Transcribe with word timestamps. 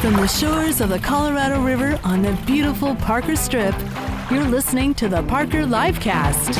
From 0.00 0.14
the 0.14 0.26
shores 0.26 0.80
of 0.80 0.88
the 0.88 0.98
Colorado 0.98 1.62
River 1.62 2.00
on 2.04 2.22
the 2.22 2.32
beautiful 2.46 2.94
Parker 2.96 3.36
Strip, 3.36 3.74
you're 4.30 4.46
listening 4.46 4.94
to 4.94 5.10
the 5.10 5.22
Parker 5.24 5.58
Livecast. 5.66 6.56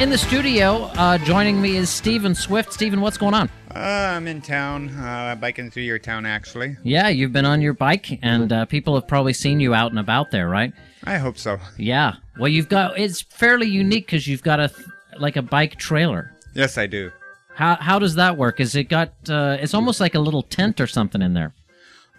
In 0.00 0.10
the 0.10 0.16
studio, 0.16 0.84
uh, 0.94 1.18
joining 1.18 1.60
me 1.60 1.74
is 1.74 1.90
Stephen 1.90 2.36
Swift. 2.36 2.72
Stephen, 2.72 3.00
what's 3.00 3.18
going 3.18 3.34
on? 3.34 3.50
Uh, 3.74 3.80
I'm 3.80 4.28
in 4.28 4.40
town, 4.40 4.90
uh, 4.90 5.34
biking 5.40 5.68
through 5.68 5.82
your 5.82 5.98
town, 5.98 6.24
actually. 6.24 6.76
Yeah, 6.84 7.08
you've 7.08 7.32
been 7.32 7.46
on 7.46 7.60
your 7.60 7.74
bike, 7.74 8.20
and 8.22 8.52
uh, 8.52 8.64
people 8.66 8.94
have 8.94 9.08
probably 9.08 9.32
seen 9.32 9.58
you 9.58 9.74
out 9.74 9.90
and 9.90 9.98
about 9.98 10.30
there, 10.30 10.48
right? 10.48 10.72
I 11.02 11.18
hope 11.18 11.36
so. 11.36 11.58
Yeah. 11.78 12.14
Well, 12.38 12.48
you've 12.48 12.68
got 12.68 12.96
it's 12.96 13.22
fairly 13.22 13.66
unique 13.66 14.06
because 14.06 14.28
you've 14.28 14.44
got 14.44 14.60
a 14.60 14.70
like 15.18 15.34
a 15.34 15.42
bike 15.42 15.80
trailer. 15.80 16.32
Yes, 16.54 16.78
I 16.78 16.86
do. 16.86 17.10
How 17.56 17.76
how 17.76 17.98
does 17.98 18.14
that 18.16 18.36
work? 18.36 18.60
Is 18.60 18.74
it 18.76 18.84
got? 18.84 19.12
Uh, 19.28 19.56
it's 19.60 19.74
almost 19.74 19.98
like 20.00 20.14
a 20.14 20.20
little 20.20 20.42
tent 20.42 20.80
or 20.80 20.86
something 20.86 21.22
in 21.22 21.32
there. 21.34 21.54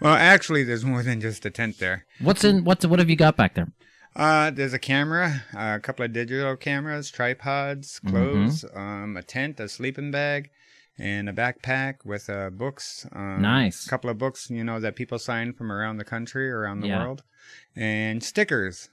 Well, 0.00 0.14
actually, 0.14 0.64
there's 0.64 0.84
more 0.84 1.02
than 1.02 1.20
just 1.20 1.44
a 1.46 1.50
tent 1.50 1.78
there. 1.78 2.04
What's 2.20 2.44
in? 2.44 2.64
What's 2.64 2.84
what 2.86 2.98
have 2.98 3.08
you 3.10 3.16
got 3.16 3.36
back 3.36 3.54
there? 3.54 3.68
Uh, 4.16 4.50
there's 4.50 4.72
a 4.72 4.78
camera, 4.80 5.44
a 5.56 5.78
couple 5.78 6.04
of 6.04 6.12
digital 6.12 6.56
cameras, 6.56 7.08
tripods, 7.10 8.00
clothes, 8.00 8.64
um, 8.74 9.16
a 9.16 9.22
tent, 9.22 9.60
a 9.60 9.68
sleeping 9.68 10.10
bag, 10.10 10.50
and 10.98 11.28
a 11.28 11.32
backpack 11.32 12.04
with 12.04 12.28
uh, 12.28 12.50
books. 12.50 13.06
Um, 13.12 13.42
Nice. 13.42 13.86
A 13.86 13.90
couple 13.90 14.10
of 14.10 14.18
books, 14.18 14.50
you 14.50 14.64
know, 14.64 14.80
that 14.80 14.96
people 14.96 15.20
sign 15.20 15.52
from 15.52 15.70
around 15.70 15.98
the 15.98 16.04
country, 16.04 16.50
around 16.50 16.80
the 16.80 16.88
Yeah. 16.88 16.98
world, 16.98 17.22
and 17.76 18.24
stickers. 18.24 18.88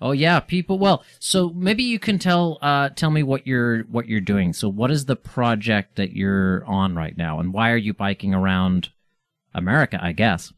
Oh 0.00 0.12
yeah, 0.12 0.40
people. 0.40 0.78
Well, 0.78 1.02
so 1.18 1.50
maybe 1.50 1.82
you 1.82 1.98
can 1.98 2.18
tell 2.18 2.58
uh, 2.62 2.90
tell 2.90 3.10
me 3.10 3.22
what 3.22 3.46
you're 3.46 3.82
what 3.84 4.06
you're 4.06 4.20
doing. 4.20 4.52
So, 4.52 4.68
what 4.68 4.90
is 4.90 5.06
the 5.06 5.16
project 5.16 5.96
that 5.96 6.12
you're 6.12 6.64
on 6.66 6.94
right 6.94 7.16
now, 7.16 7.40
and 7.40 7.52
why 7.52 7.70
are 7.70 7.76
you 7.76 7.94
biking 7.94 8.34
around 8.34 8.90
America? 9.54 9.98
I 10.00 10.12
guess. 10.12 10.52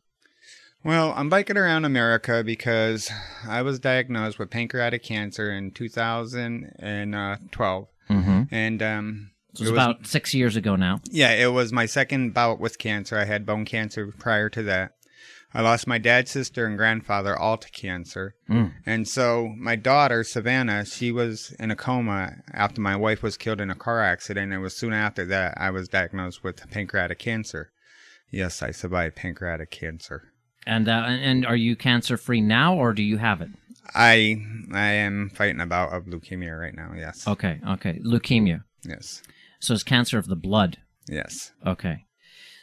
Well, 0.84 1.12
I'm 1.16 1.28
biking 1.28 1.56
around 1.56 1.84
America 1.84 2.42
because 2.44 3.10
I 3.46 3.62
was 3.62 3.80
diagnosed 3.80 4.38
with 4.38 4.50
pancreatic 4.50 5.02
cancer 5.02 5.50
in 5.50 5.72
2012, 5.72 7.88
Mm-hmm. 8.08 8.42
and 8.54 8.82
um, 8.84 9.30
So 9.54 9.64
it's 9.64 9.72
about 9.72 10.06
six 10.06 10.32
years 10.32 10.54
ago 10.54 10.76
now. 10.76 11.00
Yeah, 11.10 11.32
it 11.32 11.52
was 11.52 11.72
my 11.72 11.86
second 11.86 12.34
bout 12.34 12.60
with 12.60 12.78
cancer. 12.78 13.18
I 13.18 13.24
had 13.24 13.44
bone 13.44 13.64
cancer 13.64 14.12
prior 14.16 14.48
to 14.50 14.62
that. 14.64 14.92
I 15.56 15.62
lost 15.62 15.86
my 15.86 15.96
dad, 15.96 16.28
sister, 16.28 16.66
and 16.66 16.76
grandfather 16.76 17.34
all 17.34 17.56
to 17.56 17.70
cancer. 17.70 18.34
Mm. 18.50 18.74
And 18.84 19.08
so 19.08 19.54
my 19.56 19.74
daughter, 19.74 20.22
Savannah, 20.22 20.84
she 20.84 21.10
was 21.10 21.56
in 21.58 21.70
a 21.70 21.76
coma 21.76 22.34
after 22.52 22.82
my 22.82 22.94
wife 22.94 23.22
was 23.22 23.38
killed 23.38 23.62
in 23.62 23.70
a 23.70 23.74
car 23.74 24.02
accident. 24.02 24.52
It 24.52 24.58
was 24.58 24.76
soon 24.76 24.92
after 24.92 25.24
that 25.24 25.54
I 25.56 25.70
was 25.70 25.88
diagnosed 25.88 26.44
with 26.44 26.70
pancreatic 26.70 27.18
cancer. 27.18 27.72
Yes, 28.30 28.62
I 28.62 28.70
survived 28.70 29.16
pancreatic 29.16 29.70
cancer. 29.70 30.24
And 30.66 30.90
uh, 30.90 31.04
and 31.08 31.46
are 31.46 31.56
you 31.56 31.74
cancer 31.74 32.18
free 32.18 32.42
now, 32.42 32.76
or 32.76 32.92
do 32.92 33.02
you 33.02 33.16
have 33.16 33.40
it? 33.40 33.48
I 33.94 34.36
I 34.74 34.88
am 34.88 35.30
fighting 35.30 35.62
a 35.62 35.66
bout 35.66 35.90
of 35.90 36.04
leukemia 36.04 36.60
right 36.60 36.74
now. 36.74 36.92
Yes. 36.94 37.26
Okay, 37.26 37.60
okay, 37.66 37.98
leukemia. 38.04 38.64
Yes. 38.84 39.22
So 39.60 39.72
it's 39.72 39.82
cancer 39.82 40.18
of 40.18 40.26
the 40.26 40.36
blood. 40.36 40.76
Yes. 41.08 41.52
Okay. 41.66 42.04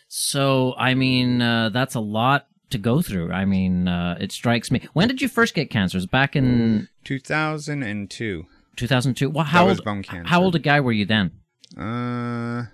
So 0.09 0.75
I 0.77 0.93
mean, 0.93 1.41
uh, 1.41 1.69
that's 1.69 1.95
a 1.95 1.99
lot 1.99 2.45
to 2.73 2.77
go 2.77 3.01
through. 3.01 3.31
I 3.31 3.45
mean, 3.45 3.87
uh, 3.87 4.17
it 4.19 4.31
strikes 4.31 4.69
me. 4.69 4.81
When 4.93 5.07
did 5.07 5.21
you 5.21 5.27
first 5.29 5.55
get 5.55 5.69
cancer? 5.69 5.97
Was 5.97 6.05
back 6.05 6.35
in 6.35 6.89
2002. 7.05 8.45
2002? 8.75 9.29
Well, 9.29 9.45
how 9.45 9.67
old? 9.69 9.83
bone 9.83 10.03
cancer. 10.03 10.27
How 10.29 10.41
old 10.43 10.55
a 10.55 10.59
guy 10.59 10.79
were 10.81 10.91
you 10.91 11.05
then? 11.05 11.31
Uh, 11.77 12.65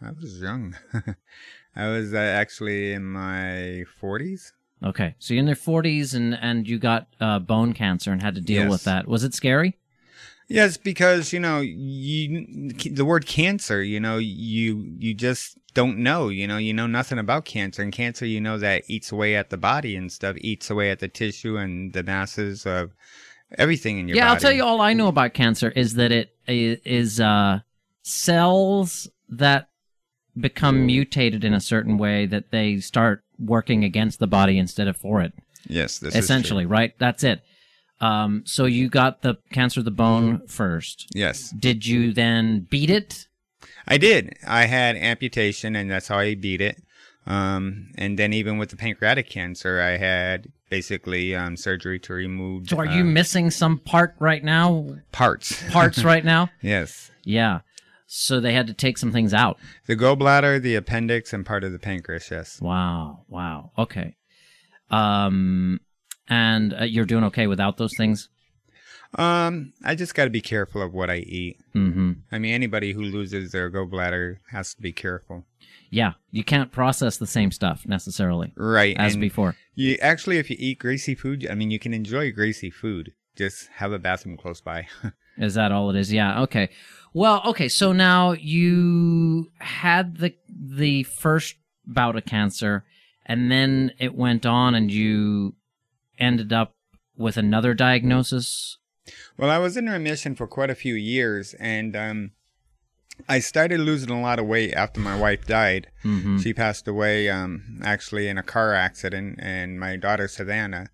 I 0.00 0.10
was 0.20 0.40
young. 0.40 0.74
I 1.76 1.88
was 1.88 2.12
uh, 2.14 2.18
actually 2.18 2.92
in 2.92 3.04
my 3.04 3.84
40s. 4.02 4.52
Okay, 4.84 5.14
so 5.18 5.34
you're 5.34 5.40
in 5.42 5.46
your 5.48 5.56
40s 5.56 6.14
and 6.14 6.34
and 6.40 6.68
you 6.68 6.78
got 6.78 7.08
uh, 7.20 7.40
bone 7.40 7.72
cancer 7.72 8.12
and 8.12 8.22
had 8.22 8.36
to 8.36 8.40
deal 8.40 8.62
Yes. 8.62 8.70
with 8.70 8.84
that. 8.84 9.08
Was 9.08 9.24
it 9.24 9.34
scary? 9.34 9.76
Yes, 10.48 10.76
because 10.76 11.32
you 11.32 11.40
know, 11.40 11.60
you 11.60 12.70
the 12.92 13.04
word 13.04 13.26
cancer. 13.26 13.82
You 13.82 13.98
know, 14.00 14.18
you 14.18 14.94
you 14.98 15.14
just 15.14 15.58
don't 15.78 15.98
know. 15.98 16.28
You 16.28 16.48
know, 16.48 16.56
you 16.56 16.74
know 16.74 16.88
nothing 16.88 17.20
about 17.20 17.44
cancer, 17.44 17.82
and 17.82 17.92
cancer, 17.92 18.26
you 18.26 18.40
know, 18.40 18.58
that 18.58 18.82
eats 18.88 19.12
away 19.12 19.36
at 19.36 19.50
the 19.50 19.56
body 19.56 19.94
and 19.94 20.10
stuff, 20.10 20.34
eats 20.40 20.70
away 20.70 20.90
at 20.90 20.98
the 20.98 21.06
tissue 21.06 21.56
and 21.56 21.92
the 21.92 22.02
masses 22.02 22.66
of 22.66 22.90
everything 23.56 24.00
in 24.00 24.08
your 24.08 24.16
body. 24.16 24.18
yeah, 24.18 24.24
body. 24.24 24.34
I'll 24.34 24.40
tell 24.40 24.52
you. 24.52 24.64
All 24.64 24.80
I 24.80 24.92
know 24.92 25.06
about 25.06 25.34
cancer 25.34 25.70
is 25.70 25.94
that 25.94 26.10
it 26.10 26.34
is 26.48 27.20
uh, 27.20 27.60
cells 28.02 29.08
that 29.28 29.68
become 30.36 30.84
mutated 30.84 31.44
in 31.44 31.54
a 31.54 31.60
certain 31.60 31.96
way 31.96 32.26
that 32.26 32.50
they 32.50 32.78
start 32.78 33.22
working 33.38 33.84
against 33.84 34.18
the 34.18 34.26
body 34.26 34.58
instead 34.58 34.88
of 34.88 34.96
for 34.96 35.20
it. 35.20 35.32
Yes, 35.68 36.00
this 36.00 36.16
essentially, 36.16 36.66
right? 36.66 36.92
That's 36.98 37.22
it. 37.22 37.40
Um, 38.00 38.42
so 38.46 38.64
you 38.64 38.88
got 38.88 39.22
the 39.22 39.36
cancer 39.52 39.80
of 39.80 39.84
the 39.84 39.92
bone 39.92 40.44
first. 40.48 41.06
Yes, 41.14 41.54
Did 41.56 41.86
you 41.86 42.12
then 42.12 42.66
beat 42.68 42.90
it? 42.90 43.27
I 43.88 43.96
did. 43.98 44.36
I 44.46 44.66
had 44.66 44.96
amputation, 44.96 45.74
and 45.74 45.90
that's 45.90 46.08
how 46.08 46.18
I 46.18 46.34
beat 46.34 46.60
it. 46.60 46.82
Um, 47.26 47.88
and 47.96 48.18
then 48.18 48.32
even 48.32 48.58
with 48.58 48.70
the 48.70 48.76
pancreatic 48.76 49.28
cancer, 49.28 49.80
I 49.80 49.96
had 49.96 50.52
basically 50.70 51.34
um, 51.34 51.56
surgery 51.56 51.98
to 52.00 52.12
remove. 52.12 52.68
So 52.68 52.78
are 52.78 52.86
you 52.86 53.02
missing 53.04 53.50
some 53.50 53.78
part 53.78 54.14
right 54.18 54.44
now? 54.44 54.86
parts? 55.10 55.62
Parts 55.70 56.04
right 56.04 56.24
now? 56.24 56.50
yes, 56.62 57.10
Yeah. 57.24 57.60
So 58.10 58.40
they 58.40 58.54
had 58.54 58.66
to 58.68 58.72
take 58.72 58.96
some 58.96 59.12
things 59.12 59.34
out. 59.34 59.58
the 59.86 59.94
gallbladder, 59.94 60.62
the 60.62 60.76
appendix, 60.76 61.34
and 61.34 61.44
part 61.44 61.62
of 61.62 61.72
the 61.72 61.78
pancreas. 61.78 62.30
Yes. 62.30 62.58
Wow. 62.58 63.24
Wow. 63.28 63.72
Okay. 63.76 64.16
Um, 64.90 65.80
and 66.26 66.72
uh, 66.72 66.84
you're 66.84 67.04
doing 67.04 67.24
okay 67.24 67.46
without 67.46 67.76
those 67.76 67.94
things? 67.98 68.30
Um, 69.14 69.72
I 69.84 69.94
just 69.94 70.14
got 70.14 70.24
to 70.24 70.30
be 70.30 70.40
careful 70.42 70.82
of 70.82 70.92
what 70.92 71.08
I 71.10 71.16
eat. 71.18 71.58
Mm-hmm. 71.74 72.12
I 72.30 72.38
mean, 72.38 72.52
anybody 72.52 72.92
who 72.92 73.02
loses 73.02 73.52
their 73.52 73.70
gallbladder 73.70 74.36
has 74.50 74.74
to 74.74 74.82
be 74.82 74.92
careful. 74.92 75.44
Yeah. 75.90 76.12
You 76.30 76.44
can't 76.44 76.70
process 76.70 77.16
the 77.16 77.26
same 77.26 77.50
stuff 77.50 77.86
necessarily 77.86 78.52
Right. 78.56 78.96
as 78.98 79.14
and 79.14 79.20
before. 79.20 79.56
You 79.74 79.96
actually, 80.02 80.36
if 80.38 80.50
you 80.50 80.56
eat 80.58 80.78
greasy 80.78 81.14
food, 81.14 81.46
I 81.50 81.54
mean, 81.54 81.70
you 81.70 81.78
can 81.78 81.94
enjoy 81.94 82.30
greasy 82.32 82.70
food. 82.70 83.12
Just 83.36 83.68
have 83.76 83.92
a 83.92 83.98
bathroom 83.98 84.36
close 84.36 84.60
by. 84.60 84.88
Is 85.38 85.54
that 85.54 85.72
all 85.72 85.88
it 85.90 85.96
is? 85.96 86.12
Yeah. 86.12 86.42
Okay. 86.42 86.68
Well, 87.14 87.40
okay. 87.46 87.68
So 87.68 87.92
now 87.92 88.32
you 88.32 89.50
had 89.58 90.16
the 90.18 90.34
the 90.50 91.04
first 91.04 91.54
bout 91.86 92.16
of 92.16 92.24
cancer, 92.24 92.84
and 93.24 93.50
then 93.50 93.92
it 94.00 94.16
went 94.16 94.44
on, 94.44 94.74
and 94.74 94.90
you 94.90 95.54
ended 96.18 96.52
up 96.52 96.74
with 97.16 97.36
another 97.36 97.72
diagnosis. 97.72 98.78
Well, 99.36 99.50
I 99.50 99.58
was 99.58 99.76
in 99.76 99.86
remission 99.88 100.34
for 100.34 100.46
quite 100.46 100.70
a 100.70 100.74
few 100.74 100.94
years, 100.94 101.54
and 101.54 101.96
um, 101.96 102.30
I 103.28 103.40
started 103.40 103.80
losing 103.80 104.10
a 104.10 104.20
lot 104.20 104.38
of 104.38 104.46
weight 104.46 104.72
after 104.74 105.00
my 105.00 105.16
wife 105.18 105.46
died. 105.46 105.88
hmm 106.02 106.38
She 106.38 106.52
passed 106.54 106.86
away 106.86 107.28
um, 107.28 107.80
actually 107.84 108.28
in 108.28 108.38
a 108.38 108.42
car 108.42 108.74
accident, 108.74 109.38
and 109.40 109.78
my 109.80 109.96
daughter 109.96 110.28
Savannah, 110.28 110.88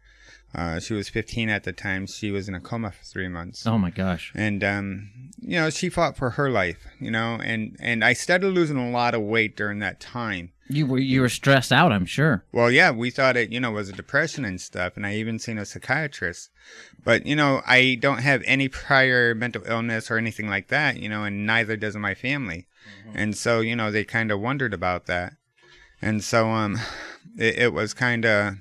uh, 0.55 0.79
she 0.81 0.95
was 0.95 1.09
15 1.09 1.49
at 1.49 1.65
the 1.65 1.73
time. 1.73 2.07
She 2.07 2.31
was 2.31 2.49
in 2.49 2.55
a 2.55 2.61
coma 2.61 2.91
for 2.93 3.03
three 3.05 3.29
months. 3.29 3.67
Oh 3.67 3.77
my 3.79 3.91
gosh. 3.91 4.33
and 4.35 4.63
um, 4.63 5.11
you 5.41 5.59
know 5.61 5.69
she 5.71 5.89
fought 5.89 6.17
for 6.17 6.31
her 6.31 6.49
life 6.51 6.87
you 7.01 7.11
know 7.11 7.39
and 7.43 7.77
and 7.81 8.03
i 8.05 8.13
started 8.15 8.49
losing 8.49 8.79
a 8.79 8.91
lot 8.91 9.15
of 9.15 9.21
weight 9.21 9.57
during 9.57 9.81
that 9.81 10.01
time 10.01 10.53
You 10.69 10.87
were 10.87 10.99
you 10.99 11.21
were 11.21 11.29
stressed 11.29 11.71
out. 11.73 11.93
I'm 11.93 12.07
sure. 12.07 12.45
well 12.53 12.71
yeah 12.71 12.91
we 12.93 13.11
thought 13.11 13.37
it 13.37 13.51
you 13.53 13.61
know 13.61 13.71
was 13.73 13.89
a 13.91 13.93
depression 13.93 14.45
and 14.47 14.59
stuff 14.61 14.97
and 14.97 15.05
i 15.07 15.15
even 15.17 15.39
seen 15.39 15.59
a 15.59 15.67
psychiatrist 15.67 16.49
but 17.05 17.27
you 17.27 17.37
know 17.37 17.61
i 17.67 17.99
don't 18.01 18.23
have 18.23 18.43
any 18.47 18.69
prior 18.69 19.35
mental 19.35 19.63
illness 19.67 20.11
or 20.11 20.17
anything 20.17 20.49
like 20.49 20.69
that 20.69 20.99
you 20.99 21.09
know 21.11 21.25
and 21.25 21.45
neither 21.45 21.77
does 21.77 21.97
my 21.97 22.15
family 22.15 22.67
and 23.15 23.37
so 23.37 23.61
you 23.61 23.77
know 23.77 23.91
they 23.91 24.05
kind 24.05 24.31
of 24.31 24.41
wondered 24.41 24.73
about 24.73 25.05
that 25.07 25.35
and 26.01 26.25
so 26.25 26.49
um 26.51 26.79
it, 27.37 27.59
it 27.59 27.73
was 27.75 27.93
kind 27.93 28.25
of 28.25 28.55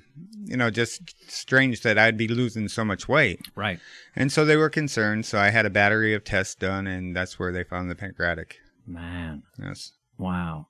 you 0.44 0.56
know 0.56 0.70
just 0.70 1.14
strange 1.30 1.80
that 1.82 1.96
i'd 1.98 2.16
be 2.16 2.28
losing 2.28 2.68
so 2.68 2.84
much 2.84 3.08
weight 3.08 3.40
Right. 3.54 3.78
and 4.16 4.30
so 4.32 4.44
they 4.44 4.56
were 4.56 4.70
concerned. 4.70 5.26
So 5.26 5.38
I 5.38 5.50
had 5.50 5.66
a 5.66 5.70
battery 5.70 6.14
of 6.14 6.24
tests 6.24 6.54
done, 6.54 6.86
and 6.86 7.14
that's 7.16 7.38
where 7.38 7.52
they 7.52 7.64
found 7.64 7.90
the 7.90 7.94
pancreatic. 7.94 8.58
Man. 8.86 9.42
Yes. 9.58 9.92
Wow. 10.18 10.68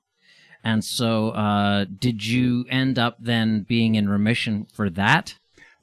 And 0.63 0.83
so, 0.85 1.31
uh, 1.31 1.85
did 1.85 2.25
you 2.25 2.65
end 2.71 2.99
up 2.99 3.17
then 3.21 3.63
being 3.69 3.97
in 3.97 4.09
remission 4.09 4.67
for 4.73 4.89
that 4.91 5.35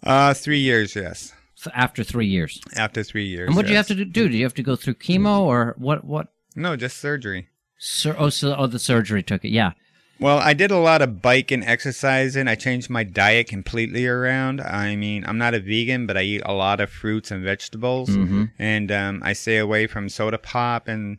Uh, 0.04 0.34
three 0.34 0.60
years, 0.60 0.96
yes. 0.96 1.34
f- 1.64 1.72
after 1.76 2.04
three 2.04 2.26
years? 2.28 2.60
After 2.76 3.04
three 3.04 3.26
years. 3.28 3.48
And 3.48 3.56
what 3.56 3.66
do 3.66 3.72
you 3.72 3.78
have 3.78 3.88
to 3.88 4.06
do? 4.06 4.28
Do 4.30 4.36
you 4.38 4.44
have 4.44 4.56
to 4.56 4.64
go 4.64 4.76
through 4.76 4.96
chemo 4.96 5.42
or 5.42 5.76
what? 5.78 6.04
What? 6.06 6.28
No, 6.56 6.76
just 6.76 6.98
surgery. 6.98 7.50
Sur- 7.78 8.16
oh, 8.18 8.30
so 8.30 8.56
oh, 8.56 8.68
the 8.68 8.80
surgery 8.80 9.22
took 9.24 9.44
it. 9.46 9.50
Yeah. 9.52 9.74
Well, 10.22 10.38
I 10.38 10.54
did 10.54 10.70
a 10.72 10.78
lot 10.78 11.02
of 11.02 11.22
biking, 11.22 11.62
and 11.62 11.70
exercising. 11.70 12.48
I 12.48 12.56
changed 12.56 12.90
my 12.90 13.04
diet 13.04 13.48
completely 13.48 14.06
around. 14.06 14.62
I 14.62 14.96
mean, 14.96 15.26
I'm 15.28 15.38
not 15.40 15.54
a 15.56 15.60
vegan, 15.60 16.06
but 16.06 16.16
I 16.16 16.22
eat 16.22 16.44
a 16.46 16.54
lot 16.54 16.80
of 16.80 16.90
fruits 16.92 17.32
and 17.32 17.44
vegetables, 17.44 18.10
Mhm. 18.12 18.52
and 18.60 18.92
um, 18.92 19.22
I 19.26 19.34
stay 19.34 19.58
away 19.58 19.88
from 19.88 20.08
soda 20.10 20.38
pop 20.38 20.88
and 20.88 21.18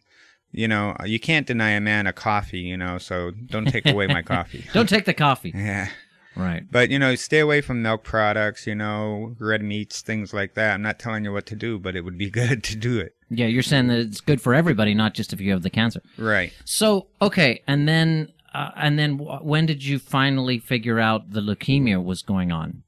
you 0.54 0.68
know, 0.68 0.94
you 1.06 1.18
can't 1.18 1.46
deny 1.46 1.70
a 1.70 1.80
man 1.80 2.06
a 2.06 2.12
coffee, 2.12 2.58
you 2.60 2.76
know, 2.76 2.98
so 2.98 3.30
don't 3.46 3.64
take 3.72 3.86
away 3.86 4.06
my 4.06 4.20
coffee. 4.34 4.62
Don't 4.74 4.86
take 4.88 5.06
the 5.06 5.14
coffee. 5.14 5.50
Yeah. 5.56 5.88
Right. 6.36 6.62
But, 6.70 6.90
you 6.90 6.98
know, 6.98 7.14
stay 7.14 7.38
away 7.40 7.60
from 7.62 7.80
milk 7.82 8.04
products, 8.04 8.66
you 8.66 8.74
know, 8.74 9.34
red 9.38 9.62
meats, 9.62 10.00
things 10.02 10.32
like 10.34 10.52
that. 10.54 10.72
I'm 10.74 10.82
not 10.82 10.98
telling 10.98 11.24
you 11.24 11.32
what 11.32 11.44
to 11.46 11.56
do, 11.56 11.78
but 11.78 11.94
it 11.96 12.02
would 12.04 12.16
be 12.18 12.30
good 12.40 12.62
to 12.64 12.76
do 12.76 12.98
it. 13.00 13.14
Yeah, 13.30 13.46
you're 13.46 13.62
saying 13.62 13.86
that 13.88 13.98
it's 13.98 14.20
good 14.20 14.40
for 14.42 14.54
everybody, 14.54 14.92
not 14.94 15.14
just 15.14 15.32
if 15.32 15.40
you 15.40 15.52
have 15.52 15.62
the 15.62 15.70
cancer. 15.70 16.02
Right. 16.18 16.52
So 16.66 17.06
okay, 17.22 17.62
and 17.66 17.88
then 17.88 18.28
uh, 18.54 18.70
and 18.76 18.98
then 18.98 19.18
wh- 19.18 19.44
when 19.44 19.66
did 19.66 19.84
you 19.84 19.98
finally 19.98 20.58
figure 20.58 20.98
out 21.00 21.30
the 21.32 21.40
leukemia 21.40 22.02
was 22.02 22.22
going 22.22 22.52
on? 22.52 22.82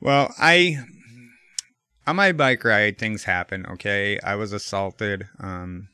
Well, 0.00 0.34
I 0.38 0.78
on 2.06 2.16
my 2.16 2.32
bike 2.32 2.64
ride, 2.64 2.98
things 2.98 3.24
happen. 3.24 3.66
Okay, 3.66 4.18
I 4.20 4.34
was 4.34 4.52
assaulted 4.52 5.28
um, 5.38 5.88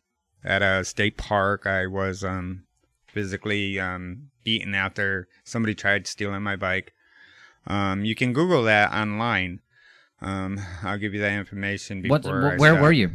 at 0.45 0.63
a 0.63 0.85
state 0.85 1.17
park. 1.17 1.67
I 1.67 1.87
was 1.87 2.25
um, 2.25 2.65
physically 3.09 3.79
um, 3.81 4.31
beaten 4.45 4.75
out 4.75 4.95
there. 4.95 5.27
Somebody 5.45 5.75
tried 5.75 6.07
stealing 6.07 6.43
my 6.43 6.57
bike. 6.57 6.93
Um, 7.67 8.05
you 8.05 8.15
can 8.15 8.33
Google 8.33 8.63
that 8.63 8.93
online. 8.93 9.61
Um, 10.23 10.59
I'll 10.83 10.99
give 10.99 11.13
you 11.13 11.21
that 11.21 11.33
information 11.33 12.01
before. 12.01 12.43
What? 12.43 12.57
Wh- 12.57 12.61
where 12.61 12.77
were 12.77 12.93
you? 12.93 13.11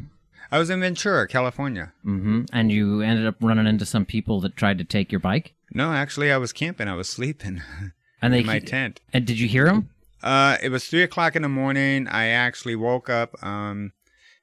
I 0.52 0.60
was 0.60 0.70
in 0.70 0.82
Ventura, 0.82 1.28
California. 1.28 1.94
hmm 2.04 2.42
And 2.52 2.72
you 2.72 3.02
ended 3.02 3.26
up 3.26 3.36
running 3.42 3.68
into 3.68 3.86
some 3.86 4.06
people 4.06 4.42
that 4.42 4.58
tried 4.58 4.78
to 4.80 4.84
take 4.84 5.10
your 5.12 5.20
bike, 5.20 5.54
No, 5.74 5.94
actually, 5.94 6.32
I 6.32 6.38
was 6.38 6.52
camping. 6.54 6.88
I 6.88 6.96
was 6.96 7.10
sleeping 7.10 7.62
and 8.22 8.34
they 8.34 8.40
in 8.42 8.46
my 8.46 8.60
tent. 8.60 9.00
And 9.14 9.26
did 9.26 9.40
you 9.40 9.48
hear 9.48 9.66
them? 9.66 9.90
Uh, 10.22 10.58
it 10.62 10.70
was 10.70 10.86
three 10.86 11.02
o'clock 11.04 11.36
in 11.36 11.42
the 11.42 11.50
morning. 11.50 12.08
I 12.08 12.28
actually 12.28 12.76
woke 12.76 13.10
up, 13.10 13.42
um, 13.44 13.92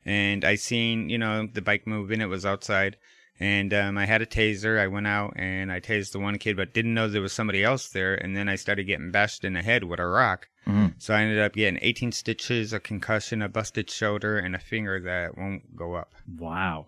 and 0.04 0.44
I 0.44 0.56
seen, 0.56 1.08
you 1.08 1.18
know, 1.18 1.46
the 1.46 1.62
bike 1.62 1.86
moving. 1.86 2.20
It 2.20 2.26
was 2.26 2.44
outside, 2.44 2.96
and 3.38 3.72
um, 3.72 3.96
I 3.96 4.04
had 4.06 4.20
a 4.20 4.26
taser. 4.26 4.80
I 4.80 4.88
went 4.88 5.06
out 5.06 5.34
and 5.36 5.70
I 5.70 5.78
tased 5.78 6.10
the 6.12 6.18
one 6.18 6.36
kid, 6.38 6.56
but 6.56 6.74
didn't 6.74 6.94
know 6.94 7.06
there 7.08 7.22
was 7.22 7.32
somebody 7.32 7.62
else 7.62 7.88
there. 7.90 8.14
And 8.14 8.36
then 8.36 8.48
I 8.48 8.56
started 8.56 8.84
getting 8.88 9.12
bashed 9.12 9.44
in 9.44 9.52
the 9.52 9.62
head 9.62 9.84
with 9.84 10.00
a 10.00 10.06
rock. 10.06 10.48
Mhm. 10.66 10.94
So 10.98 11.14
I 11.14 11.22
ended 11.22 11.38
up 11.38 11.52
getting 11.52 11.78
18 11.80 12.10
stitches, 12.10 12.72
a 12.72 12.80
concussion, 12.80 13.40
a 13.40 13.48
busted 13.48 13.88
shoulder, 13.88 14.36
and 14.38 14.56
a 14.56 14.58
finger 14.58 14.98
that 15.00 15.38
won't 15.38 15.76
go 15.76 15.94
up. 15.94 16.12
Wow, 16.26 16.86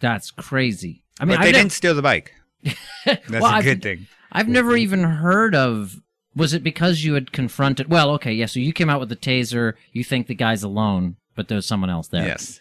that's 0.00 0.30
crazy. 0.32 1.04
I 1.20 1.24
mean, 1.24 1.36
but 1.36 1.42
they 1.42 1.48
I've 1.50 1.52
nev- 1.54 1.60
didn't 1.62 1.72
steal 1.72 1.94
the 1.94 2.02
bike. 2.02 2.34
That's 3.04 3.30
Well, 3.30 3.44
a 3.44 3.48
I've- 3.48 3.64
good 3.64 3.82
thing. 3.82 4.06
I've 4.32 4.48
never 4.48 4.76
even 4.76 5.04
heard 5.04 5.54
of. 5.54 6.00
Was 6.34 6.54
it 6.54 6.64
because 6.64 7.04
you 7.04 7.14
had 7.14 7.30
confronted? 7.30 7.88
Well, 7.88 8.10
okay, 8.12 8.32
yeah. 8.32 8.46
So 8.46 8.58
you 8.58 8.72
came 8.72 8.90
out 8.90 8.98
with 8.98 9.08
the 9.08 9.16
taser. 9.16 9.74
You 9.92 10.02
think 10.02 10.26
the 10.26 10.34
guy's 10.34 10.64
alone, 10.64 11.16
but 11.36 11.46
there's 11.46 11.66
someone 11.66 11.88
else 11.90 12.08
there. 12.08 12.26
Yes. 12.26 12.58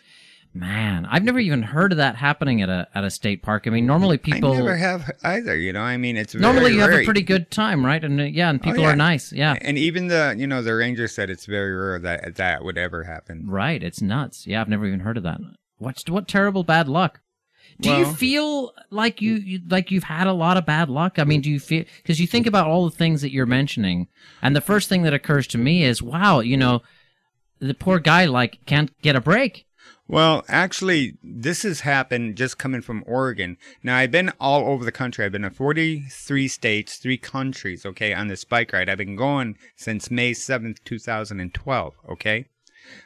Man, 0.54 1.08
I've 1.08 1.24
never 1.24 1.40
even 1.40 1.64
heard 1.64 1.92
of 1.94 1.98
that 1.98 2.16
happening 2.18 2.62
at 2.62 2.70
a 2.70 2.88
at 2.94 3.04
a 3.04 3.10
state 3.10 3.42
park. 3.42 3.64
I 3.66 3.72
mean, 3.72 3.88
normally 3.88 4.20
people 4.20 4.54
I 4.54 4.58
never 4.58 4.76
have 4.76 5.10
either. 5.24 5.58
You 5.58 5.74
know, 5.74 5.82
I 5.82 5.98
mean, 5.98 6.16
it's 6.16 6.36
normally 6.36 6.74
you 6.74 6.82
have 6.82 6.92
rare. 6.92 7.02
a 7.02 7.06
pretty 7.06 7.24
good 7.24 7.50
time, 7.50 7.84
right? 7.84 8.04
And 8.04 8.22
uh, 8.22 8.26
yeah, 8.26 8.52
and 8.52 8.62
people 8.62 8.82
yeah. 8.84 8.90
are 8.92 8.96
nice. 8.96 9.34
Yeah, 9.34 9.56
And 9.62 9.80
even 9.80 10.10
the, 10.10 10.36
you 10.38 10.46
know, 10.46 10.62
the 10.62 10.76
ranger 10.76 11.08
said 11.08 11.32
it's 11.32 11.48
very 11.48 11.74
rare 11.74 11.98
that 11.98 12.36
that 12.36 12.64
would 12.64 12.78
ever 12.78 13.06
happen. 13.06 13.48
right. 13.50 13.82
It's 13.82 14.00
nuts. 14.00 14.46
Yeah, 14.46 14.62
I've 14.62 14.70
never 14.70 14.86
even 14.86 15.00
heard 15.00 15.18
of 15.18 15.24
that. 15.24 15.40
What 15.80 15.98
what 16.08 16.28
terrible 16.28 16.64
bad 16.64 16.88
luck. 16.88 17.20
Do 17.80 17.92
you 17.92 18.06
feel 18.06 18.74
like 18.90 19.22
you, 19.22 19.36
you 19.36 19.60
like 19.68 19.92
you've 19.92 20.04
had 20.04 20.28
a 20.28 20.34
lot 20.34 20.58
of 20.58 20.66
bad 20.66 20.90
luck? 20.90 21.20
I 21.20 21.24
mean, 21.24 21.42
do 21.42 21.50
you 21.50 21.60
feel 21.60 21.86
because 21.98 22.20
you 22.20 22.28
think 22.28 22.48
about 22.48 22.68
all 22.68 22.86
the 22.86 22.96
things 22.96 23.22
that 23.22 23.32
you're 23.32 23.46
mentioning, 23.46 24.08
and 24.42 24.56
the 24.56 24.62
first 24.62 24.90
thing 24.90 25.04
that 25.04 25.14
occurs 25.14 25.48
to 25.48 25.58
me 25.58 25.84
is, 25.84 26.02
wow, 26.02 26.40
you 26.40 26.58
know, 26.58 26.82
the 27.60 27.74
poor 27.74 28.00
guy 28.00 28.26
like 28.26 28.60
can't 28.66 28.92
get 29.02 29.16
a 29.16 29.22
break. 29.22 29.66
Well, 30.08 30.44
actually, 30.50 31.18
this 31.24 31.64
has 31.64 31.82
happened 31.82 32.36
just 32.36 32.58
coming 32.58 32.82
from 32.82 33.04
Oregon. 33.08 33.58
Now, 33.82 33.96
I've 33.96 34.12
been 34.12 34.32
all 34.40 34.66
over 34.68 34.84
the 34.84 34.92
country. 34.92 35.24
I've 35.24 35.32
been 35.32 35.46
in 35.46 35.52
43 35.52 36.48
states, 36.50 36.98
three 36.98 37.18
countries, 37.18 37.86
okay, 37.86 38.14
on 38.14 38.28
this 38.28 38.44
bike 38.44 38.74
ride. 38.74 38.90
I've 38.90 38.98
been 38.98 39.16
going 39.16 39.58
since 39.78 40.12
May 40.12 40.34
7th, 40.34 40.84
2012, 40.84 41.94
okay? 42.10 42.46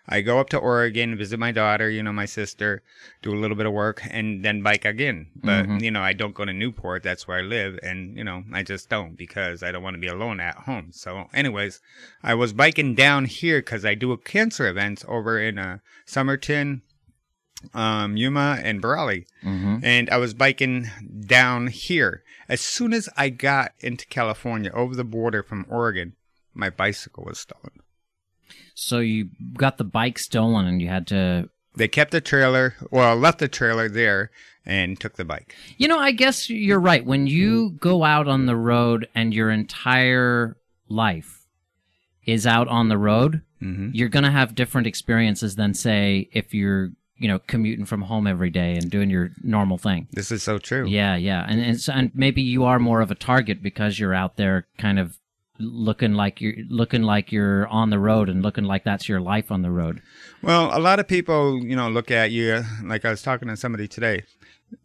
I 0.08 0.22
go 0.22 0.40
up 0.40 0.50
to 0.50 0.58
Oregon, 0.58 1.18
visit 1.18 1.40
my 1.40 1.52
daughter, 1.52 1.90
you 1.90 2.02
know, 2.02 2.14
my 2.14 2.26
sister, 2.26 2.82
do 3.22 3.34
a 3.34 3.40
little 3.40 3.58
bit 3.58 3.66
of 3.66 3.74
work, 3.74 4.02
and 4.10 4.44
then 4.44 4.64
bike 4.64 4.86
again. 4.86 5.28
But, 5.36 5.68
you 5.82 5.92
know, 5.92 6.02
I 6.02 6.14
don't 6.14 6.34
go 6.34 6.46
to 6.46 6.54
Newport. 6.54 7.04
That's 7.04 7.28
where 7.28 7.40
I 7.40 7.42
live. 7.42 7.80
And, 7.84 8.18
you 8.18 8.24
know, 8.24 8.44
I 8.54 8.64
just 8.64 8.90
don't 8.90 9.16
because 9.18 9.64
I 9.64 9.72
don't 9.72 9.84
want 9.84 9.96
to 9.96 10.00
be 10.00 10.08
alone 10.08 10.40
at 10.40 10.56
home. 10.56 10.90
So, 10.92 11.26
anyways, 11.34 11.82
I 12.24 12.34
was 12.36 12.54
biking 12.54 12.96
down 12.96 13.26
here 13.26 13.60
because 13.60 13.86
I 13.86 13.96
do 13.96 14.12
a 14.12 14.18
cancer 14.18 14.68
events 14.68 15.04
over 15.08 15.40
in 15.40 15.58
uh, 15.58 15.80
Somerton, 16.06 16.82
um, 17.74 18.18
Yuma, 18.18 18.60
and 18.64 18.82
Brawley. 18.82 19.28
Mm-hmm. 19.44 19.78
And 19.84 20.10
I 20.10 20.18
was 20.18 20.34
biking 20.34 20.90
down 21.26 21.68
here. 21.68 22.24
As 22.50 22.62
soon 22.62 22.94
as 22.94 23.10
I 23.18 23.30
got 23.30 23.74
into 23.80 24.06
California, 24.08 24.72
over 24.74 24.96
the 24.96 25.04
border 25.04 25.44
from 25.44 25.66
Oregon, 25.70 26.16
my 26.54 26.70
bicycle 26.70 27.26
was 27.26 27.40
stolen. 27.40 27.82
So 28.80 29.00
you 29.00 29.30
got 29.56 29.78
the 29.80 29.84
bike 29.84 30.20
stolen, 30.20 30.68
and 30.68 30.80
you 30.82 30.88
had 30.88 31.08
to 31.08 31.50
They 31.76 31.88
kept 31.88 32.12
the 32.12 32.22
trailer, 32.22 32.76
well, 32.92 33.16
left 33.16 33.40
the 33.40 33.48
trailer 33.48 33.90
there 33.90 34.30
and 34.66 35.00
took 35.00 35.16
the 35.16 35.26
bike. 35.26 35.56
You 35.78 35.88
know, 35.88 35.98
I 35.98 36.12
guess 36.12 36.48
you're 36.48 36.80
right. 36.80 37.04
When 37.04 37.26
you 37.26 37.72
go 37.72 38.04
out 38.04 38.28
on 38.28 38.46
the 38.46 38.56
road 38.56 39.08
and 39.16 39.34
your 39.34 39.50
entire 39.50 40.58
life 40.90 41.46
is 42.26 42.46
out 42.46 42.68
on 42.68 42.90
the 42.90 42.98
road, 42.98 43.42
hmm 43.60 43.90
you're 43.94 44.10
going 44.10 44.26
to 44.26 44.32
have 44.32 44.54
different 44.54 44.86
experiences 44.86 45.56
than, 45.56 45.74
say, 45.74 46.30
if 46.32 46.54
you're, 46.54 46.92
you 47.18 47.28
know, 47.28 47.40
commuting 47.40 47.86
from 47.86 48.04
home 48.04 48.28
every 48.28 48.52
day 48.52 48.74
and 48.74 48.92
doing 48.92 49.10
your 49.10 49.32
normal 49.42 49.80
thing. 49.80 50.08
This 50.12 50.32
is 50.32 50.44
so 50.44 50.60
true. 50.60 50.86
Yeah, 50.86 51.16
yeah. 51.16 51.44
And, 51.50 51.60
and, 51.62 51.82
so, 51.82 51.94
and 51.94 52.12
maybe 52.14 52.44
you 52.44 52.64
are 52.66 52.78
more 52.78 53.02
of 53.02 53.10
a 53.10 53.16
target 53.16 53.64
because 53.64 53.98
you're 53.98 54.14
out 54.14 54.38
there 54.38 54.68
kind 54.78 55.00
of 55.00 55.18
looking 55.60 56.14
like 56.14 56.42
you're 56.42 56.54
looking 56.70 57.04
like 57.04 57.32
you're 57.32 57.68
on 57.68 57.90
the 57.90 58.00
road 58.00 58.30
and 58.30 58.42
looking 58.42 58.64
like 58.64 58.84
that's 58.84 59.08
your 59.10 59.20
life 59.20 59.52
on 59.52 59.62
the 59.62 59.72
road. 59.72 60.02
Well, 60.42 60.76
a 60.78 60.80
lot 60.80 61.00
of 61.00 61.08
people, 61.08 61.64
you 61.64 61.76
know, 61.76 61.90
look 61.90 62.12
at 62.12 62.32
you, 62.32 62.64
like 62.84 63.06
I 63.06 63.10
was 63.10 63.22
talking 63.22 63.48
to 63.48 63.58
somebody 63.58 63.88
today, 63.88 64.24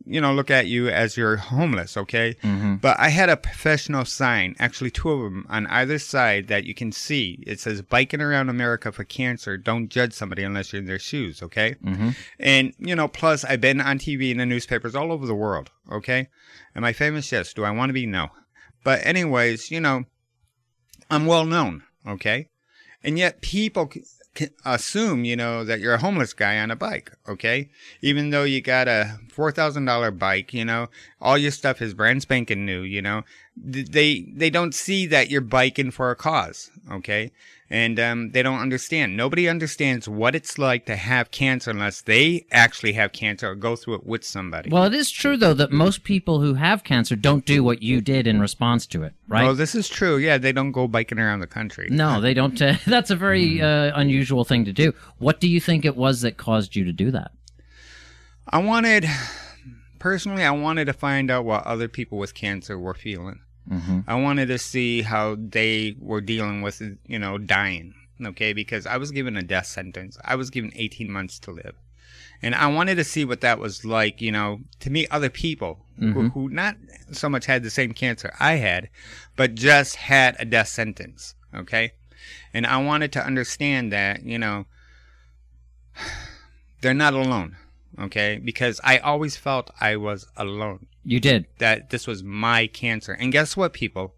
you 0.07 0.21
know, 0.21 0.33
look 0.33 0.51
at 0.51 0.67
you 0.67 0.89
as 0.89 1.17
you're 1.17 1.37
homeless, 1.37 1.97
okay? 1.97 2.37
Mhm. 2.43 2.81
But 2.81 2.99
I 3.01 3.09
had 3.09 3.29
a 3.29 3.37
professional 3.37 4.05
sign, 4.05 4.55
actually 4.59 4.91
two 4.91 5.11
of 5.11 5.23
them 5.23 5.45
on 5.49 5.67
either 5.67 5.99
side 5.99 6.47
that 6.49 6.65
you 6.65 6.73
can 6.75 6.93
see. 6.93 7.43
It 7.47 7.59
says 7.61 7.83
biking 7.83 8.21
around 8.21 8.49
America 8.49 8.93
for 8.93 9.05
cancer. 9.05 9.57
Don't 9.57 9.89
judge 9.89 10.13
somebody 10.13 10.43
unless 10.45 10.73
you're 10.73 10.81
in 10.81 10.87
their 10.87 10.99
shoes, 11.01 11.43
okay? 11.43 11.75
Mhm. 11.85 12.17
And, 12.39 12.73
you 12.79 12.95
know, 12.95 13.09
plus 13.09 13.45
I've 13.45 13.61
been 13.61 13.81
on 13.81 13.99
TV 13.99 14.31
and 14.31 14.41
the 14.41 14.47
newspapers 14.47 14.95
all 14.95 15.11
over 15.13 15.27
the 15.27 15.35
world, 15.35 15.71
okay? 15.91 16.29
Am 16.77 16.85
I 16.85 16.93
famous? 16.93 17.31
Yes. 17.33 17.53
Do 17.53 17.65
I 17.65 17.71
want 17.71 17.91
to 17.91 17.95
be? 17.95 18.07
No. 18.07 18.31
But 18.85 19.05
anyways, 19.05 19.71
you 19.71 19.81
know, 19.81 20.05
I'm 21.13 21.27
well 21.27 21.45
known, 21.45 21.83
okay? 22.09 22.49
And 23.05 23.19
yet 23.19 23.43
people 23.43 23.93
assume, 24.65 25.27
you 25.27 25.37
know, 25.37 25.63
that 25.63 25.79
you're 25.79 25.93
a 25.93 25.99
homeless 25.99 26.33
guy 26.33 26.59
on 26.59 26.71
a 26.71 26.77
bike, 26.77 27.13
okay? 27.29 27.69
Even 28.01 28.31
though 28.31 28.45
you 28.45 28.63
got 28.63 28.89
a 28.89 29.19
$4,000 29.29 30.19
bike, 30.19 30.55
you 30.55 30.65
know, 30.65 30.89
all 31.21 31.37
your 31.37 31.51
stuff 31.51 31.83
is 31.83 31.93
brand 31.93 32.23
spanking 32.23 32.65
new, 32.65 32.81
you 32.81 33.03
know. 33.03 33.25
They 33.55 34.23
they 34.35 34.49
don't 34.49 34.75
see 34.75 35.05
that 35.09 35.29
you're 35.29 35.43
biking 35.43 35.91
for 35.91 36.11
a 36.11 36.17
cause, 36.17 36.71
okay? 36.91 37.31
And 37.73 37.99
um, 37.99 38.33
they 38.33 38.43
don't 38.43 38.59
understand. 38.59 39.17
Nobody 39.17 39.49
understands 39.49 40.07
what 40.07 40.35
it's 40.35 40.59
like 40.59 40.85
to 40.85 40.95
have 40.95 41.31
cancer 41.31 41.71
unless 41.71 42.03
they 42.03 42.45
actually 42.53 42.93
have 42.93 43.13
cancer 43.13 43.49
or 43.51 43.55
go 43.55 43.77
through 43.77 43.95
it 43.95 44.05
with 44.05 44.25
somebody. 44.25 44.69
Well, 44.69 44.85
it 44.85 44.93
is 44.93 45.11
true 45.11 45.39
though 45.39 45.55
that 45.55 45.73
most 45.73 46.05
people 46.05 46.43
who 46.43 46.53
have 46.53 46.85
cancer 46.85 47.17
don't 47.17 47.47
do 47.47 47.65
what 47.65 47.83
you 47.83 48.03
did 48.03 48.27
in 48.27 48.43
response 48.43 48.87
to 48.89 49.05
it, 49.05 49.15
right? 49.27 49.47
Oh, 49.47 49.55
this 49.55 49.75
is 49.75 49.89
true. 49.89 50.19
Yeah, 50.19 50.37
they 50.37 50.53
don't 50.53 50.73
go 50.73 50.87
biking 50.87 51.19
around 51.19 51.41
the 51.41 51.47
country. 51.47 51.89
No, 51.91 52.21
they 52.21 52.35
don't. 52.35 52.61
Uh, 52.61 52.75
that's 52.87 53.11
a 53.11 53.17
very 53.17 53.63
uh, 53.63 53.99
unusual 53.99 54.45
thing 54.45 54.67
to 54.67 54.73
do. 54.75 54.93
What 55.17 55.41
do 55.41 55.49
you 55.49 55.59
think 55.59 55.87
it 55.87 55.97
was 55.97 56.21
that 56.21 56.37
caused 56.37 56.77
you 56.77 56.85
to 56.85 56.93
do 56.93 57.11
that? 57.13 57.31
I 58.47 58.59
wanted, 58.59 59.07
personally, 59.99 60.45
I 60.45 60.51
wanted 60.51 60.85
to 60.87 60.93
find 60.93 61.31
out 61.31 61.47
what 61.47 61.65
other 61.65 61.89
people 61.89 62.19
with 62.19 62.35
cancer 62.35 62.79
were 62.79 62.93
feeling. 62.93 63.41
Mm-hmm. 63.71 64.01
I 64.07 64.21
wanted 64.21 64.47
to 64.47 64.59
see 64.59 65.03
how 65.03 65.37
they 65.39 65.97
were 65.99 66.21
dealing 66.21 66.63
with, 66.63 66.83
you 67.07 67.19
know, 67.19 67.39
dying. 67.39 67.95
Okay, 68.25 68.53
because 68.53 68.87
I 68.87 68.99
was 68.99 69.11
given 69.11 69.37
a 69.37 69.43
death 69.43 69.67
sentence. 69.67 70.17
I 70.25 70.37
was 70.37 70.51
given 70.51 70.73
18 70.77 71.11
months 71.11 71.39
to 71.41 71.51
live. 71.51 71.75
And 72.41 72.55
I 72.55 72.67
wanted 72.67 72.97
to 72.97 73.05
see 73.05 73.25
what 73.25 73.41
that 73.41 73.59
was 73.59 73.85
like, 73.85 74.21
you 74.21 74.33
know, 74.33 74.61
to 74.81 74.91
meet 74.91 75.09
other 75.11 75.31
people 75.31 75.79
who, 75.99 76.29
who 76.31 76.49
not 76.49 76.77
so 77.13 77.29
much 77.29 77.47
had 77.47 77.63
the 77.63 77.71
same 77.71 77.93
cancer 77.93 78.35
I 78.41 78.55
had, 78.55 78.91
but 79.37 79.55
just 79.55 79.95
had 79.97 80.35
a 80.41 80.45
death 80.45 80.69
sentence. 80.69 81.37
Okay. 81.55 81.93
And 82.53 82.67
I 82.67 82.79
wanted 82.79 83.13
to 83.13 83.25
understand 83.25 83.93
that, 83.93 84.25
you 84.25 84.39
know, 84.39 84.67
they're 86.81 86.95
not 86.95 87.15
alone. 87.15 87.57
Okay. 87.99 88.41
Because 88.43 88.81
I 88.83 88.99
always 88.99 89.37
felt 89.37 89.71
I 89.81 89.97
was 89.97 90.27
alone 90.37 90.87
You 91.05 91.21
did. 91.21 91.47
that 91.59 91.91
this 91.91 92.07
was 92.07 92.23
my 92.23 92.67
cancer. 92.67 93.13
And 93.13 93.33
guess 93.33 93.57
what, 93.57 93.73
people? 93.73 94.15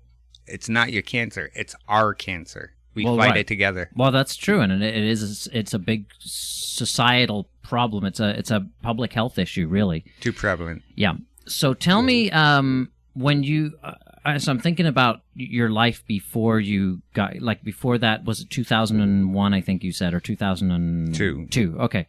It's 0.46 0.68
not 0.68 0.92
your 0.92 1.02
cancer. 1.02 1.50
It's 1.54 1.74
our 1.88 2.12
cancer. 2.14 2.72
We 2.94 3.04
Well, 3.04 3.16
fight 3.16 3.30
right. 3.30 3.36
it 3.38 3.46
together. 3.46 3.90
Well, 3.96 4.12
that's 4.12 4.36
true, 4.36 4.60
and 4.60 4.70
it, 4.82 4.94
is. 4.96 5.48
It's 5.52 5.74
a 5.74 5.78
big 5.78 6.06
societal 6.20 7.48
problem. 7.62 8.04
It's 8.04 8.20
a 8.20 8.38
it's 8.38 8.50
a 8.50 8.66
public 8.82 9.12
health 9.12 9.38
issue, 9.38 9.66
really. 9.66 10.04
Too 10.20 10.32
prevalent. 10.32 10.82
Yeah. 10.94 11.14
So 11.46 11.74
tell 11.74 12.02
me, 12.02 12.30
um, 12.30 12.90
when 13.14 13.42
you, 13.42 13.72
uh, 13.82 13.94
as 14.24 14.48
I'm 14.48 14.58
thinking 14.58 14.86
about 14.86 15.20
your 15.34 15.68
life 15.70 16.04
before 16.06 16.60
you 16.60 17.02
got, 17.14 17.40
like 17.40 17.62
before 17.64 17.98
that, 17.98 18.24
was 18.24 18.40
it 18.40 18.50
2001? 18.50 19.54
I 19.54 19.60
think 19.60 19.82
you 19.82 19.92
said, 19.92 20.14
or 20.14 20.20
2002? 20.20 21.46
Two. 21.50 21.76
Okay. 21.80 22.06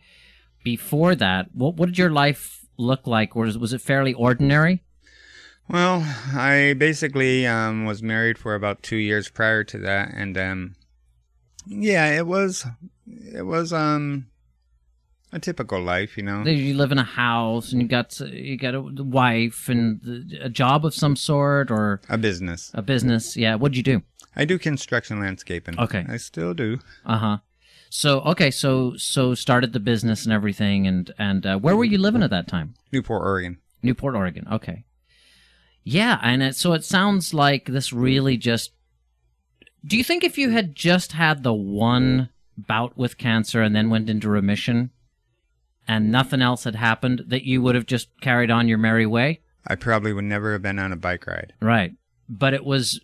Before 0.63 1.15
that, 1.15 1.47
what 1.53 1.75
what 1.75 1.87
did 1.87 1.97
your 1.97 2.11
life 2.11 2.64
look 2.77 3.05
like? 3.07 3.35
Was 3.35 3.57
was 3.57 3.73
it 3.73 3.81
fairly 3.81 4.13
ordinary? 4.13 4.83
Well, 5.67 6.03
I 6.33 6.75
basically 6.77 7.47
um, 7.47 7.85
was 7.85 8.03
married 8.03 8.37
for 8.37 8.53
about 8.53 8.83
two 8.83 8.97
years 8.97 9.29
prior 9.29 9.63
to 9.63 9.79
that, 9.79 10.11
and 10.13 10.37
um, 10.37 10.75
yeah, 11.65 12.11
it 12.17 12.27
was 12.27 12.65
it 13.07 13.45
was 13.45 13.73
um 13.73 14.27
a 15.33 15.39
typical 15.39 15.81
life, 15.81 16.17
you 16.17 16.23
know. 16.23 16.43
You 16.45 16.75
live 16.75 16.91
in 16.91 16.99
a 16.99 17.03
house, 17.03 17.71
and 17.71 17.81
you 17.81 17.87
got 17.87 18.19
you 18.19 18.57
got 18.57 18.75
a 18.75 18.81
wife 18.81 19.67
and 19.67 20.31
a 20.39 20.49
job 20.49 20.85
of 20.85 20.93
some 20.93 21.15
sort, 21.15 21.71
or 21.71 21.99
A 22.09 22.17
business. 22.17 22.71
a 22.75 22.81
business. 22.81 23.35
Yeah. 23.35 23.55
What'd 23.55 23.75
you 23.75 23.83
do? 23.83 24.03
I 24.35 24.45
do 24.45 24.59
construction 24.59 25.19
landscaping. 25.19 25.79
Okay. 25.79 26.05
I 26.07 26.17
still 26.17 26.53
do. 26.53 26.79
Uh 27.05 27.17
huh. 27.17 27.37
So 27.89 28.21
okay, 28.21 28.51
so 28.51 28.95
so 28.97 29.33
started 29.35 29.73
the 29.73 29.79
business 29.79 30.25
and 30.25 30.33
everything, 30.33 30.87
and 30.87 31.11
and 31.17 31.45
uh, 31.45 31.57
where 31.57 31.75
were 31.75 31.85
you 31.85 31.97
living 31.97 32.23
at 32.23 32.29
that 32.31 32.47
time? 32.47 32.73
Newport, 32.91 33.23
Oregon. 33.23 33.57
Newport, 33.81 34.15
Oregon. 34.15 34.47
Okay. 34.51 34.83
Yeah, 35.83 36.19
and 36.23 36.41
it, 36.41 36.55
so 36.55 36.73
it 36.73 36.83
sounds 36.83 37.33
like 37.33 37.65
this 37.67 37.93
really 37.93 38.37
just. 38.37 38.71
Do 39.85 39.97
you 39.97 40.03
think 40.03 40.23
if 40.23 40.37
you 40.37 40.49
had 40.49 40.75
just 40.75 41.11
had 41.11 41.43
the 41.43 41.53
one 41.53 42.29
bout 42.57 42.97
with 42.97 43.17
cancer 43.17 43.61
and 43.61 43.75
then 43.75 43.91
went 43.91 44.09
into 44.09 44.27
remission, 44.29 44.89
and 45.87 46.11
nothing 46.11 46.41
else 46.41 46.63
had 46.63 46.75
happened, 46.75 47.25
that 47.27 47.43
you 47.43 47.61
would 47.61 47.75
have 47.75 47.85
just 47.85 48.09
carried 48.19 48.49
on 48.49 48.67
your 48.67 48.79
merry 48.79 49.05
way? 49.05 49.41
I 49.67 49.75
probably 49.75 50.13
would 50.13 50.25
never 50.25 50.53
have 50.53 50.61
been 50.61 50.79
on 50.79 50.91
a 50.91 50.95
bike 50.95 51.27
ride. 51.27 51.53
Right. 51.61 51.93
But 52.27 52.53
it 52.53 52.65
was, 52.65 52.99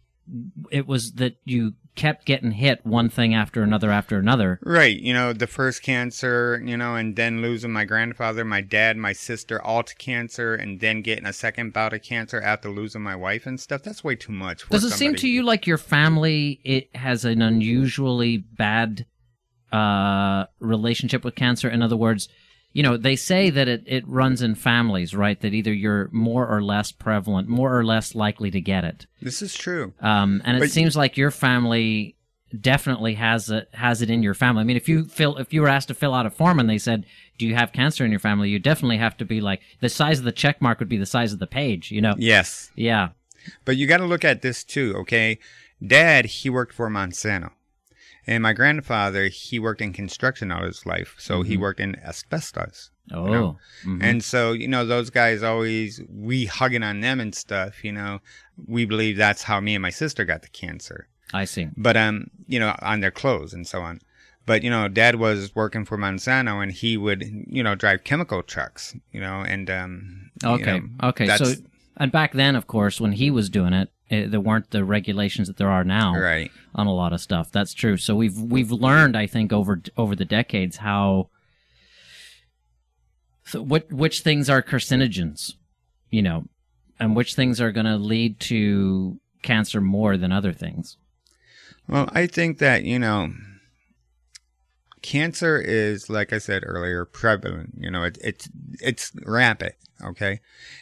it 0.72 0.88
was 0.88 1.14
that 1.14 1.38
you 1.44 1.74
kept 1.96 2.26
getting 2.26 2.52
hit 2.52 2.86
one 2.86 3.10
thing 3.10 3.34
after 3.34 3.64
another 3.64 3.92
after 3.92 4.18
another. 4.18 4.60
Right, 4.64 4.98
you 4.98 5.14
know, 5.14 5.34
the 5.34 5.48
first 5.48 5.84
cancer, 5.84 6.62
you 6.64 6.78
know, 6.78 6.96
and 6.96 7.16
then 7.16 7.42
losing 7.42 7.72
my 7.72 7.86
grandfather, 7.86 8.46
my 8.46 8.62
dad, 8.62 8.98
my 8.98 9.14
sister, 9.14 9.62
all 9.62 9.84
to 9.84 9.96
cancer, 9.96 10.56
and 10.56 10.80
then 10.80 11.02
getting 11.02 11.26
a 11.26 11.34
second 11.34 11.74
bout 11.74 11.94
of 11.94 12.02
cancer 12.02 12.42
after 12.42 12.70
losing 12.70 13.02
my 13.02 13.16
wife 13.16 13.46
and 13.46 13.60
stuff. 13.60 13.84
That's 13.84 14.04
way 14.04 14.16
too 14.16 14.32
much. 14.32 14.68
Does 14.70 14.84
it 14.84 14.92
seem 14.92 15.16
to 15.16 15.28
you 15.28 15.44
like 15.44 15.68
your 15.68 15.78
family 15.78 16.62
it 16.64 16.96
has 16.96 17.26
an 17.26 17.42
unusually 17.42 18.38
bad 18.38 19.06
uh, 19.72 20.46
relationship 20.60 21.24
with 21.24 21.36
cancer? 21.36 21.70
In 21.70 21.82
other 21.82 21.98
words, 21.98 22.30
you 22.74 22.84
know, 22.84 22.96
they 22.98 23.16
say 23.16 23.50
that 23.50 23.68
it, 23.68 23.84
it 23.86 24.08
runs 24.08 24.42
in 24.42 24.56
families, 24.56 25.14
right? 25.16 25.40
That 25.42 25.54
either 25.54 25.74
you're 25.74 26.10
more 26.12 26.48
or 26.48 26.64
less 26.64 26.92
prevalent, 26.92 27.48
more 27.48 27.78
or 27.78 27.84
less 27.84 28.16
likely 28.16 28.50
to 28.52 28.62
get 28.62 28.84
it. 28.86 29.08
This 29.22 29.42
is 29.42 29.54
true. 29.54 29.94
Um, 30.00 30.42
and 30.46 30.58
it 30.58 30.62
But- 30.62 30.72
seems 30.72 30.96
like 30.96 31.18
your 31.18 31.32
family 31.32 32.16
definitely 32.60 33.14
has 33.14 33.50
it 33.50 33.70
has 33.74 34.02
it 34.02 34.10
in 34.10 34.22
your 34.24 34.34
family. 34.34 34.62
I 34.62 34.64
mean, 34.66 34.76
if 34.78 34.90
you 34.90 35.06
fill 35.06 35.38
if 35.38 35.54
you 35.54 35.62
were 35.62 35.70
asked 35.70 35.88
to 35.88 35.94
fill 35.94 36.14
out 36.14 36.26
a 36.26 36.30
form 36.30 36.60
and 36.60 36.70
they 36.70 36.78
said, 36.78 37.06
"Do 37.38 37.48
you 37.48 37.56
have 37.56 37.72
cancer 37.72 38.04
in 38.04 38.12
your 38.12 38.20
family?" 38.20 38.50
You 38.50 38.60
definitely 38.60 38.98
have 38.98 39.16
to 39.18 39.26
be 39.26 39.40
like 39.40 39.62
the 39.80 39.88
size 39.90 40.20
of 40.20 40.26
the 40.26 40.34
check 40.34 40.62
mark 40.62 40.80
would 40.80 40.90
be 40.90 40.98
the 40.98 41.06
size 41.06 41.32
of 41.32 41.40
the 41.40 41.48
page. 41.48 41.92
You 41.92 42.02
know? 42.02 42.16
Yes. 42.18 42.70
Yeah. 42.76 43.10
But 43.64 43.78
you 43.78 43.88
got 43.88 43.98
to 43.98 44.06
look 44.06 44.26
at 44.26 44.42
this 44.42 44.64
too, 44.64 44.94
okay? 44.98 45.40
Dad, 45.86 46.26
he 46.26 46.50
worked 46.50 46.74
for 46.76 46.90
Monsanto. 46.90 47.52
And 48.32 48.42
my 48.42 48.54
grandfather, 48.54 49.28
he 49.28 49.60
worked 49.60 49.82
in 49.82 49.92
construction 49.92 50.52
all 50.52 50.64
his 50.64 50.86
life. 50.86 51.16
So 51.18 51.42
he 51.42 51.58
worked 51.58 51.82
in 51.82 51.98
asbestos. 52.00 52.90
Oh. 53.12 53.26
know? 53.26 53.58
mhm. 53.86 54.02
And 54.02 54.24
so, 54.24 54.54
you 54.54 54.70
know, 54.70 54.86
those 54.86 55.10
guys 55.10 55.44
always, 55.44 56.02
we 56.10 56.46
hugging 56.46 56.82
on 56.82 57.02
them 57.02 57.20
and 57.20 57.36
stuff, 57.36 57.84
you 57.84 57.92
know. 57.92 58.22
We 58.68 58.86
believe 58.86 59.18
that's 59.18 59.44
how 59.44 59.60
me 59.60 59.76
and 59.76 59.82
my 59.82 59.90
sister 59.90 60.24
got 60.24 60.44
the 60.44 60.48
cancer. 60.48 61.10
I 61.34 61.44
see. 61.44 61.68
But, 61.76 61.98
um, 61.98 62.28
you 62.48 62.58
know, 62.58 62.74
on 62.82 63.02
their 63.02 63.12
clothes 63.12 63.54
and 63.54 63.68
so 63.68 63.82
on. 63.82 64.00
But, 64.46 64.64
you 64.64 64.70
know, 64.70 64.88
dad 64.88 65.16
was 65.16 65.54
working 65.54 65.84
for 65.84 65.98
Monsanto 65.98 66.64
and 66.64 66.72
he 66.72 66.96
would, 66.96 67.26
you 67.48 67.62
know, 67.64 67.76
drive 67.76 68.06
chemical 68.06 68.44
trucks, 68.44 68.96
you 69.12 69.20
know, 69.20 69.42
and, 69.42 69.70
um, 69.70 70.32
you 70.42 70.50
Okay. 70.52 70.80
know, 70.80 71.10
okay. 71.10 71.28
So, 71.36 71.54
and 71.98 72.14
back 72.14 72.32
then, 72.32 72.56
of 72.56 72.68
course, 72.68 73.02
when 73.02 73.12
he 73.12 73.30
was 73.30 73.50
doing 73.50 73.74
it, 73.74 73.90
eh, 74.12 74.28
there 74.28 74.40
weren't 74.40 74.70
the 74.72 74.84
regulations 74.84 75.48
that 75.48 75.58
there 75.58 75.70
are 75.70 75.84
now 75.84 76.16
right. 76.16 76.52
on 76.76 76.86
a 76.86 76.94
lot 76.94 77.14
of 77.14 77.22
stuff. 77.22 77.52
That's 77.52 77.74
true. 77.74 77.98
So 77.98 78.16
we've 78.16 78.38
we've 78.38 78.72
learned, 78.72 79.18
I 79.18 79.26
think, 79.26 79.52
over 79.52 79.82
over 79.98 80.16
the 80.16 80.26
decades 80.26 80.78
how 80.78 81.30
so 83.46 83.62
what 83.62 83.92
which 83.92 84.22
things 84.22 84.50
are 84.50 84.62
carcinogens, 84.62 85.54
you 86.10 86.22
know, 86.22 86.46
and 87.00 87.16
which 87.16 87.34
things 87.36 87.60
are 87.60 87.72
going 87.72 87.88
to 87.88 87.98
lead 87.98 88.40
to 88.42 89.20
cancer 89.42 89.82
more 89.82 90.18
than 90.18 90.32
other 90.32 90.54
things. 90.54 90.98
Well, 91.88 92.10
I 92.14 92.28
think 92.28 92.60
that, 92.60 92.84
you 92.84 93.00
know, 93.00 93.34
cancer 95.02 95.60
is, 95.60 96.10
like 96.10 96.34
I 96.34 96.38
said 96.38 96.64
earlier, 96.66 97.06
prevalent. 97.06 97.74
You 97.78 97.92
know, 97.92 98.04
it, 98.04 98.18
it's, 98.22 98.50
it's 98.80 99.12
rampant. 99.26 99.76
Okay. 100.04 100.40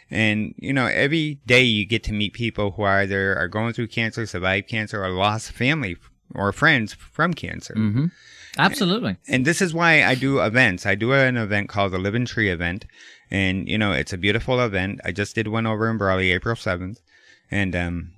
And, 0.10 0.54
you 0.58 0.74
know, 0.74 0.86
every 0.86 1.40
day 1.46 1.62
you 1.62 1.86
get 1.86 2.04
to 2.06 2.14
meet 2.14 2.34
people 2.34 2.72
who 2.72 2.84
either 2.84 3.36
are 3.36 3.48
going 3.48 3.74
through 3.74 3.88
cancer, 3.88 4.26
survived 4.26 4.68
cancer, 4.68 5.04
or 5.04 5.10
lost 5.10 5.52
family 5.52 5.98
or 6.34 6.52
friends 6.52 6.94
from 6.94 7.34
cancer. 7.34 7.74
Mm-hmm. 7.76 8.06
Absolutely. 8.58 9.18
And 9.28 9.46
this 9.46 9.62
is 9.62 9.74
why 9.74 10.04
I 10.04 10.16
do 10.16 10.40
events. 10.40 10.86
I 10.86 10.96
do 10.96 11.14
an 11.14 11.38
event 11.38 11.70
called 11.70 11.92
the 11.92 12.00
Living 12.00 12.26
Tree 12.26 12.50
event. 12.50 12.86
And, 13.30 13.68
you 13.68 13.78
know, 13.78 13.92
it's 13.92 14.14
a 14.14 14.18
beautiful 14.18 14.60
event. 14.60 15.02
I 15.06 15.12
just 15.12 15.36
did 15.36 15.48
one 15.48 15.68
over 15.68 15.90
in 15.90 15.98
Brawley, 15.98 16.32
April 16.32 16.56
7th. 16.56 16.98
And, 17.52 17.76
um, 17.76 18.12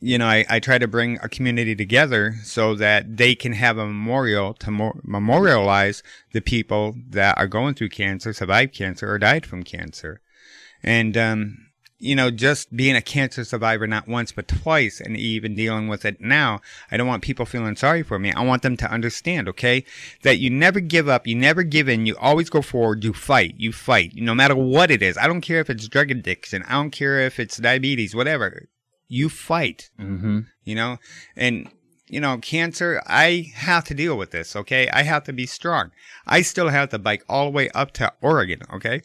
you 0.00 0.18
know, 0.18 0.26
I, 0.26 0.44
I 0.48 0.60
try 0.60 0.78
to 0.78 0.88
bring 0.88 1.18
a 1.22 1.28
community 1.28 1.74
together 1.74 2.34
so 2.42 2.74
that 2.74 3.16
they 3.16 3.34
can 3.34 3.52
have 3.52 3.78
a 3.78 3.86
memorial 3.86 4.54
to 4.54 4.70
mo- 4.70 5.00
memorialize 5.02 6.02
the 6.32 6.40
people 6.40 6.96
that 7.10 7.38
are 7.38 7.46
going 7.46 7.74
through 7.74 7.90
cancer, 7.90 8.32
survived 8.32 8.74
cancer, 8.74 9.10
or 9.10 9.18
died 9.18 9.46
from 9.46 9.62
cancer. 9.62 10.20
And, 10.82 11.16
um, 11.16 11.58
you 11.98 12.14
know, 12.14 12.30
just 12.30 12.76
being 12.76 12.94
a 12.94 13.00
cancer 13.00 13.42
survivor, 13.42 13.86
not 13.86 14.06
once, 14.06 14.30
but 14.30 14.48
twice, 14.48 15.00
and 15.00 15.16
even 15.16 15.54
dealing 15.54 15.88
with 15.88 16.04
it 16.04 16.20
now, 16.20 16.60
I 16.90 16.96
don't 16.96 17.06
want 17.06 17.22
people 17.22 17.46
feeling 17.46 17.74
sorry 17.74 18.02
for 18.02 18.18
me. 18.18 18.32
I 18.32 18.44
want 18.44 18.62
them 18.62 18.76
to 18.78 18.90
understand, 18.90 19.48
okay, 19.48 19.84
that 20.22 20.38
you 20.38 20.50
never 20.50 20.80
give 20.80 21.08
up, 21.08 21.26
you 21.26 21.34
never 21.34 21.62
give 21.62 21.88
in, 21.88 22.04
you 22.04 22.14
always 22.18 22.50
go 22.50 22.60
forward, 22.60 23.02
you 23.02 23.14
fight, 23.14 23.54
you 23.56 23.72
fight, 23.72 24.12
no 24.14 24.34
matter 24.34 24.54
what 24.54 24.90
it 24.90 25.00
is. 25.00 25.16
I 25.16 25.26
don't 25.26 25.40
care 25.40 25.60
if 25.60 25.70
it's 25.70 25.88
drug 25.88 26.10
addiction, 26.10 26.62
I 26.64 26.72
don't 26.72 26.90
care 26.90 27.20
if 27.20 27.40
it's 27.40 27.56
diabetes, 27.56 28.14
whatever. 28.14 28.68
You 29.08 29.28
fight, 29.28 29.90
Mm-hmm. 29.98 30.40
you 30.64 30.74
know, 30.74 30.98
and 31.36 31.68
you 32.08 32.20
know, 32.20 32.38
cancer, 32.38 33.02
I 33.06 33.50
have 33.54 33.84
to 33.86 33.94
deal 33.94 34.16
with 34.16 34.30
this, 34.30 34.54
okay? 34.54 34.88
I 34.90 35.02
have 35.02 35.24
to 35.24 35.32
be 35.32 35.46
strong. 35.46 35.90
I 36.26 36.42
still 36.42 36.68
have 36.68 36.90
to 36.90 36.98
bike 37.00 37.24
all 37.28 37.46
the 37.46 37.50
way 37.50 37.68
up 37.70 37.90
to 37.94 38.12
Oregon, 38.20 38.60
okay? 38.72 39.02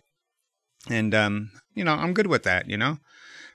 And, 0.90 1.14
um, 1.16 1.52
you 1.74 1.84
know, 1.84 1.94
I'm 1.94 2.14
good 2.14 2.28
with 2.28 2.44
that, 2.44 2.70
you 2.70 2.78
know? 2.78 3.00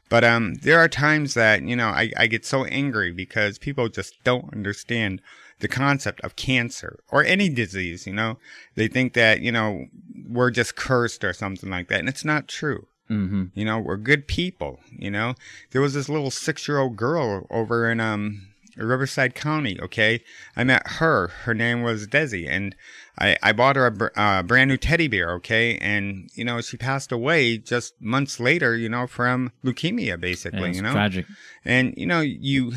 But, 0.08 0.24
um, 0.24 0.54
there 0.62 0.80
are 0.80 0.88
times 0.88 1.34
that, 1.34 1.62
you 1.62 1.76
know, 1.76 1.88
I, 1.88 2.10
I 2.16 2.26
get 2.26 2.44
so 2.44 2.64
angry 2.64 3.12
because 3.12 3.58
people 3.58 3.88
just 3.88 4.14
don't 4.24 4.52
understand 4.52 5.22
the 5.60 5.68
concept 5.68 6.20
of 6.22 6.36
cancer 6.36 6.98
or 7.08 7.24
any 7.24 7.48
disease, 7.48 8.04
you 8.06 8.14
know? 8.14 8.38
They 8.74 8.88
think 8.88 9.12
that, 9.14 9.40
you 9.42 9.52
know, 9.52 9.86
we're 10.28 10.50
just 10.50 10.74
cursed 10.74 11.22
or 11.22 11.32
something 11.32 11.70
like 11.70 11.86
that. 11.88 12.00
And 12.00 12.08
it's 12.08 12.24
not 12.24 12.48
true. 12.48 12.88
Mm-hmm. 13.10 13.44
You 13.54 13.64
know, 13.64 13.78
we're 13.78 13.96
good 13.96 14.26
people. 14.26 14.80
You 14.90 15.10
know, 15.10 15.34
there 15.70 15.80
was 15.80 15.94
this 15.94 16.08
little 16.08 16.30
six 16.30 16.66
year 16.66 16.78
old 16.78 16.96
girl 16.96 17.46
over 17.50 17.90
in 17.90 18.00
um 18.00 18.48
Riverside 18.76 19.34
County. 19.34 19.80
Okay, 19.80 20.22
I 20.56 20.64
met 20.64 20.82
her. 20.86 21.28
Her 21.28 21.54
name 21.54 21.82
was 21.82 22.06
Desi, 22.06 22.46
and 22.48 22.74
I 23.18 23.36
I 23.42 23.52
bought 23.52 23.76
her 23.76 23.86
a 23.86 23.90
br- 23.90 24.06
uh, 24.16 24.42
brand 24.42 24.68
new 24.68 24.76
teddy 24.76 25.08
bear. 25.08 25.32
Okay, 25.34 25.78
and 25.78 26.28
you 26.34 26.44
know 26.44 26.60
she 26.60 26.76
passed 26.76 27.10
away 27.12 27.58
just 27.58 27.94
months 28.00 28.38
later. 28.40 28.76
You 28.76 28.88
know, 28.88 29.06
from 29.06 29.52
leukemia, 29.64 30.20
basically. 30.20 30.74
you 30.74 30.82
know, 30.82 30.92
tragic. 30.92 31.26
and 31.64 31.94
you 31.96 32.06
know 32.06 32.20
you 32.20 32.72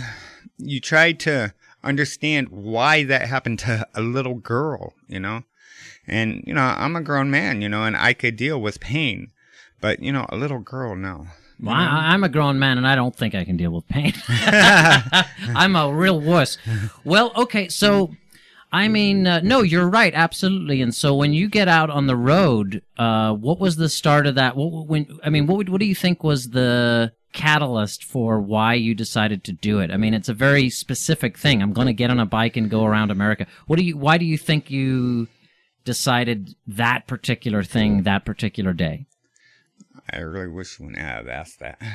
you 0.57 0.79
try 0.79 1.11
to 1.13 1.53
understand 1.83 2.49
why 2.49 3.03
that 3.03 3.27
happened 3.27 3.59
to 3.59 3.87
a 3.93 4.01
little 4.01 4.35
girl. 4.35 4.93
You 5.07 5.19
know, 5.19 5.43
and 6.07 6.43
you 6.45 6.53
know 6.53 6.61
I'm 6.61 6.95
a 6.95 7.01
grown 7.01 7.29
man. 7.29 7.61
You 7.61 7.67
know, 7.67 7.83
and 7.83 7.97
I 7.97 8.13
could 8.13 8.35
deal 8.37 8.61
with 8.61 8.79
pain. 8.79 9.31
But 9.81 10.01
you 10.01 10.11
know, 10.11 10.25
a 10.29 10.37
little 10.37 10.59
girl, 10.59 10.95
no. 10.95 11.27
Well, 11.61 11.75
I, 11.75 12.13
I'm 12.13 12.23
a 12.23 12.29
grown 12.29 12.57
man, 12.57 12.77
and 12.77 12.87
I 12.87 12.95
don't 12.95 13.13
think 13.13 13.35
I 13.35 13.43
can 13.43 13.57
deal 13.57 13.71
with 13.71 13.87
pain. 13.89 14.13
I'm 14.29 15.75
a 15.75 15.93
real 15.93 16.21
wuss. 16.21 16.57
Well, 17.03 17.33
okay, 17.35 17.67
so 17.67 18.15
I 18.71 18.87
mean, 18.87 19.25
uh, 19.25 19.41
no, 19.43 19.61
you're 19.61 19.89
right, 19.89 20.13
absolutely. 20.13 20.81
And 20.81 20.93
so 20.93 21.15
when 21.15 21.33
you 21.33 21.47
get 21.49 21.67
out 21.67 21.89
on 21.89 22.05
the 22.07 22.15
road, 22.15 22.83
uh, 22.97 23.33
what 23.33 23.59
was 23.59 23.77
the 23.77 23.89
start 23.89 24.27
of 24.27 24.35
that? 24.35 24.55
What 24.55 24.87
when 24.87 25.19
I 25.23 25.29
mean, 25.29 25.47
what 25.47 25.57
would, 25.57 25.69
what 25.69 25.79
do 25.79 25.87
you 25.87 25.95
think 25.95 26.23
was 26.23 26.49
the 26.49 27.13
catalyst 27.33 28.03
for 28.03 28.39
why 28.39 28.75
you 28.75 28.93
decided 28.93 29.43
to 29.45 29.51
do 29.51 29.79
it? 29.79 29.91
I 29.91 29.97
mean, 29.97 30.13
it's 30.13 30.29
a 30.29 30.33
very 30.33 30.69
specific 30.69 31.37
thing. 31.37 31.61
I'm 31.61 31.73
going 31.73 31.87
to 31.87 31.93
get 31.93 32.11
on 32.11 32.19
a 32.19 32.25
bike 32.25 32.57
and 32.57 32.69
go 32.69 32.85
around 32.85 33.09
America. 33.09 33.47
What 33.65 33.77
do 33.77 33.83
you? 33.83 33.97
Why 33.97 34.19
do 34.19 34.25
you 34.25 34.37
think 34.37 34.69
you 34.69 35.27
decided 35.83 36.55
that 36.67 37.07
particular 37.07 37.63
thing 37.63 38.03
that 38.03 38.23
particular 38.23 38.73
day? 38.73 39.07
I 40.13 40.19
really 40.19 40.47
wish 40.47 40.79
you 40.79 40.85
wouldn't 40.85 41.01
have 41.03 41.27
asked 41.27 41.59
that. 41.59 41.81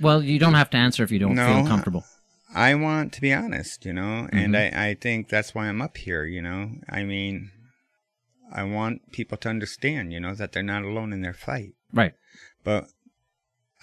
Well, 0.00 0.20
you 0.20 0.40
don't 0.40 0.54
have 0.54 0.70
to 0.70 0.76
answer 0.78 1.04
if 1.04 1.12
you 1.12 1.20
don't 1.20 1.36
No. 1.36 1.46
feel 1.46 1.66
comfortable. 1.66 2.04
I 2.52 2.74
want 2.74 3.12
to 3.12 3.20
be 3.20 3.32
honest, 3.32 3.84
you 3.84 3.92
know, 3.92 4.28
and 4.32 4.52
Mm-hmm. 4.54 4.76
I, 4.76 4.88
I 4.88 4.94
think 4.94 5.28
that's 5.28 5.54
why 5.54 5.68
I'm 5.68 5.80
up 5.80 5.96
here, 5.96 6.24
you 6.24 6.42
know. 6.42 6.72
I 6.88 7.04
mean, 7.04 7.52
I 8.52 8.64
want 8.64 9.12
people 9.12 9.38
to 9.38 9.48
understand, 9.48 10.12
you 10.12 10.18
know, 10.18 10.34
that 10.34 10.52
they're 10.52 10.62
not 10.62 10.82
alone 10.82 11.12
in 11.12 11.22
their 11.22 11.34
fight. 11.34 11.74
Right. 11.92 12.14
But 12.64 12.88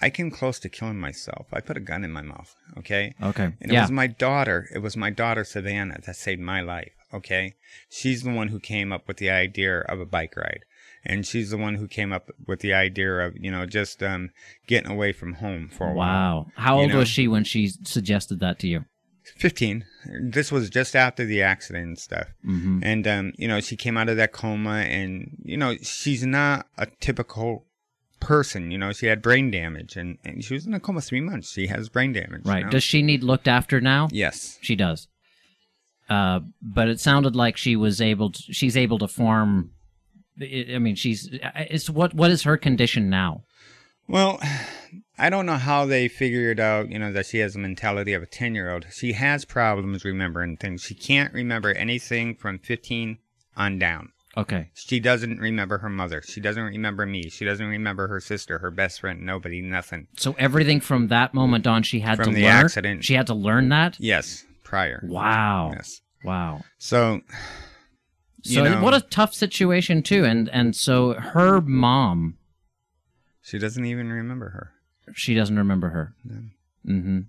I 0.02 0.10
came 0.10 0.30
close 0.30 0.58
to 0.60 0.68
killing 0.68 1.00
myself. 1.00 1.46
I 1.52 1.60
put 1.60 1.76
a 1.78 1.80
gun 1.80 2.04
in 2.04 2.10
my 2.12 2.22
mouth, 2.22 2.54
okay? 2.76 3.14
Okay. 3.22 3.44
And 3.44 3.70
it 3.70 3.72
yeah. 3.72 3.82
was 3.82 3.90
my 3.90 4.06
daughter, 4.06 4.68
it 4.74 4.78
was 4.80 4.96
my 4.96 5.10
daughter 5.10 5.44
Savannah 5.44 6.00
that 6.04 6.16
saved 6.16 6.40
my 6.42 6.60
life, 6.60 6.92
okay? 7.14 7.54
She's 7.90 8.22
the 8.24 8.30
one 8.32 8.48
who 8.48 8.60
came 8.60 8.92
up 8.92 9.08
with 9.08 9.16
the 9.16 9.30
idea 9.30 9.80
of 9.80 10.00
a 10.00 10.06
bike 10.06 10.36
ride. 10.36 10.64
And 11.04 11.26
she's 11.26 11.50
the 11.50 11.56
one 11.56 11.76
who 11.76 11.88
came 11.88 12.12
up 12.12 12.30
with 12.46 12.60
the 12.60 12.74
idea 12.74 13.20
of, 13.20 13.34
you 13.36 13.50
know, 13.50 13.64
just 13.66 14.02
um, 14.02 14.30
getting 14.66 14.90
away 14.90 15.12
from 15.12 15.34
home 15.34 15.68
for 15.68 15.88
a 15.88 15.94
while. 15.94 15.96
wow. 15.96 16.46
How 16.56 16.78
old 16.78 16.90
know? 16.90 16.98
was 16.98 17.08
she 17.08 17.26
when 17.26 17.44
she 17.44 17.68
suggested 17.84 18.40
that 18.40 18.58
to 18.60 18.68
you? 18.68 18.84
15. 19.36 19.84
This 20.22 20.50
was 20.52 20.68
just 20.68 20.94
after 20.96 21.24
the 21.24 21.40
accident 21.42 21.86
and 21.86 21.98
stuff. 21.98 22.26
Mm-hmm. 22.44 22.80
And, 22.82 23.06
um, 23.06 23.32
you 23.36 23.48
know, 23.48 23.60
she 23.60 23.76
came 23.76 23.96
out 23.96 24.08
of 24.08 24.16
that 24.16 24.32
coma 24.32 24.80
and, 24.80 25.36
you 25.42 25.56
know, 25.56 25.76
she's 25.82 26.24
not 26.26 26.66
a 26.76 26.86
typical 27.00 27.64
person. 28.18 28.70
You 28.70 28.78
know, 28.78 28.92
she 28.92 29.06
had 29.06 29.22
brain 29.22 29.50
damage 29.50 29.96
and, 29.96 30.18
and 30.24 30.44
she 30.44 30.54
was 30.54 30.66
in 30.66 30.74
a 30.74 30.80
coma 30.80 31.00
three 31.00 31.20
months. 31.20 31.50
She 31.52 31.68
has 31.68 31.88
brain 31.88 32.12
damage. 32.12 32.42
you 32.44 32.50
Right. 32.50 32.64
know? 32.64 32.70
Does 32.70 32.82
she 32.84 33.02
need 33.02 33.22
looked 33.22 33.48
after 33.48 33.80
now? 33.80 34.08
yes. 34.10 34.58
She 34.60 34.76
does. 34.76 35.08
Uh, 36.08 36.40
but 36.60 36.88
it 36.88 36.98
sounded 36.98 37.36
like 37.36 37.56
she 37.56 37.76
was 37.76 38.00
able 38.00 38.32
to, 38.32 38.52
she's 38.52 38.76
able 38.76 38.98
to 38.98 39.06
form 39.06 39.70
I 40.40 40.66
I 40.74 40.78
mean 40.78 40.94
she's 40.94 41.28
it's 41.32 41.90
what 41.90 42.14
what 42.14 42.30
is 42.30 42.42
her 42.44 42.56
condition 42.56 43.10
now? 43.10 43.44
Well, 44.08 44.40
I 45.18 45.30
don't 45.30 45.46
know 45.46 45.56
how 45.56 45.86
they 45.86 46.08
figured 46.08 46.58
out, 46.58 46.90
you 46.90 46.98
know, 46.98 47.12
that 47.12 47.26
she 47.26 47.38
has 47.38 47.52
the 47.52 47.60
mentality 47.60 48.12
of 48.12 48.22
a 48.24 48.26
10 48.26 48.54
year 48.56 48.72
old. 48.72 48.86
She 48.90 49.12
has 49.12 49.44
problems 49.44 50.04
remembering 50.04 50.56
things. 50.56 50.82
She 50.82 50.94
can't 50.94 51.32
remember 51.32 51.70
anything 51.72 52.34
from 52.34 52.58
15 52.58 53.18
on 53.56 53.78
down. 53.78 54.08
Okay. 54.36 54.70
She 54.74 54.98
doesn't 54.98 55.38
remember 55.38 55.78
her 55.78 55.88
mother. 55.88 56.22
She 56.22 56.40
doesn't 56.40 56.62
remember 56.62 57.04
me. 57.06 57.28
She 57.30 57.44
doesn't 57.44 57.66
remember 57.66 58.08
her 58.08 58.20
sister, 58.20 58.58
her 58.58 58.70
best 58.70 59.00
friend, 59.00 59.22
nobody, 59.22 59.60
nothing. 59.60 60.06
So 60.16 60.34
everything 60.38 60.80
from 60.80 61.08
that 61.08 61.34
moment 61.34 61.66
on 61.66 61.82
she 61.84 62.00
had 62.00 62.16
From 62.16 62.26
to 62.26 62.32
the 62.34 62.42
learn. 62.44 62.52
accident. 62.64 63.04
She 63.04 63.14
had 63.14 63.26
to 63.28 63.34
learn 63.34 63.68
that? 63.68 63.96
Yes, 64.00 64.44
prior. 64.64 65.00
Wow. 65.04 65.72
Yes. 65.74 66.00
Wow. 66.24 66.62
So, 66.78 67.20
So 68.42 68.64
know- 68.64 68.82
what 68.82 68.94
a 68.94 69.00
tough 69.00 69.34
situation 69.34 70.02
too 70.02 70.24
and 70.24 70.48
and 70.50 70.74
so 70.76 71.14
her 71.14 71.60
mom 71.60 72.36
she 73.42 73.58
doesn't 73.58 73.84
even 73.84 74.10
remember 74.12 74.50
her. 74.50 74.72
she 75.14 75.34
doesn't 75.34 75.56
remember 75.56 75.88
her. 75.90 76.14
No. 76.24 76.42
Mhm. 76.86 77.24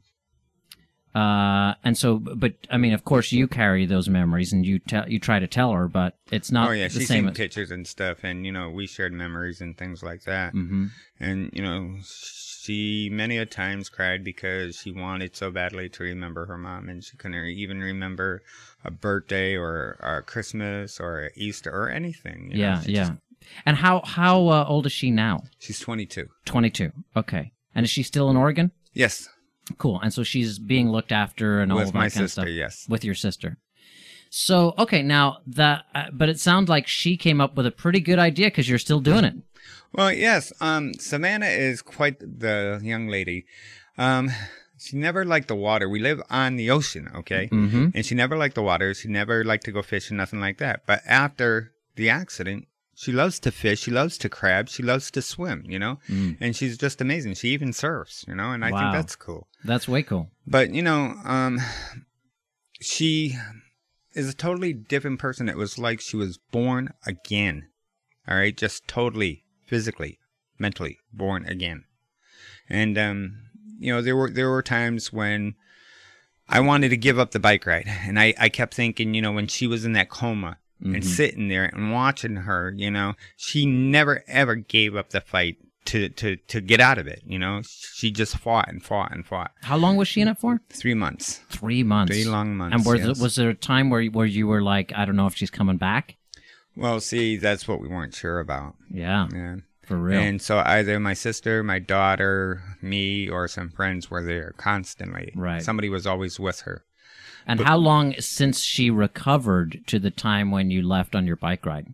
Uh 1.14 1.74
and 1.84 1.98
so 1.98 2.20
but 2.20 2.54
I 2.70 2.78
mean 2.78 2.94
of 2.94 3.04
course 3.04 3.34
you 3.34 3.48
carry 3.48 3.86
those 3.86 4.08
memories 4.08 4.54
and 4.54 4.66
you 4.66 4.80
tell 4.80 5.10
you 5.10 5.20
try 5.20 5.40
to 5.40 5.48
tell 5.48 5.74
her 5.74 5.90
but 5.90 6.16
it's 6.32 6.52
not 6.52 6.70
oh, 6.70 6.72
yeah. 6.72 6.88
the 6.88 7.00
She's 7.00 7.08
same 7.10 7.24
seen 7.26 7.30
as 7.32 7.36
pictures 7.38 7.72
and 7.72 7.86
stuff, 7.86 8.24
and, 8.24 8.46
you 8.46 8.52
know, 8.54 8.70
we 8.70 8.88
shared 8.88 9.12
memories 9.12 9.60
and 9.60 9.78
things 9.78 10.02
like 10.02 10.24
that. 10.24 10.54
Mhm. 10.54 10.92
And, 11.20 11.50
you 11.54 11.62
know, 11.62 11.98
she 12.62 13.10
many 13.12 13.38
a 13.38 13.46
times 13.46 13.90
cried 13.90 14.24
because 14.24 14.76
she 14.78 14.92
wanted 14.92 15.36
so 15.36 15.50
badly 15.52 15.90
to 15.90 16.04
remember 16.04 16.46
her 16.46 16.58
mom 16.58 16.90
and 16.90 17.04
she 17.04 17.18
couldn't 17.18 17.46
even 17.48 17.80
remember 17.80 18.42
a 18.86 18.92
birthday 18.92 19.56
or, 19.56 19.98
or 20.02 20.18
a 20.18 20.22
Christmas 20.24 21.00
or 21.00 21.26
a 21.26 21.30
Easter 21.36 21.72
or 21.72 21.90
anything. 21.90 22.50
you 22.52 22.60
Yeah, 22.60 22.82
yeah. 22.86 23.08
just- 23.10 23.20
And 23.66 23.78
how 23.78 24.02
how 24.06 24.48
uh, 24.50 24.66
old 24.68 24.86
is 24.86 24.92
she 24.92 25.10
now? 25.10 25.44
she's 25.60 25.80
22. 25.80 26.28
22. 26.46 26.92
Okay. 27.18 27.52
And 27.74 27.84
is 27.86 27.90
she 27.90 28.04
still 28.04 28.30
in 28.30 28.38
Oregon? 28.38 28.72
Yes. 28.94 29.28
Cool. 29.78 30.00
And 30.02 30.14
so 30.14 30.22
she's 30.24 30.60
being 30.60 30.90
looked 30.92 31.12
after 31.12 31.62
and 31.62 31.72
all 31.72 31.78
With 31.80 31.88
of 31.88 31.94
that 31.94 31.98
my 32.00 32.10
kind 32.10 32.24
of 32.26 32.30
sister, 32.32 32.42
stuff 32.42 32.50
yes. 32.50 32.86
with 32.90 33.04
your 33.04 33.16
sister. 33.16 33.58
So, 34.34 34.74
okay, 34.80 35.04
now 35.04 35.40
that 35.46 35.84
uh, 35.94 36.06
but 36.14 36.30
it 36.30 36.40
sounds 36.40 36.70
like 36.70 36.88
she 36.88 37.18
came 37.18 37.42
up 37.42 37.58
with 37.58 37.66
a 37.66 37.72
pretty 37.72 38.00
good 38.00 38.18
idea 38.18 38.50
cuz 38.50 38.70
you're 38.70 38.80
still 38.80 39.02
doing 39.02 39.26
it. 39.26 39.36
Well, 39.92 40.14
yes. 40.14 40.54
Um, 40.62 40.94
Savannah 40.94 41.48
is 41.48 41.82
quite 41.82 42.18
the 42.20 42.80
young 42.82 43.10
lady. 43.10 43.46
Um, 43.98 44.32
she 44.80 44.96
never 44.96 45.26
liked 45.26 45.50
the 45.50 45.56
water. 45.56 45.90
We 45.90 46.00
live 46.00 46.22
on 46.30 46.56
the 46.56 46.72
ocean, 46.72 47.10
okay? 47.14 47.50
Mm-hmm. 47.52 47.90
And 47.94 48.06
she 48.06 48.16
never 48.16 48.38
liked 48.38 48.56
the 48.56 48.64
water. 48.64 48.94
She 48.94 49.10
never 49.10 49.44
liked 49.44 49.66
to 49.66 49.74
go 49.74 49.82
fishing, 49.82 50.16
nothing 50.16 50.40
like 50.40 50.60
that. 50.60 50.84
But 50.86 51.02
after 51.06 51.74
the 51.98 52.10
accident, 52.10 52.68
she 52.96 53.12
loves 53.12 53.38
to 53.42 53.52
fish. 53.52 53.82
She 53.82 53.92
loves 53.92 54.18
to 54.20 54.30
crab. 54.30 54.70
She 54.70 54.82
loves 54.82 55.12
to 55.12 55.22
swim, 55.22 55.66
you 55.68 55.78
know? 55.78 56.00
Mm. 56.08 56.38
And 56.40 56.56
she's 56.56 56.78
just 56.78 57.02
amazing. 57.02 57.34
She 57.34 57.50
even 57.50 57.74
surfs, 57.74 58.24
you 58.30 58.36
know? 58.36 58.52
And 58.54 58.64
I 58.64 58.72
Wow. 58.72 58.80
think 58.80 58.94
that's 58.94 59.18
cool. 59.18 59.50
That's 59.66 59.90
way 59.90 60.04
cool. 60.04 60.32
But, 60.48 60.74
you 60.74 60.82
know, 60.82 61.16
um, 61.26 61.60
she 62.80 63.36
is 64.14 64.30
a 64.30 64.34
totally 64.34 64.74
different 64.74 65.20
person. 65.20 65.48
It 65.50 65.58
was 65.58 65.78
like 65.78 66.02
she 66.02 66.18
was 66.18 66.38
born 66.38 66.94
again. 67.06 67.68
All 68.28 68.38
right? 68.38 68.56
Just 68.56 68.88
totally, 68.88 69.46
physically, 69.66 70.20
mentally 70.60 70.98
born 71.14 71.46
again. 71.46 71.86
And, 72.70 72.98
um, 72.98 73.38
you 73.80 73.92
know, 73.94 74.02
there 74.02 74.16
were, 74.16 74.30
there 74.30 74.50
were 74.50 74.62
times 74.62 75.12
when 75.12 75.56
I 76.48 76.60
wanted 76.60 76.90
to 76.90 76.98
give 76.98 77.18
up 77.18 77.32
the 77.32 77.40
bike 77.40 77.66
ride. 77.66 77.88
And 77.88 78.20
I, 78.20 78.34
I 78.40 78.50
kept 78.50 78.74
thinking, 78.74 79.14
you 79.14 79.22
know, 79.22 79.32
when 79.32 79.48
she 79.48 79.68
was 79.68 79.86
in 79.86 79.94
that 79.94 80.10
coma 80.10 80.58
and 80.84 80.96
Mhm. 80.98 81.06
sitting 81.06 81.48
there 81.48 81.66
and 81.66 81.92
watching 81.92 82.36
her, 82.38 82.74
you 82.76 82.90
know, 82.92 83.14
she 83.38 83.66
never 83.66 84.24
ever 84.28 84.56
gave 84.56 84.96
up 84.96 85.10
the 85.12 85.22
fight 85.22 85.58
to, 85.92 86.08
to, 86.08 86.38
to 86.38 86.62
get 86.62 86.80
out 86.80 86.98
of 86.98 87.08
it. 87.08 87.22
You 87.26 87.38
know, 87.38 87.62
she 87.66 88.12
just 88.12 88.38
fought 88.38 88.70
and 88.70 88.82
fought 88.82 89.12
and 89.12 89.26
fought. 89.26 89.52
How 89.64 89.76
long 89.76 89.98
was 89.98 90.08
she 90.08 90.22
in 90.22 90.30
it 90.30 90.38
for? 90.38 90.62
Three 90.70 90.94
months. 90.94 91.42
3 91.50 91.84
months. 91.84 92.14
Three 92.14 92.24
long 92.26 92.56
months. 92.56 92.76
And 92.88 92.98
yes. 92.98 93.18
the, 93.18 93.24
was 93.24 93.36
there 93.36 93.50
a 93.50 93.54
time 93.54 93.90
where 93.90 94.04
where 94.06 94.26
you 94.26 94.48
were 94.48 94.62
like, 94.62 94.94
I 94.96 95.04
don't 95.04 95.18
know 95.18 95.28
if 95.28 95.36
she's 95.36 95.50
coming 95.50 95.76
back? 95.78 96.16
Well, 96.78 97.02
see, 97.02 97.36
that's 97.36 97.68
what 97.68 97.82
we 97.82 97.90
weren't 97.90 98.16
sure 98.16 98.40
about. 98.40 98.76
Yeah, 98.90 99.28
Yeah. 99.34 99.58
for 99.84 99.98
real. 99.98 100.18
And 100.20 100.42
so 100.42 100.64
either 100.66 100.98
my 101.02 101.14
sister, 101.14 101.62
my 101.62 101.80
daughter, 101.80 102.64
me, 102.82 103.28
or 103.28 103.50
some 103.50 103.70
friends 103.70 104.10
were 104.10 104.24
there 104.24 104.54
constantly. 104.56 105.34
Right. 105.36 105.62
Somebody 105.62 105.90
was 105.90 106.08
always 106.08 106.40
with 106.40 106.62
her. 106.62 106.86
And 107.46 107.60
how 107.60 107.78
long 107.78 108.14
since 108.20 108.62
she 108.62 108.90
recovered 108.90 109.82
to 109.88 110.00
the 110.00 110.12
time 110.12 110.52
when 110.52 110.72
you 110.72 110.82
left 110.82 111.16
on 111.16 111.28
your 111.28 111.36
bike 111.36 111.66
ride? 111.66 111.94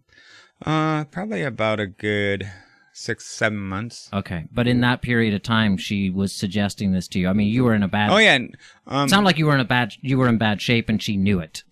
Uh, 0.64 1.06
probably 1.06 1.42
about 1.42 1.80
a 1.80 1.88
good 1.88 2.52
six, 2.98 3.26
seven 3.26 3.60
months. 3.60 4.10
Okay, 4.12 4.46
but 4.52 4.68
in 4.68 4.82
that 4.82 5.02
period 5.02 5.34
of 5.34 5.44
time, 5.44 5.78
she 5.78 6.10
was 6.10 6.34
suggesting 6.34 6.92
this 6.92 7.08
to 7.10 7.20
you. 7.20 7.30
I 7.30 7.34
mean, 7.34 7.48
you 7.48 7.64
were 7.64 7.74
in 7.76 7.84
a 7.84 7.88
bad. 7.88 8.10
Oh 8.12 8.18
yeah. 8.18 8.40
Um, 8.88 9.06
It 9.06 9.10
sounded 9.10 9.26
like 9.26 9.38
you 9.38 9.46
were 9.46 9.54
in 9.54 9.60
a 9.60 9.66
bad. 9.66 9.94
You 10.02 10.18
were 10.18 10.28
in 10.28 10.38
bad 10.38 10.62
shape, 10.62 10.90
and 10.90 11.02
she 11.02 11.18
knew 11.18 11.40
it. 11.40 11.64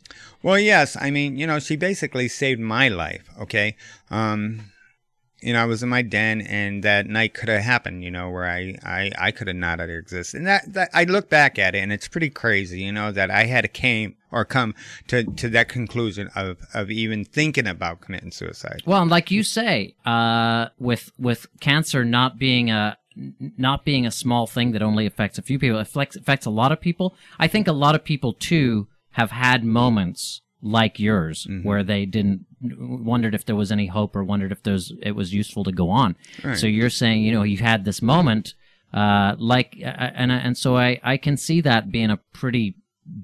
Well, 0.43 0.59
yes. 0.59 0.95
I 0.99 1.09
mean, 1.09 1.37
you 1.37 1.47
know, 1.47 1.59
she 1.59 1.75
basically 1.75 2.27
saved 2.27 2.61
my 2.61 2.87
life. 2.87 3.27
Okay. 3.39 3.75
Um, 4.11 4.71
you 5.45 5.53
know, 5.53 5.61
I 5.61 5.65
was 5.65 5.83
in 5.83 5.89
my 5.89 6.01
den, 6.01 6.41
and 6.41 6.83
that 6.83 7.07
night 7.07 7.33
could 7.33 7.49
have 7.49 7.61
happened. 7.61 8.03
You 8.03 8.11
know, 8.11 8.29
where 8.29 8.45
I 8.45 8.75
I 8.83 9.11
I 9.17 9.31
could 9.31 9.47
have 9.47 9.55
not 9.55 9.79
existed. 9.79 10.37
And 10.39 10.47
that 10.47 10.73
that 10.73 10.89
I 10.93 11.03
look 11.03 11.29
back 11.29 11.59
at 11.59 11.75
it, 11.75 11.79
and 11.79 11.93
it's 11.93 12.07
pretty 12.07 12.29
crazy. 12.29 12.81
You 12.81 12.91
know, 12.91 13.11
that 13.11 13.29
I 13.31 13.45
had 13.45 13.61
to 13.61 13.67
came 13.67 14.15
or 14.31 14.43
come 14.45 14.73
to 15.07 15.23
to 15.23 15.49
that 15.49 15.69
conclusion 15.69 16.29
of 16.35 16.57
of 16.73 16.89
even 16.91 17.23
thinking 17.23 17.67
about 17.67 18.01
committing 18.01 18.31
suicide. 18.31 18.81
Well, 18.85 19.01
and 19.01 19.11
like 19.11 19.31
you 19.31 19.43
say, 19.43 19.95
uh, 20.05 20.67
with 20.79 21.11
with 21.19 21.47
cancer 21.59 22.03
not 22.03 22.37
being 22.39 22.71
a, 22.71 22.97
not 23.57 23.85
being 23.85 24.05
a 24.05 24.11
small 24.11 24.47
thing 24.47 24.71
that 24.71 24.81
only 24.81 25.05
affects 25.05 25.37
a 25.37 25.41
few 25.41 25.59
people, 25.59 25.77
it 25.77 25.83
affects, 25.83 26.15
affects 26.15 26.45
a 26.45 26.49
lot 26.49 26.71
of 26.71 26.81
people. 26.81 27.15
I 27.39 27.47
think 27.47 27.67
a 27.67 27.71
lot 27.71 27.95
of 27.95 28.03
people 28.03 28.33
too 28.33 28.87
have 29.11 29.31
had 29.31 29.63
moments 29.63 30.41
like 30.61 30.99
yours 30.99 31.45
Mm-hmm. 31.49 31.67
where 31.67 31.83
they 31.83 32.05
didn't 32.05 32.45
wondered 32.77 33.35
if 33.35 33.45
there 33.45 33.55
was 33.55 33.71
any 33.71 33.87
hope 33.87 34.15
or 34.15 34.23
wondered 34.23 34.51
if 34.51 34.63
there's 34.63 34.91
it 35.01 35.11
was 35.11 35.33
useful 35.33 35.63
to 35.63 35.71
go 35.71 35.89
on. 35.89 36.15
Right. 36.43 36.57
So 36.57 36.67
you're 36.67 36.89
saying, 36.89 37.23
you 37.23 37.31
know, 37.31 37.43
you 37.43 37.57
had 37.57 37.85
this 37.85 38.01
moment, 38.01 38.53
uh, 38.93 39.35
like, 39.37 39.77
uh, 39.81 39.87
and 39.87 40.31
and 40.31 40.57
so 40.57 40.77
I 40.77 40.99
I 41.03 41.17
can 41.17 41.37
see 41.37 41.61
that 41.61 41.91
being 41.91 42.11
a 42.11 42.17
pretty 42.33 42.75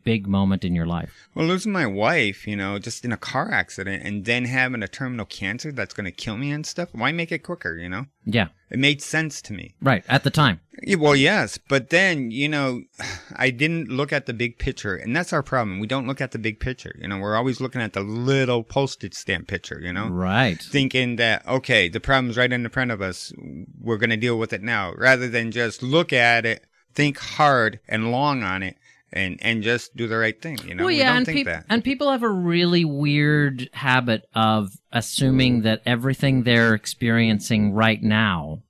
big 0.04 0.28
moment 0.28 0.64
in 0.64 0.76
your 0.76 0.86
life. 0.86 1.28
Well, 1.34 1.46
losing 1.48 1.72
my 1.72 1.86
wife, 1.88 2.46
you 2.48 2.56
know, 2.56 2.78
just 2.80 3.04
in 3.06 3.12
a 3.12 3.18
car 3.18 3.52
accident, 3.52 4.04
and 4.04 4.26
then 4.26 4.46
having 4.46 4.84
a 4.84 4.88
terminal 4.88 5.26
cancer 5.26 5.72
that's 5.72 5.94
going 5.94 6.06
to 6.06 6.12
kill 6.12 6.38
me 6.38 6.52
and 6.52 6.66
stuff. 6.66 6.90
Why 6.92 7.12
make 7.12 7.32
it 7.32 7.40
quicker? 7.40 7.76
You 7.78 7.90
know, 7.90 8.06
Yeah, 8.26 8.50
it 8.70 8.80
made 8.80 9.02
sense 9.02 9.42
to 9.44 9.54
me. 9.54 9.76
right 9.82 10.04
at 10.08 10.24
the 10.24 10.30
time. 10.30 10.60
Yeah, 10.84 10.96
well, 10.98 11.16
yes, 11.16 11.58
but 11.58 11.90
then 11.90 12.32
you 12.32 12.48
know, 12.50 12.84
I 13.36 13.50
didn't 13.50 13.90
look 13.90 14.14
at 14.14 14.26
the 14.28 14.34
big 14.34 14.58
picture, 14.60 14.96
and 14.96 15.16
that's 15.16 15.34
our 15.34 15.44
problem. 15.44 15.80
We 15.80 15.88
don't 15.88 16.08
look 16.08 16.22
at 16.22 16.32
the 16.32 16.40
big 16.40 16.60
picture. 16.60 16.96
You 17.00 17.08
know, 17.08 17.18
we're 17.18 17.36
always 17.36 17.60
looking 17.62 17.82
at 17.82 17.94
the 17.94 18.02
little 18.02 18.64
postage 18.64 19.14
stamp 19.16 19.48
picture. 19.48 19.80
You 19.82 19.94
know, 19.94 20.08
Right. 20.10 20.62
thinking 20.62 21.16
that 21.18 21.48
okay, 21.48 21.90
the 21.90 22.00
problem's 22.00 22.38
right 22.38 22.52
in 22.54 22.64
the 22.64 22.70
front 22.70 22.92
of 22.92 23.02
us. 23.02 23.34
We're 23.80 23.98
going 23.98 24.10
to 24.12 24.18
deal 24.18 24.38
with 24.38 24.54
it 24.54 24.62
now, 24.62 24.94
rather 24.96 25.28
than 25.28 25.52
just 25.52 25.82
look 25.82 26.14
at 26.14 26.46
it 26.46 26.66
think 26.94 27.18
hard 27.18 27.80
and 27.88 28.12
long 28.12 28.44
on 28.44 28.62
it 28.62 28.76
and 29.14 29.38
and 29.42 29.64
just 29.64 29.96
do 29.96 30.08
the 30.08 30.18
right 30.18 30.40
thing. 30.42 30.58
You 30.66 30.76
know, 30.76 30.84
well, 30.84 30.88
we 30.88 31.00
yeah, 31.00 31.10
don't 31.10 31.18
and, 31.18 31.26
think 31.26 31.38
peop- 31.38 31.46
that. 31.48 31.66
and 31.70 31.84
people 31.84 32.12
have 32.12 32.24
a 32.24 32.30
really 32.30 32.86
weird 32.86 33.70
habit 33.74 34.28
of 34.34 34.74
assuming 34.92 35.62
that 35.62 35.82
everything 35.86 36.44
they're 36.44 36.74
experiencing 36.74 37.74
right 37.74 38.02
now 38.02 38.64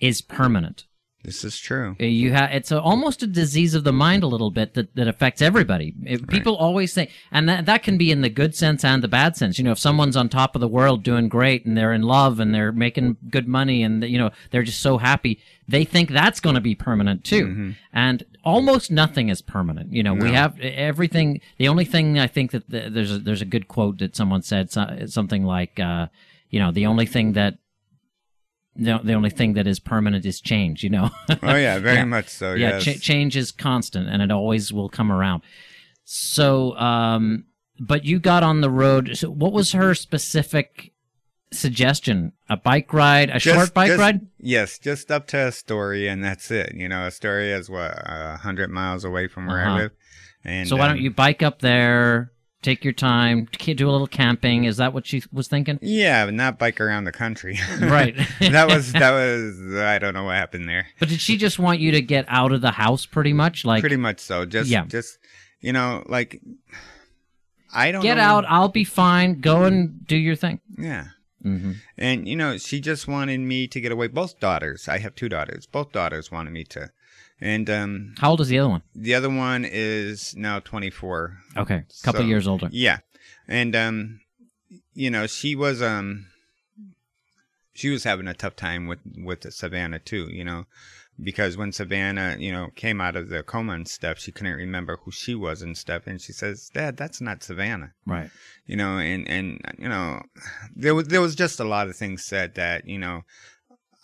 is 0.00 0.20
permanent. 0.20 0.84
This 1.24 1.44
is 1.44 1.58
true. 1.60 1.94
Uh, 2.00 2.04
You 2.04 2.32
have 2.32 2.50
it's 2.52 2.72
a, 2.72 2.80
almost 2.80 3.22
a 3.22 3.28
disease 3.28 3.74
of 3.74 3.84
the 3.84 3.92
mind 3.92 4.24
a 4.24 4.26
little 4.26 4.50
bit 4.50 4.74
that, 4.74 4.94
that 4.96 5.06
affects 5.06 5.40
everybody. 5.40 5.94
If 6.04 6.26
People 6.26 6.56
always 6.56 6.92
think, 6.94 7.10
and 7.30 7.48
that 7.48 7.66
that 7.66 7.82
can 7.84 7.96
be 7.96 8.10
in 8.10 8.22
the 8.22 8.28
good 8.28 8.54
sense 8.56 8.84
and 8.84 9.02
the 9.02 9.08
bad 9.08 9.36
sense. 9.36 9.56
You 9.58 9.64
know, 9.64 9.70
if 9.72 9.78
someone's 9.78 10.16
on 10.16 10.28
top 10.28 10.56
of 10.56 10.60
the 10.60 10.66
world 10.68 11.02
doing 11.04 11.28
great 11.28 11.64
and 11.64 11.76
they're 11.76 11.92
in 11.92 12.02
love 12.02 12.40
and 12.40 12.52
they're 12.54 12.72
making 12.72 13.18
good 13.30 13.46
money 13.46 13.82
and 13.84 14.02
you 14.02 14.18
know 14.18 14.30
they're 14.50 14.64
just 14.64 14.80
so 14.80 14.98
happy, 14.98 15.38
they 15.68 15.84
think 15.84 16.10
that's 16.10 16.40
going 16.40 16.54
to 16.56 16.60
be 16.60 16.74
permanent 16.74 17.22
too. 17.24 17.74
And 17.92 18.24
almost 18.44 18.90
nothing 18.90 19.28
is 19.28 19.42
permanent. 19.42 19.92
You 19.92 20.02
know, 20.02 20.14
we 20.14 20.32
have 20.32 20.58
everything. 20.58 21.40
The 21.58 21.68
only 21.68 21.84
thing 21.84 22.18
I 22.18 22.26
think 22.26 22.50
that 22.50 22.68
the, 22.68 22.90
there's 22.90 23.12
a, 23.12 23.18
there's 23.18 23.42
a 23.42 23.46
good 23.46 23.68
quote 23.68 23.98
that 23.98 24.16
someone 24.16 24.42
said 24.42 24.70
so- 24.72 25.06
something 25.06 25.44
like, 25.44 25.78
uh, 25.78 26.08
you 26.50 26.58
know, 26.58 26.72
the 26.72 26.86
only 26.86 27.06
thing 27.06 27.34
that 27.34 27.58
the, 28.76 28.98
the 29.04 29.12
only 29.12 29.30
thing 29.30 29.54
that 29.54 29.66
is 29.66 29.78
permanent 29.80 30.24
is 30.24 30.40
change. 30.40 30.82
You 30.84 30.90
know. 30.90 31.10
Oh 31.42 31.54
yeah, 31.56 31.78
very 31.78 31.96
Yeah. 31.96 32.04
much 32.04 32.28
so. 32.28 32.54
yeah, 32.54 32.78
yes. 32.78 32.84
cha- 32.84 32.92
change 33.00 33.36
is 33.36 33.52
constant, 33.52 34.08
and 34.08 34.22
it 34.22 34.30
always 34.30 34.72
will 34.72 34.88
come 34.88 35.10
around. 35.12 35.42
So, 36.04 36.76
um, 36.78 37.44
but 37.80 38.04
you 38.04 38.18
got 38.18 38.42
on 38.42 38.60
the 38.60 38.70
road. 38.70 39.16
So, 39.16 39.30
what 39.30 39.52
was 39.52 39.72
her 39.72 39.94
specific 39.94 40.92
suggestion? 41.52 42.32
A 42.48 42.56
bike 42.56 42.92
ride, 42.92 43.30
a 43.30 43.38
Just- 43.38 43.56
short 43.56 43.74
bike 43.74 43.88
just- 43.88 44.00
ride? 44.00 44.20
Yes, 44.38 44.78
just 44.78 45.10
up 45.10 45.26
to 45.28 45.36
Astoria, 45.38 46.10
and 46.10 46.22
that's 46.24 46.50
it. 46.50 46.74
You 46.74 46.88
know, 46.88 47.00
Astoria 47.06 47.56
is 47.58 47.70
what 47.70 47.92
a 48.04 48.38
hundred 48.42 48.70
miles 48.70 49.04
away 49.04 49.28
from 49.28 49.46
where 49.46 49.60
Uh-huh. 49.60 49.70
I 49.70 49.78
live. 49.82 49.90
And 50.44 50.68
So 50.68 50.76
why 50.76 50.88
don't 50.88 50.98
um, 50.98 51.02
you 51.02 51.10
bike 51.12 51.42
up 51.42 51.60
there, 51.60 52.32
take 52.62 52.84
your 52.84 52.92
time, 52.92 53.48
do 53.58 53.88
a 53.88 53.92
little 53.92 54.06
camping? 54.06 54.64
Is 54.64 54.76
that 54.78 54.92
what 54.94 55.06
she 55.06 55.22
was 55.32 55.48
thinking? 55.48 55.78
Yeah, 55.82 56.24
but 56.24 56.34
not 56.34 56.58
bike 56.58 56.80
around 56.80 57.04
the 57.04 57.12
country. 57.12 57.58
Right. 57.80 58.16
that 58.40 58.68
was 58.68 58.92
that 58.92 59.10
was 59.10 59.76
I 59.76 59.98
don't 59.98 60.14
know 60.14 60.24
what 60.24 60.36
happened 60.36 60.68
there. 60.68 60.86
But 60.98 61.08
did 61.08 61.20
she 61.20 61.36
just 61.36 61.58
want 61.58 61.80
you 61.80 61.92
to 61.92 62.00
get 62.00 62.24
out 62.28 62.52
of 62.52 62.60
the 62.60 62.70
house, 62.70 63.04
pretty 63.06 63.32
much? 63.32 63.64
Like, 63.64 63.80
Pretty 63.80 63.96
much 63.96 64.20
so. 64.20 64.44
Just 64.46 64.70
Yeah. 64.70 64.84
just 64.86 65.18
you 65.60 65.72
know, 65.72 66.02
like 66.06 66.40
I 67.74 67.90
don't 67.92 68.02
get 68.02 68.16
know- 68.16 68.22
out, 68.22 68.44
I'll 68.48 68.68
be 68.68 68.84
fine. 68.84 69.40
Go 69.40 69.64
and 69.64 70.06
do 70.06 70.16
your 70.16 70.36
thing. 70.36 70.60
Yeah. 70.78 71.06
Mm-hmm. 71.44 71.72
And 71.98 72.28
you 72.28 72.36
know, 72.36 72.56
she 72.58 72.80
just 72.80 73.08
wanted 73.08 73.40
me 73.40 73.66
to 73.68 73.80
get 73.80 73.90
away. 73.92 74.06
Both 74.08 74.38
daughters. 74.38 74.88
I 74.88 74.98
have 74.98 75.14
two 75.14 75.28
daughters. 75.28 75.66
Both 75.66 75.90
daughters 75.92 76.30
wanted 76.30 76.52
me 76.52 76.64
to. 76.64 76.90
And 77.44 77.68
um 77.68 78.14
How 78.20 78.30
old 78.30 78.40
is 78.40 78.48
the 78.48 78.58
other 78.60 78.68
one? 78.68 78.82
the 78.94 79.14
other 79.14 79.28
one 79.28 79.64
is 79.68 80.34
now 80.36 80.60
24. 80.60 81.36
Okay, 81.56 81.74
a 81.74 82.04
couple 82.04 82.20
So- 82.22 82.26
years 82.26 82.46
older. 82.46 82.68
Yeah. 82.70 82.98
And 83.48 83.74
um 83.74 84.20
you 84.94 85.10
know, 85.10 85.26
she 85.26 85.56
was 85.56 85.82
um 85.82 86.26
she 87.74 87.88
was 87.90 88.04
having 88.04 88.28
a 88.28 88.34
tough 88.34 88.54
time 88.56 88.86
with 88.86 89.00
with 89.16 89.52
Savannah 89.52 89.98
too, 89.98 90.28
you 90.30 90.44
know, 90.44 90.66
because 91.20 91.56
when 91.56 91.72
Savannah, 91.72 92.36
you 92.38 92.52
know, 92.52 92.68
came 92.76 93.00
out 93.00 93.16
of 93.16 93.28
the 93.28 93.42
coma 93.42 93.72
and 93.72 93.88
stuff, 93.88 94.18
she 94.20 94.30
couldn't 94.30 94.54
remember 94.56 94.98
who 95.02 95.10
she 95.10 95.34
was 95.34 95.62
and 95.62 95.76
stuff 95.76 96.06
and 96.06 96.20
she 96.20 96.32
says, 96.32 96.70
"Dad, 96.72 96.96
that's 96.96 97.20
not 97.20 97.42
Savannah." 97.42 97.92
Right. 98.06 98.30
You 98.66 98.76
know, 98.76 98.98
and 98.98 99.26
and 99.28 99.60
you 99.78 99.88
know, 99.88 100.22
there 100.76 100.94
was 100.94 101.08
there 101.08 101.20
was 101.20 101.34
just 101.34 101.58
a 101.58 101.64
lot 101.64 101.88
of 101.88 101.96
things 101.96 102.24
said 102.24 102.54
that, 102.54 102.86
you 102.86 102.98
know, 102.98 103.22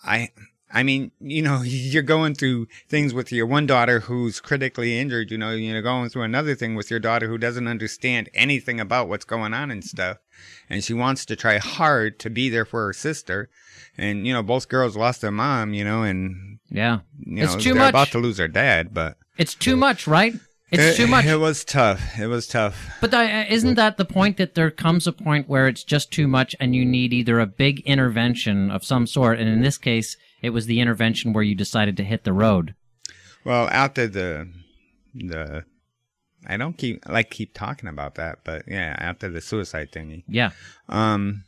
I 0.02 0.30
I 0.72 0.82
mean, 0.82 1.12
you 1.20 1.42
know, 1.42 1.62
you're 1.64 2.02
going 2.02 2.34
through 2.34 2.68
things 2.88 3.14
with 3.14 3.32
your 3.32 3.46
one 3.46 3.66
daughter 3.66 4.00
who's 4.00 4.40
critically 4.40 4.98
injured, 4.98 5.30
you 5.30 5.38
know, 5.38 5.52
you're 5.52 5.82
going 5.82 6.08
through 6.10 6.22
another 6.22 6.54
thing 6.54 6.74
with 6.74 6.90
your 6.90 7.00
daughter 7.00 7.28
who 7.28 7.38
doesn't 7.38 7.66
understand 7.68 8.28
anything 8.34 8.80
about 8.80 9.08
what's 9.08 9.24
going 9.24 9.54
on 9.54 9.70
and 9.70 9.84
stuff. 9.84 10.18
And 10.70 10.84
she 10.84 10.94
wants 10.94 11.24
to 11.26 11.36
try 11.36 11.58
hard 11.58 12.18
to 12.20 12.30
be 12.30 12.48
there 12.48 12.64
for 12.64 12.86
her 12.86 12.92
sister. 12.92 13.48
And, 13.96 14.26
you 14.26 14.32
know, 14.32 14.42
both 14.42 14.68
girls 14.68 14.96
lost 14.96 15.20
their 15.22 15.30
mom, 15.32 15.74
you 15.74 15.84
know, 15.84 16.02
and, 16.02 16.58
Yeah. 16.70 17.00
you 17.18 17.42
It's 17.42 17.54
know, 17.54 17.60
too 17.60 17.72
they're 17.72 17.82
much. 17.82 17.90
about 17.90 18.08
to 18.08 18.18
lose 18.18 18.36
their 18.36 18.48
dad, 18.48 18.94
but 18.94 19.16
It's 19.36 19.54
too 19.54 19.76
much, 19.76 20.06
right? 20.06 20.34
It's 20.70 20.82
it, 20.82 20.96
too 21.02 21.06
much. 21.06 21.24
It 21.24 21.36
was 21.38 21.64
tough. 21.64 22.18
It 22.18 22.26
was 22.26 22.46
tough. 22.46 22.90
But 23.00 23.14
isn't 23.50 23.74
that 23.76 23.96
the 23.96 24.04
point 24.04 24.36
that 24.36 24.54
there 24.54 24.70
comes 24.70 25.06
a 25.06 25.12
point 25.12 25.48
where 25.48 25.66
it's 25.66 25.82
just 25.82 26.12
too 26.12 26.28
much 26.28 26.54
and 26.60 26.76
you 26.76 26.84
need 26.84 27.12
either 27.14 27.40
a 27.40 27.46
big 27.46 27.80
intervention 27.80 28.70
of 28.70 28.84
some 28.84 29.06
sort, 29.06 29.38
and 29.38 29.48
in 29.48 29.62
this 29.62 29.78
case, 29.78 30.16
it 30.42 30.50
was 30.50 30.66
the 30.66 30.80
intervention 30.80 31.32
where 31.32 31.44
you 31.44 31.54
decided 31.54 31.96
to 31.96 32.04
hit 32.04 32.24
the 32.24 32.32
road. 32.32 32.74
Well, 33.44 33.68
after 33.68 34.06
the, 34.06 34.48
the, 35.14 35.64
I 36.46 36.56
don't 36.56 36.76
keep, 36.76 37.08
like, 37.08 37.30
keep 37.30 37.54
talking 37.54 37.88
about 37.88 38.16
that, 38.16 38.40
but 38.44 38.62
yeah, 38.66 38.94
after 38.98 39.28
the 39.28 39.40
suicide 39.40 39.90
thingy. 39.92 40.24
Yeah. 40.28 40.50
Um, 40.88 41.44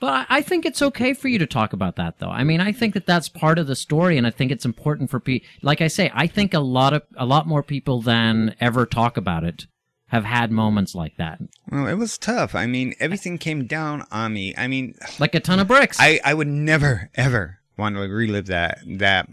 But 0.00 0.26
I, 0.30 0.38
I 0.38 0.42
think 0.42 0.64
it's 0.64 0.82
okay 0.82 1.14
for 1.14 1.28
you 1.28 1.38
to 1.38 1.46
talk 1.46 1.72
about 1.72 1.96
that, 1.96 2.18
though. 2.18 2.30
I 2.30 2.44
mean, 2.44 2.60
I 2.60 2.72
think 2.72 2.94
that 2.94 3.06
that's 3.06 3.28
part 3.28 3.58
of 3.58 3.66
the 3.66 3.76
story, 3.76 4.16
and 4.18 4.26
I 4.26 4.30
think 4.30 4.50
it's 4.50 4.64
important 4.64 5.10
for 5.10 5.20
people. 5.20 5.46
Like 5.62 5.80
I 5.80 5.88
say, 5.88 6.10
I 6.14 6.26
think 6.26 6.54
a 6.54 6.60
lot 6.60 6.92
of 6.92 7.02
a 7.16 7.26
lot 7.26 7.46
more 7.46 7.62
people 7.62 8.02
than 8.02 8.54
ever 8.60 8.86
talk 8.86 9.16
about 9.16 9.44
it 9.44 9.66
have 10.08 10.24
had 10.24 10.50
moments 10.50 10.94
like 10.94 11.16
that, 11.16 11.40
Well, 11.70 11.86
it 11.86 11.94
was 11.94 12.18
tough. 12.18 12.54
I 12.54 12.66
mean, 12.66 12.94
everything 13.00 13.38
came 13.38 13.66
down 13.66 14.04
on 14.12 14.34
me. 14.34 14.54
I 14.58 14.66
mean, 14.68 14.94
like 15.18 15.34
a 15.34 15.40
ton 15.40 15.58
of 15.58 15.68
bricks. 15.68 15.96
I, 15.98 16.20
I 16.22 16.34
would 16.34 16.48
never, 16.48 17.08
ever 17.14 17.60
want 17.76 17.96
to 17.96 18.02
relive 18.02 18.46
that. 18.46 18.78
That, 18.86 19.28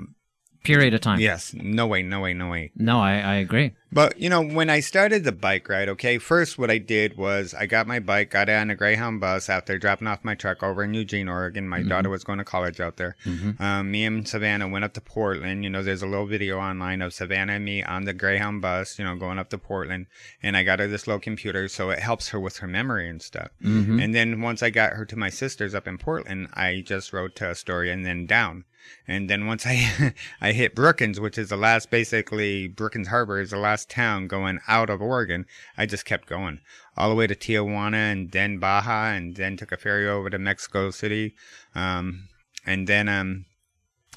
period 0.64 0.94
of 0.94 1.02
time. 1.02 1.20
yes, 1.20 1.54
no 1.54 1.88
way, 1.88 2.04
no 2.04 2.22
way, 2.22 2.34
no 2.34 2.50
way. 2.50 2.72
No, 2.76 3.00
I, 3.00 3.20
I 3.20 3.36
agree. 3.36 3.74
But, 3.92 4.20
you 4.20 4.30
know, 4.30 4.44
when 4.44 4.70
I 4.70 4.82
started 4.82 5.24
the 5.24 5.32
bike 5.32 5.68
ride, 5.68 5.90
okay, 5.90 6.20
first 6.20 6.60
what 6.60 6.70
I 6.70 6.78
did 6.78 7.18
was 7.18 7.56
I 7.56 7.66
got 7.66 7.88
my 7.88 8.00
bike, 8.00 8.30
got 8.30 8.48
it 8.48 8.54
on 8.54 8.70
a 8.70 8.76
Greyhound 8.76 9.20
bus 9.20 9.50
after 9.50 9.80
dropping 9.80 10.08
off 10.08 10.24
my 10.24 10.36
truck 10.36 10.62
over 10.62 10.84
in 10.84 10.94
Eugene, 10.94 11.28
Oregon. 11.28 11.68
My 11.68 11.82
daughter 11.82 12.10
was 12.10 12.24
going 12.24 12.38
to 12.38 12.46
college 12.46 12.80
out 12.80 12.98
there. 12.98 13.16
Um, 13.60 13.90
me 13.90 14.06
and 14.06 14.28
Savannah 14.28 14.68
went 14.68 14.86
up 14.86 14.94
to 14.94 15.02
Portland. 15.02 15.64
You 15.64 15.72
know, 15.72 15.82
there's 15.82 16.04
a 16.04 16.08
little 16.08 16.28
video 16.28 16.60
online 16.60 17.02
of 17.02 17.14
Savannah 17.14 17.54
and 17.54 17.66
me 17.66 17.82
on 17.82 18.04
the 18.06 18.14
Greyhound 18.14 18.62
bus, 18.62 19.00
you 19.00 19.06
know, 19.06 19.16
going 19.16 19.40
up 19.40 19.50
to 19.50 19.58
Portland. 19.58 20.06
And 20.44 20.56
I 20.56 20.64
got 20.64 20.78
her 20.80 20.88
this 20.88 21.08
little 21.08 21.20
computer 21.20 21.68
so 21.68 21.90
it 21.90 22.00
helps 22.00 22.30
her 22.30 22.40
with 22.40 22.58
her 22.58 22.68
memory 22.68 23.10
and 23.10 23.22
stuff. 23.22 23.50
Mm-hmm. 23.64 24.00
And 24.00 24.14
then 24.14 24.42
once 24.42 24.62
I 24.62 24.70
got 24.70 24.94
her 24.94 25.06
to 25.06 25.16
my 25.16 25.32
sister's 25.32 25.74
up 25.74 25.88
in 25.88 25.98
Portland, 25.98 26.50
I 26.54 26.84
just 26.86 27.12
rode 27.12 27.36
to 27.38 27.48
Astoria 27.48 27.92
and 27.92 28.06
then 28.06 28.28
down. 28.28 28.66
And 29.08 29.30
then 29.30 29.46
once 29.46 29.66
I 29.66 30.14
I 30.42 30.52
hit 30.52 30.76
Brookings, 30.76 31.20
which 31.20 31.38
is 31.38 31.50
the 31.50 31.58
last 31.58 31.90
basically 31.90 32.68
Brookings 32.68 33.08
Harbor 33.08 33.40
is 33.40 33.52
the 33.52 33.58
last 33.58 33.90
town 33.90 34.28
going 34.28 34.60
out 34.68 34.90
of 34.90 35.02
Oregon, 35.02 35.46
I 35.78 35.86
just 35.86 36.06
kept 36.06 36.28
going 36.28 36.62
all 36.98 37.10
the 37.10 37.16
way 37.16 37.28
to 37.28 37.36
Tijuana 37.36 38.12
and 38.12 38.32
then 38.32 38.60
Baja 38.60 39.12
and 39.12 39.36
then 39.36 39.58
took 39.58 39.72
a 39.72 39.78
ferry 39.78 40.08
over 40.08 40.30
to 40.30 40.40
Mexico 40.40 40.92
City. 40.92 41.36
Um, 41.76 42.30
and 42.66 42.88
then 42.88 43.10
um 43.10 43.46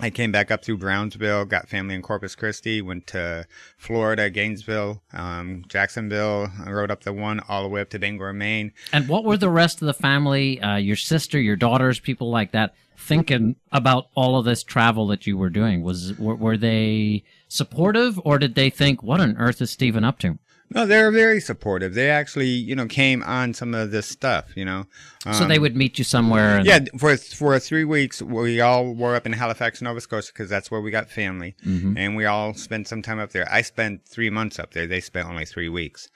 I 0.00 0.10
came 0.10 0.32
back 0.32 0.50
up 0.50 0.64
through 0.64 0.78
Brownsville, 0.78 1.44
got 1.44 1.68
family 1.68 1.94
in 1.94 2.02
Corpus 2.02 2.34
Christi, 2.34 2.80
went 2.80 3.06
to 3.08 3.46
Florida, 3.76 4.30
Gainesville, 4.30 5.02
um, 5.12 5.64
Jacksonville, 5.68 6.50
I 6.64 6.70
rode 6.70 6.90
up 6.90 7.04
the 7.04 7.12
one 7.12 7.40
all 7.48 7.62
the 7.62 7.68
way 7.68 7.82
up 7.82 7.90
to 7.90 7.98
Bangor, 7.98 8.32
Maine. 8.32 8.72
And 8.92 9.06
what 9.06 9.24
were 9.24 9.36
the 9.36 9.50
rest 9.50 9.82
of 9.82 9.86
the 9.86 9.94
family, 9.94 10.60
uh, 10.60 10.76
your 10.76 10.96
sister, 10.96 11.38
your 11.38 11.56
daughters, 11.56 12.00
people 12.00 12.30
like 12.30 12.52
that, 12.52 12.74
thinking 12.96 13.56
about 13.70 14.06
all 14.14 14.38
of 14.38 14.44
this 14.44 14.62
travel 14.62 15.06
that 15.08 15.26
you 15.26 15.36
were 15.36 15.50
doing? 15.50 15.82
Was 15.82 16.18
were, 16.18 16.36
were 16.36 16.56
they 16.56 17.24
supportive, 17.48 18.18
or 18.24 18.38
did 18.38 18.54
they 18.54 18.70
think, 18.70 19.02
"What 19.02 19.20
on 19.20 19.36
earth 19.36 19.60
is 19.60 19.70
Stephen 19.70 20.04
up 20.04 20.18
to?" 20.20 20.38
No, 20.74 20.86
they're 20.86 21.10
very 21.10 21.40
supportive. 21.40 21.94
They 21.94 22.10
actually, 22.10 22.48
you 22.48 22.74
know, 22.74 22.86
came 22.86 23.22
on 23.22 23.54
some 23.54 23.74
of 23.74 23.90
this 23.90 24.06
stuff, 24.06 24.46
you 24.56 24.64
know. 24.64 24.86
so 25.32 25.46
they 25.46 25.56
Um, 25.56 25.62
would 25.62 25.76
meet 25.76 25.98
you 25.98 26.04
somewhere. 26.04 26.60
Yeah, 26.64 26.80
for 26.98 27.16
for 27.16 27.58
three 27.58 27.84
weeks, 27.84 28.20
we 28.22 28.60
all 28.60 28.94
were 28.94 29.14
up 29.14 29.26
in 29.26 29.32
Halifax, 29.34 29.80
Nova 29.82 30.00
Scotia, 30.00 30.32
because 30.32 30.48
that's 30.50 30.70
where 30.70 30.80
we 30.80 30.90
got 30.90 31.10
family, 31.10 31.54
Mhm. 31.66 31.94
and 31.96 32.16
we 32.16 32.24
all 32.24 32.54
spent 32.54 32.88
some 32.88 33.02
time 33.02 33.18
up 33.20 33.30
there. 33.32 33.46
I 33.50 33.62
spent 33.62 34.04
three 34.06 34.30
months 34.30 34.58
up 34.58 34.72
there. 34.72 34.86
They 34.86 35.00
spent 35.00 35.28
only 35.28 35.44
three 35.44 35.68
weeks. 35.68 36.08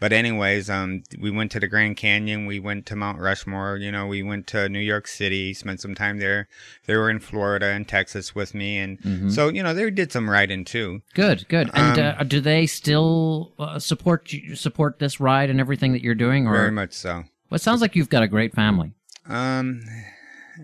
But 0.00 0.12
anyways, 0.12 0.68
um, 0.68 1.04
we 1.18 1.30
went 1.30 1.52
to 1.52 1.60
the 1.60 1.68
Grand 1.68 1.96
Canyon. 1.96 2.46
We 2.46 2.58
went 2.58 2.84
to 2.86 2.96
Mount 2.96 3.18
Rushmore. 3.20 3.76
You 3.76 3.92
know, 3.92 4.06
we 4.06 4.22
went 4.22 4.46
to 4.48 4.68
New 4.68 4.80
York 4.80 5.06
City. 5.06 5.54
Spent 5.54 5.80
some 5.80 5.94
time 5.94 6.18
there. 6.18 6.48
They 6.86 6.96
were 6.96 7.08
in 7.08 7.20
Florida 7.20 7.66
and 7.66 7.86
Texas 7.86 8.34
with 8.34 8.54
me, 8.54 8.76
and 8.78 9.00
Mhm. 9.00 9.30
so 9.32 9.48
you 9.48 9.62
know 9.62 9.72
they 9.72 9.88
did 9.90 10.10
some 10.12 10.28
riding 10.28 10.64
too. 10.64 11.02
Good, 11.14 11.46
good. 11.48 11.70
And 11.74 11.98
Um, 11.98 12.14
uh, 12.18 12.24
do 12.24 12.40
they 12.40 12.66
still 12.66 13.52
uh, 13.58 13.78
support 13.78 14.30
support 14.54 14.98
this 14.98 15.20
ride 15.20 15.48
and 15.48 15.60
everything 15.60 15.92
that 15.92 16.02
you're 16.02 16.14
doing? 16.16 16.46
Or 16.48 16.52
Very 16.56 16.72
much 16.72 16.92
so. 16.92 17.24
well, 17.48 17.56
it 17.56 17.62
sounds 17.62 17.80
like 17.80 17.94
you've 17.94 18.10
got 18.10 18.22
a 18.22 18.28
great 18.28 18.52
family. 18.54 18.92
Um, 19.28 19.80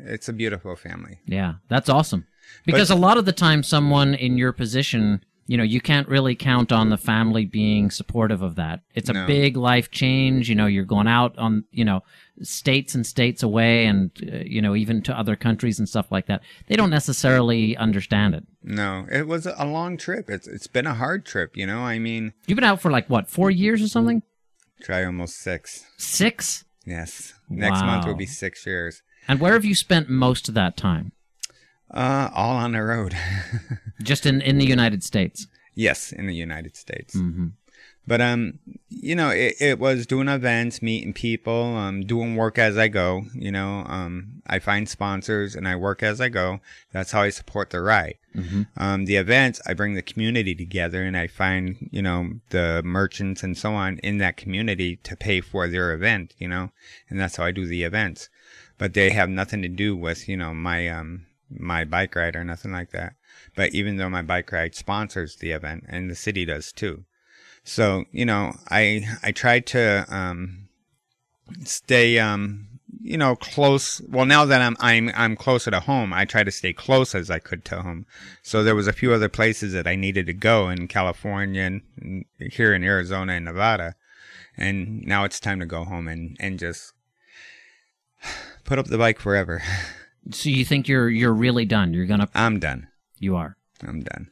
it's 0.06 0.28
a 0.28 0.32
beautiful 0.32 0.74
family. 0.76 1.20
Yeah, 1.24 1.54
that's 1.68 1.88
awesome. 1.88 2.26
Because 2.66 2.90
a 2.90 2.94
lot 2.96 3.16
of 3.16 3.24
the 3.26 3.32
time, 3.32 3.62
someone 3.62 4.12
in 4.12 4.36
your 4.36 4.52
position, 4.52 5.24
you 5.50 5.56
know, 5.56 5.64
you 5.64 5.80
can't 5.80 6.06
really 6.08 6.36
count 6.36 6.70
on 6.70 6.90
the 6.90 6.96
family 6.96 7.44
being 7.44 7.90
supportive 7.90 8.40
of 8.40 8.54
that. 8.54 8.82
It's 8.94 9.10
a 9.10 9.12
No. 9.14 9.26
big 9.26 9.56
life 9.56 9.90
change. 9.90 10.48
You 10.48 10.54
know, 10.54 10.66
you're 10.66 10.84
going 10.84 11.08
out 11.08 11.36
on, 11.38 11.64
you 11.72 11.84
know, 11.84 12.04
states 12.40 12.94
and 12.94 13.04
states 13.04 13.42
away 13.42 13.86
and, 13.86 14.12
uh, 14.32 14.36
you 14.46 14.62
know, 14.62 14.76
even 14.76 15.02
to 15.02 15.18
other 15.18 15.34
countries 15.34 15.80
and 15.80 15.88
stuff 15.88 16.12
like 16.12 16.26
that. 16.26 16.40
They 16.68 16.76
don't 16.76 16.88
necessarily 16.90 17.76
understand 17.76 18.36
it. 18.36 18.44
No, 18.62 19.06
it 19.10 19.26
was 19.26 19.44
a 19.44 19.64
long 19.64 19.96
trip. 19.96 20.30
It's 20.30 20.46
it's 20.46 20.68
been 20.68 20.86
a 20.86 20.94
hard 20.94 21.26
trip, 21.26 21.56
you 21.56 21.66
know. 21.66 21.80
I 21.80 21.98
mean, 21.98 22.32
You've 22.46 22.54
been 22.54 22.62
out 22.72 22.80
for 22.80 22.92
like 22.92 23.10
what, 23.10 23.28
four 23.28 23.50
years 23.50 23.82
or 23.82 23.88
something? 23.88 24.22
try 24.82 25.04
almost 25.04 25.38
six. 25.40 25.84
Six? 25.98 26.64
Yes, 26.86 27.34
next 27.48 27.80
month 27.82 28.06
will 28.06 28.14
be 28.14 28.24
six 28.26 28.64
years. 28.64 29.02
And 29.26 29.40
where 29.40 29.54
have 29.54 29.64
you 29.64 29.74
spent 29.74 30.08
most 30.08 30.48
of 30.48 30.54
that 30.54 30.76
time? 30.76 31.10
Uh, 31.92 32.30
all 32.34 32.56
on 32.56 32.72
the 32.72 32.82
road. 32.82 33.14
Just 34.02 34.26
in, 34.26 34.40
in 34.40 34.58
the 34.58 34.66
United 34.66 35.02
States. 35.02 35.46
yes, 35.74 36.12
in 36.12 36.26
the 36.26 36.34
United 36.34 36.76
States. 36.76 37.14
hmm 37.14 37.48
But 38.06 38.20
um, 38.20 38.58
you 38.88 39.14
know, 39.14 39.30
it, 39.30 39.54
it 39.60 39.78
was 39.78 40.06
doing 40.06 40.28
events, 40.28 40.80
meeting 40.82 41.12
people, 41.12 41.76
um, 41.76 42.02
doing 42.02 42.36
work 42.36 42.58
as 42.58 42.76
I 42.78 42.88
go. 42.88 43.24
You 43.34 43.52
know, 43.52 43.84
um, 43.86 44.42
I 44.46 44.58
find 44.58 44.88
sponsors 44.88 45.54
and 45.54 45.66
I 45.68 45.76
work 45.76 46.02
as 46.02 46.20
I 46.20 46.28
go. 46.28 46.60
That's 46.92 47.12
how 47.12 47.22
I 47.22 47.30
support 47.30 47.70
the 47.70 47.80
ride. 47.80 48.16
hmm 48.34 48.62
Um, 48.76 49.04
the 49.06 49.16
events, 49.16 49.60
I 49.66 49.74
bring 49.74 49.94
the 49.94 50.02
community 50.12 50.54
together 50.54 51.02
and 51.02 51.16
I 51.16 51.26
find, 51.26 51.88
you 51.92 52.02
know, 52.02 52.20
the 52.50 52.82
merchants 52.84 53.42
and 53.42 53.56
so 53.56 53.74
on 53.74 53.98
in 53.98 54.18
that 54.18 54.36
community 54.36 54.96
to 55.08 55.16
pay 55.16 55.40
for 55.40 55.68
their 55.68 55.92
event, 55.92 56.34
you 56.38 56.48
know, 56.48 56.70
and 57.08 57.18
that's 57.20 57.36
how 57.36 57.44
I 57.44 57.52
do 57.52 57.66
the 57.66 57.82
events. 57.84 58.28
But 58.78 58.94
they 58.94 59.10
have 59.10 59.28
nothing 59.28 59.62
to 59.62 59.68
do 59.68 59.94
with, 59.96 60.28
you 60.28 60.36
know, 60.36 60.54
my, 60.54 60.88
um, 60.88 61.26
my 61.50 61.84
bike 61.84 62.14
ride 62.14 62.36
or 62.36 62.44
nothing 62.44 62.72
like 62.72 62.90
that. 62.90 63.14
But 63.54 63.74
even 63.74 63.96
though 63.96 64.10
my 64.10 64.22
bike 64.22 64.50
ride 64.52 64.74
sponsors 64.74 65.36
the 65.36 65.52
event 65.52 65.84
and 65.88 66.10
the 66.10 66.14
city 66.14 66.44
does 66.44 66.72
too. 66.72 67.04
So, 67.64 68.04
you 68.10 68.24
know, 68.24 68.54
I, 68.70 69.06
I 69.22 69.32
try 69.32 69.60
to, 69.60 70.06
um, 70.08 70.68
stay, 71.64 72.18
um, 72.18 72.68
you 73.02 73.16
know, 73.16 73.36
close. 73.36 74.00
Well, 74.08 74.26
now 74.26 74.44
that 74.44 74.60
I'm 74.60 74.76
I'm 74.80 75.10
I'm 75.14 75.36
closer 75.36 75.70
to 75.70 75.80
home, 75.80 76.12
I 76.12 76.24
try 76.24 76.44
to 76.44 76.50
stay 76.50 76.72
close 76.72 77.14
as 77.14 77.30
I 77.30 77.38
could 77.38 77.64
to 77.66 77.82
home. 77.82 78.06
So 78.42 78.62
there 78.62 78.74
was 78.74 78.88
a 78.88 78.92
few 78.92 79.12
other 79.12 79.28
places 79.28 79.72
that 79.72 79.86
I 79.86 79.96
needed 79.96 80.26
to 80.26 80.32
go 80.32 80.68
in 80.68 80.88
California 80.88 81.62
and 81.62 81.82
and 82.00 82.24
here 82.52 82.74
in 82.74 82.84
Arizona 82.84 83.34
and 83.34 83.44
Nevada, 83.44 83.94
and 84.56 85.02
now 85.02 85.24
it's 85.24 85.40
time 85.40 85.60
to 85.60 85.66
go 85.66 85.84
home 85.84 86.08
and 86.08 86.36
and 86.40 86.58
just 86.58 86.92
put 88.64 88.78
up 88.78 88.86
the 88.86 88.98
bike 88.98 89.18
forever. 89.18 89.62
So 90.30 90.48
you 90.48 90.64
think 90.64 90.88
you're 90.88 91.08
you're 91.08 91.32
really 91.32 91.64
done? 91.64 91.92
You're 91.94 92.06
gonna 92.06 92.28
I'm 92.34 92.58
done. 92.58 92.88
you 93.18 93.36
are. 93.36 93.56
I'm 93.82 94.00
done. 94.02 94.28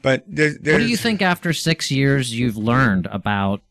But 0.00 0.24
there's, 0.26 0.58
there's 0.58 0.74
What 0.74 0.84
do 0.84 0.88
you 0.88 0.96
think 0.96 1.22
after 1.22 1.52
six 1.52 1.90
years 1.90 2.36
you've 2.36 2.56
learned 2.56 3.06
about? 3.06 3.62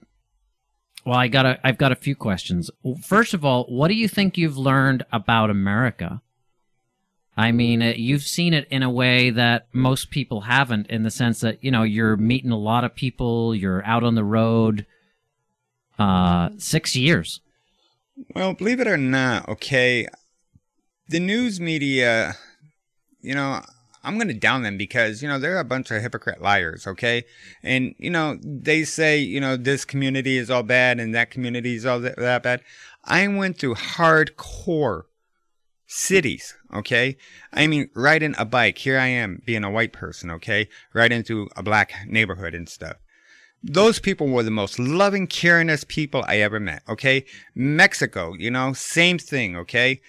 Well, 1.06 1.18
I 1.18 1.28
got 1.28 1.46
a, 1.46 1.60
I've 1.64 1.78
got 1.78 1.92
a 1.92 1.96
few 1.96 2.16
questions. 2.16 2.70
First 3.02 3.34
of 3.34 3.44
all, 3.44 3.66
what 3.66 3.88
do 3.90 3.96
you 3.96 4.08
think 4.08 4.38
you've 4.38 4.58
learned 4.58 5.04
about 5.12 5.50
America? 5.50 6.22
I 7.36 7.52
mean, 7.52 7.82
uh, 7.82 7.94
you've 7.96 8.24
seen 8.24 8.54
it 8.54 8.68
in 8.70 8.84
a 8.84 8.90
way 8.90 9.30
that 9.32 9.68
most 9.74 10.12
people 10.12 10.42
haven't, 10.42 10.88
in 10.88 11.04
the 11.04 11.10
sense 11.12 11.40
that 11.40 11.64
you 11.64 11.72
know 11.72 11.84
you're 11.84 12.18
meeting 12.18 12.52
a 12.52 12.58
lot 12.58 12.84
of 12.84 12.94
people, 12.96 13.56
you're 13.56 13.84
out 13.86 14.04
on 14.04 14.16
the 14.16 14.24
road. 14.24 14.86
Uh, 16.00 16.50
six 16.58 16.96
years. 16.96 17.42
Well, 18.36 18.54
believe 18.54 18.80
it 18.80 18.88
or 18.88 18.98
not, 18.98 19.48
okay, 19.50 20.08
the 21.12 21.20
news 21.20 21.60
media, 21.60 22.36
you 23.22 23.36
know, 23.36 23.62
I'm 24.04 24.16
going 24.16 24.30
to 24.30 24.34
down 24.34 24.64
them 24.64 24.78
because, 24.78 25.22
you 25.22 25.28
know, 25.28 25.38
they're 25.38 25.60
a 25.60 25.66
bunch 25.66 25.92
of 25.92 26.02
hypocrite 26.02 26.42
liars, 26.42 26.88
okay? 26.88 27.24
And, 27.62 27.94
you 28.00 28.10
know, 28.10 28.40
they 28.44 28.84
say, 28.84 29.20
you 29.20 29.40
know, 29.40 29.58
this 29.58 29.86
community 29.86 30.38
is 30.38 30.50
all 30.50 30.64
bad 30.64 31.00
and 31.00 31.14
that 31.14 31.30
community 31.30 31.76
is 31.76 31.86
all 31.86 32.00
that, 32.00 32.18
that 32.18 32.44
bad. 32.44 32.62
I 33.04 33.28
went 33.28 33.60
through 33.60 33.76
hardcore 33.76 35.04
cities, 35.86 36.56
okay? 36.74 37.18
I 37.54 37.68
mean, 37.68 37.90
riding 37.94 38.34
a 38.38 38.46
bike, 38.46 38.78
here 38.80 38.98
I 38.98 39.08
am 39.08 39.42
being 39.46 39.64
a 39.64 39.70
white 39.70 39.94
person, 39.94 40.32
okay? 40.32 40.70
Right 40.94 41.12
into 41.12 41.50
a 41.56 41.62
black 41.62 41.94
neighborhood 42.08 42.56
and 42.56 42.68
stuff. 42.68 42.96
Those 43.64 44.00
people 44.00 44.28
were 44.28 44.42
the 44.42 44.50
most 44.50 44.80
loving, 44.80 45.28
caringest 45.28 45.88
people 45.88 46.24
I 46.28 46.38
ever 46.38 46.60
met. 46.60 46.82
Okay. 46.90 47.26
Mexico, 47.54 48.34
you 48.34 48.50
know, 48.50 48.74
same 48.74 49.20
thing. 49.20 49.56
Okay. 49.56 50.02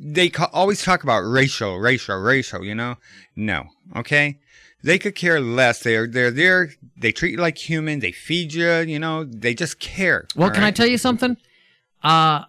They 0.00 0.28
ca- 0.28 0.50
always 0.52 0.82
talk 0.82 1.02
about 1.02 1.20
racial, 1.20 1.78
racial, 1.78 2.16
racial, 2.18 2.64
you 2.64 2.74
know? 2.74 2.96
No. 3.34 3.66
Okay. 3.96 4.38
They 4.82 4.98
could 4.98 5.16
care 5.16 5.40
less. 5.40 5.80
They're, 5.80 6.06
they're 6.06 6.30
there. 6.30 6.70
They 6.96 7.10
treat 7.10 7.32
you 7.32 7.38
like 7.38 7.58
human. 7.58 7.98
They 7.98 8.12
feed 8.12 8.54
you, 8.54 8.70
you 8.70 8.98
know, 8.98 9.24
they 9.24 9.54
just 9.54 9.80
care. 9.80 10.26
Well, 10.36 10.50
can 10.50 10.62
I 10.62 10.70
tell 10.70 10.86
you 10.86 10.98
something? 10.98 11.36
Uh, 12.02 12.44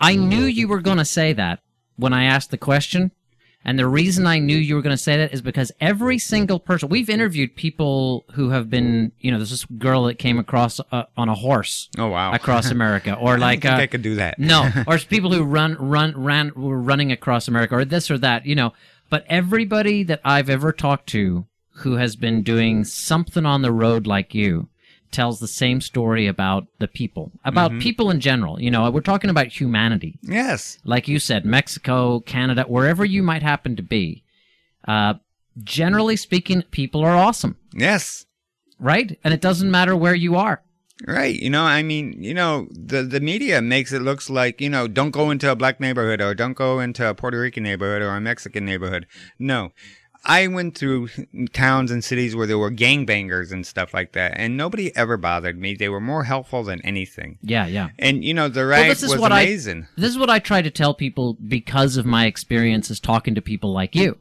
I 0.00 0.16
knew 0.16 0.44
you 0.44 0.68
were 0.68 0.80
going 0.80 0.96
to 0.98 1.04
say 1.04 1.32
that 1.34 1.60
when 1.96 2.12
I 2.12 2.24
asked 2.24 2.50
the 2.50 2.58
question. 2.58 3.10
And 3.68 3.76
the 3.78 3.88
reason 3.88 4.28
I 4.28 4.38
knew 4.38 4.56
you 4.56 4.76
were 4.76 4.80
going 4.80 4.96
to 4.96 5.02
say 5.02 5.16
that 5.16 5.34
is 5.34 5.42
because 5.42 5.72
every 5.80 6.18
single 6.18 6.60
person, 6.60 6.88
we've 6.88 7.10
interviewed 7.10 7.56
people 7.56 8.24
who 8.34 8.50
have 8.50 8.70
been, 8.70 9.10
you 9.18 9.32
know, 9.32 9.38
there's 9.38 9.50
this 9.50 9.64
girl 9.64 10.04
that 10.04 10.20
came 10.20 10.38
across 10.38 10.80
uh, 10.92 11.02
on 11.16 11.28
a 11.28 11.34
horse 11.34 11.88
Oh, 11.98 12.06
wow. 12.06 12.32
across 12.32 12.70
America, 12.78 13.14
or 13.14 13.34
I 13.34 13.36
like, 13.38 13.62
think 13.62 13.74
uh, 13.74 13.78
I 13.78 13.86
could 13.88 14.02
do 14.02 14.14
that. 14.14 14.38
no, 14.38 14.70
or 14.86 14.98
people 14.98 15.32
who 15.32 15.42
run, 15.42 15.74
run, 15.80 16.14
ran, 16.16 16.52
were 16.54 16.78
running 16.80 17.10
across 17.10 17.48
America, 17.48 17.74
or 17.74 17.84
this 17.84 18.08
or 18.08 18.18
that, 18.18 18.46
you 18.46 18.54
know. 18.54 18.72
But 19.10 19.24
everybody 19.28 20.04
that 20.04 20.20
I've 20.24 20.48
ever 20.48 20.70
talked 20.72 21.08
to 21.08 21.46
who 21.80 21.96
has 21.96 22.14
been 22.16 22.42
doing 22.42 22.84
something 22.84 23.44
on 23.44 23.62
the 23.62 23.72
road 23.72 24.06
like 24.06 24.32
you 24.32 24.68
tells 25.16 25.38
the 25.40 25.48
same 25.62 25.80
story 25.80 26.24
about 26.34 26.62
the 26.82 26.86
people, 27.00 27.24
about 27.44 27.70
Mm-hmm. 27.70 27.80
people 27.86 28.10
in 28.14 28.20
general. 28.20 28.54
You 28.64 28.70
know, 28.70 28.90
we're 28.94 29.00
talking 29.12 29.30
about 29.30 29.48
humanity. 29.60 30.12
Yes. 30.22 30.78
Like 30.84 31.08
you 31.12 31.18
said, 31.18 31.44
Mexico, 31.44 32.20
Canada, 32.20 32.62
wherever 32.74 33.04
you 33.04 33.22
might 33.30 33.42
happen 33.42 33.76
to 33.76 33.82
be. 33.82 34.22
Uh, 34.86 35.14
generally 35.64 36.16
speaking, 36.16 36.62
people 36.80 37.02
are 37.02 37.16
awesome, 37.16 37.56
Yes. 37.72 38.26
right? 38.78 39.18
And 39.24 39.32
it 39.34 39.40
doesn't 39.40 39.70
matter 39.70 39.96
where 39.96 40.14
you 40.26 40.36
are. 40.36 40.62
Right. 41.06 41.34
You 41.44 41.50
know, 41.50 41.62
I 41.78 41.82
mean, 41.82 42.22
you 42.28 42.32
know, 42.40 42.68
the 42.72 43.02
the 43.14 43.20
media 43.20 43.60
makes 43.60 43.92
it 43.92 44.00
looks 44.00 44.30
like, 44.30 44.62
you 44.64 44.70
know, 44.70 44.84
don't 44.88 45.10
go 45.20 45.30
into 45.30 45.50
a 45.50 45.54
black 45.62 45.76
neighborhood 45.78 46.20
or 46.22 46.34
don't 46.34 46.56
go 46.56 46.80
into 46.80 47.02
a 47.08 47.14
Puerto 47.14 47.38
Rican 47.38 47.64
neighborhood 47.64 48.00
or 48.00 48.16
a 48.16 48.20
Mexican 48.20 48.64
neighborhood. 48.64 49.04
No. 49.38 49.60
I 50.28 50.48
went 50.48 50.76
through 50.76 51.08
towns 51.52 51.90
and 51.92 52.02
cities 52.02 52.34
where 52.34 52.46
there 52.48 52.58
were 52.58 52.70
gangbangers 52.72 53.52
and 53.52 53.64
stuff 53.64 53.94
like 53.94 54.12
that, 54.12 54.32
and 54.36 54.56
nobody 54.56 54.94
ever 54.96 55.16
bothered 55.16 55.56
me. 55.58 55.74
They 55.76 55.88
were 55.88 56.00
more 56.00 56.24
helpful 56.24 56.64
than 56.64 56.80
anything. 56.82 57.38
Yeah, 57.42 57.66
yeah. 57.68 57.90
And 57.98 58.24
you 58.24 58.34
know, 58.34 58.48
the 58.48 58.60
Well, 58.60 58.68
ride 58.70 58.90
this 58.90 59.04
is 59.04 59.10
was 59.12 59.20
what 59.20 59.30
I- 59.32 59.42
amazing. 59.42 59.86
This 59.96 60.10
is 60.10 60.18
what 60.18 60.28
I 60.28 60.40
try 60.40 60.62
to 60.62 60.70
tell 60.70 60.94
people 60.94 61.34
because 61.34 61.96
of 61.96 62.04
my 62.04 62.26
experiences 62.26 62.98
talking 62.98 63.36
to 63.36 63.40
people 63.42 63.72
like 63.72 63.94
you, 63.94 64.18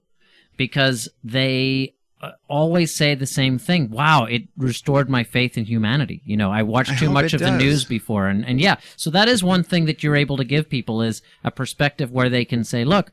because 0.58 1.10
they 1.24 1.96
uh, 2.22 2.32
always 2.48 2.94
say 2.94 3.16
the 3.16 3.26
same 3.26 3.58
thing. 3.58 3.90
Wow, 3.90 4.26
it 4.26 4.44
restored 4.58 5.10
my 5.10 5.24
faith 5.24 5.58
in 5.58 5.66
humanity. 5.66 6.22
You 6.24 6.38
know, 6.38 6.52
I 6.52 6.62
watched 6.62 6.98
too 7.00 7.06
hope 7.08 7.14
much 7.14 7.34
of 7.34 7.42
the 7.42 7.58
news 7.58 7.84
before, 7.84 8.28
and 8.28 8.46
and 8.46 8.62
yeah, 8.62 8.76
so 8.96 9.10
that 9.10 9.28
is 9.28 9.44
one 9.44 9.64
thing 9.64 9.86
that 9.86 10.04
you're 10.04 10.16
able 10.16 10.38
to 10.38 10.44
give 10.46 10.70
people 10.70 11.02
is 11.02 11.22
a 11.44 11.50
perspective 11.50 12.12
where 12.12 12.30
they 12.30 12.46
can 12.46 12.64
say, 12.64 12.86
look. 12.86 13.12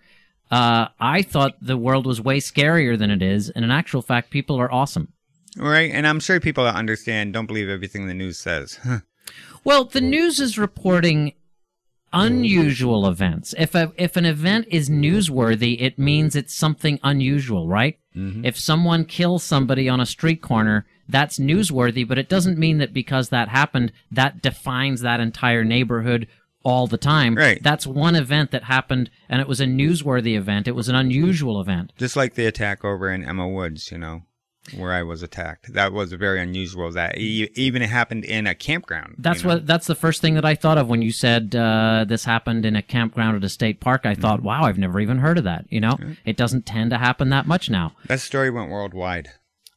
Uh, 0.52 0.88
I 1.00 1.22
thought 1.22 1.56
the 1.62 1.78
world 1.78 2.06
was 2.06 2.20
way 2.20 2.38
scarier 2.38 2.98
than 2.98 3.10
it 3.10 3.22
is, 3.22 3.48
and 3.48 3.64
in 3.64 3.70
actual 3.70 4.02
fact, 4.02 4.30
people 4.30 4.60
are 4.60 4.70
awesome. 4.70 5.12
Right? 5.56 5.90
And 5.90 6.06
I'm 6.06 6.20
sure 6.20 6.38
people 6.40 6.64
that 6.64 6.76
understand 6.76 7.32
don't 7.32 7.46
believe 7.46 7.68
everything 7.68 8.06
the 8.06 8.14
news 8.14 8.38
says. 8.38 8.78
Well, 9.64 9.84
the 9.84 10.00
news 10.00 10.40
is 10.40 10.58
reporting 10.58 11.34
unusual 12.12 13.06
events. 13.06 13.54
If 13.56 13.74
a, 13.76 13.92
if 13.96 14.16
an 14.16 14.26
event 14.26 14.66
is 14.68 14.90
newsworthy, 14.90 15.80
it 15.80 15.98
means 15.98 16.34
it's 16.34 16.52
something 16.52 16.98
unusual, 17.04 17.68
right? 17.68 17.98
If 18.44 18.58
someone 18.58 19.04
kills 19.06 19.42
somebody 19.42 19.88
on 19.88 20.00
a 20.00 20.04
street 20.06 20.42
corner, 20.42 20.84
that's 21.08 21.38
newsworthy, 21.38 22.06
but 22.06 22.18
it 22.18 22.28
doesn't 22.28 22.58
mean 22.58 22.78
that 22.78 22.92
because 22.92 23.28
that 23.28 23.48
happened, 23.48 23.92
that 24.10 24.42
defines 24.42 25.00
that 25.00 25.20
entire 25.20 25.64
neighborhood 25.64 26.26
all 26.64 26.86
the 26.86 26.98
time. 26.98 27.34
Right. 27.36 27.62
That's 27.62 27.86
one 27.86 28.14
event 28.14 28.50
that 28.52 28.64
happened, 28.64 29.10
and 29.28 29.40
it 29.40 29.48
was 29.48 29.60
a 29.60 29.66
newsworthy 29.66 30.36
event. 30.36 30.68
It 30.68 30.74
was 30.74 30.88
an 30.88 30.94
unusual 30.94 31.60
event. 31.60 31.92
Just 31.98 32.16
like 32.16 32.34
the 32.34 32.46
attack 32.46 32.84
over 32.84 33.10
in 33.10 33.24
Emma 33.24 33.48
Woods, 33.48 33.90
you 33.90 33.98
know, 33.98 34.22
where 34.76 34.92
I 34.92 35.02
was 35.02 35.22
attacked. 35.24 35.72
That 35.72 35.92
was 35.92 36.12
very 36.12 36.40
unusual. 36.40 36.92
That 36.92 37.18
e- 37.18 37.50
even 37.56 37.82
it 37.82 37.88
happened 37.90 38.24
in 38.24 38.46
a 38.46 38.54
campground. 38.54 39.14
you 39.18 39.22
That's 39.22 39.42
know? 39.42 39.50
what. 39.54 39.66
That's 39.66 39.86
the 39.88 39.94
first 39.96 40.20
thing 40.20 40.34
that 40.34 40.44
I 40.44 40.54
thought 40.54 40.78
of 40.78 40.88
when 40.88 41.02
you 41.02 41.10
said 41.10 41.54
uh, 41.56 42.04
this 42.06 42.24
happened 42.24 42.64
in 42.64 42.76
a 42.76 42.82
campground 42.82 43.36
at 43.36 43.44
a 43.44 43.48
state 43.48 43.80
park. 43.80 44.02
I 44.04 44.12
Mm-hmm. 44.12 44.22
thought, 44.22 44.42
wow, 44.42 44.62
I've 44.62 44.78
never 44.78 45.00
even 45.00 45.18
heard 45.18 45.38
of 45.38 45.44
that. 45.44 45.64
You 45.68 45.80
know, 45.80 45.98
it 46.24 46.36
doesn't 46.36 46.64
tend 46.66 46.90
to 46.90 46.98
happen 46.98 47.30
that 47.30 47.46
much 47.48 47.70
now. 47.70 47.92
That 48.06 48.20
story 48.20 48.50
went 48.50 48.70
worldwide. 48.70 49.30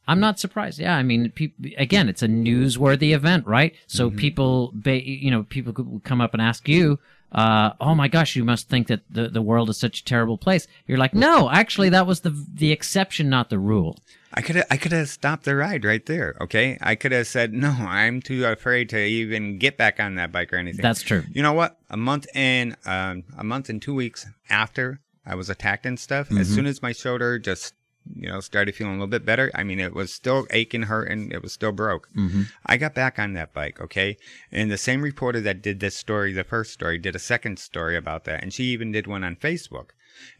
I'm 0.08 0.20
not 0.20 0.38
surprised. 0.38 0.78
Yeah, 0.78 0.96
I 0.96 1.02
mean, 1.02 1.30
peop 1.30 1.54
again, 1.78 2.08
it's 2.08 2.22
a 2.22 2.28
newsworthy 2.28 3.14
event, 3.14 3.46
right? 3.46 3.74
So 3.86 4.08
Mm-hmm. 4.08 4.18
people, 4.18 4.70
ba- 4.74 5.06
you 5.08 5.30
know, 5.30 5.42
people 5.44 5.72
could 5.72 6.00
come 6.04 6.20
up 6.20 6.32
and 6.32 6.40
ask 6.42 6.68
you, 6.68 6.98
uh, 7.32 7.72
"Oh 7.80 7.94
my 7.94 8.08
gosh, 8.08 8.36
you 8.36 8.44
must 8.44 8.68
think 8.68 8.86
that 8.86 9.00
the 9.10 9.28
the 9.28 9.42
world 9.42 9.68
is 9.70 9.76
such 9.78 10.00
a 10.00 10.04
terrible 10.04 10.38
place." 10.38 10.66
You're 10.86 10.98
like, 10.98 11.14
"No, 11.14 11.50
actually, 11.50 11.88
that 11.90 12.06
was 12.06 12.20
the 12.20 12.30
the 12.54 12.70
exception, 12.72 13.28
not 13.28 13.50
the 13.50 13.58
rule." 13.58 13.98
I 14.32 14.42
could 14.42 14.56
have 14.56 14.66
I 14.70 14.76
could 14.76 14.92
have 14.92 15.08
stopped 15.08 15.44
the 15.44 15.56
ride 15.56 15.84
right 15.84 16.04
there. 16.06 16.36
Okay, 16.42 16.76
I 16.80 16.94
could 16.94 17.12
have 17.12 17.26
said 17.26 17.52
no. 17.52 17.70
I'm 17.70 18.20
too 18.20 18.44
afraid 18.44 18.88
to 18.90 18.98
even 19.02 19.58
get 19.58 19.76
back 19.76 19.98
on 19.98 20.14
that 20.16 20.30
bike 20.30 20.52
or 20.52 20.56
anything. 20.56 20.82
That's 20.82 21.02
true. 21.02 21.24
You 21.32 21.42
know 21.42 21.52
what? 21.54 21.78
A 21.90 21.96
month 21.96 22.26
and 22.34 22.76
um, 22.84 23.24
a 23.36 23.42
month 23.44 23.68
and 23.70 23.80
two 23.82 23.94
weeks 23.94 24.26
after 24.50 25.00
I 25.24 25.34
was 25.34 25.48
attacked 25.50 25.86
and 25.86 25.98
stuff, 25.98 26.30
as 26.30 26.48
soon 26.48 26.66
as 26.66 26.80
my 26.82 26.92
shoulder 26.92 27.38
just 27.38 27.74
you 28.14 28.28
know 28.28 28.40
started 28.40 28.74
feeling 28.74 28.94
a 28.94 28.96
little 28.96 29.06
bit 29.06 29.24
better. 29.24 29.50
I 29.54 29.64
mean, 29.64 29.80
it 29.80 29.94
was 29.94 30.12
still 30.12 30.46
aching, 30.50 30.82
hurting. 30.82 31.30
It 31.32 31.42
was 31.42 31.52
still 31.52 31.72
broke. 31.72 32.08
hmm 32.14 32.42
I 32.64 32.76
got 32.76 32.94
back 32.94 33.18
on 33.18 33.32
that 33.34 33.52
bike, 33.54 33.80
okay? 33.80 34.16
And 34.50 34.70
the 34.70 34.78
same 34.78 35.02
reporter 35.02 35.40
that 35.40 35.62
did 35.62 35.80
this 35.80 35.96
story, 35.96 36.32
the 36.32 36.44
first 36.44 36.72
story, 36.72 36.98
did 36.98 37.16
a 37.16 37.20
second 37.20 37.58
story 37.58 37.96
about 37.96 38.24
that. 38.24 38.42
And 38.42 38.52
she 38.52 38.64
even 38.64 38.92
did 38.92 39.06
one 39.06 39.24
on 39.24 39.36
Facebook. 39.36 39.90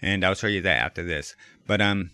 And 0.00 0.24
I'll 0.24 0.34
show 0.34 0.46
you 0.46 0.62
that 0.62 0.78
after 0.84 1.02
this. 1.02 1.36
But, 1.66 1.80
um, 1.80 2.10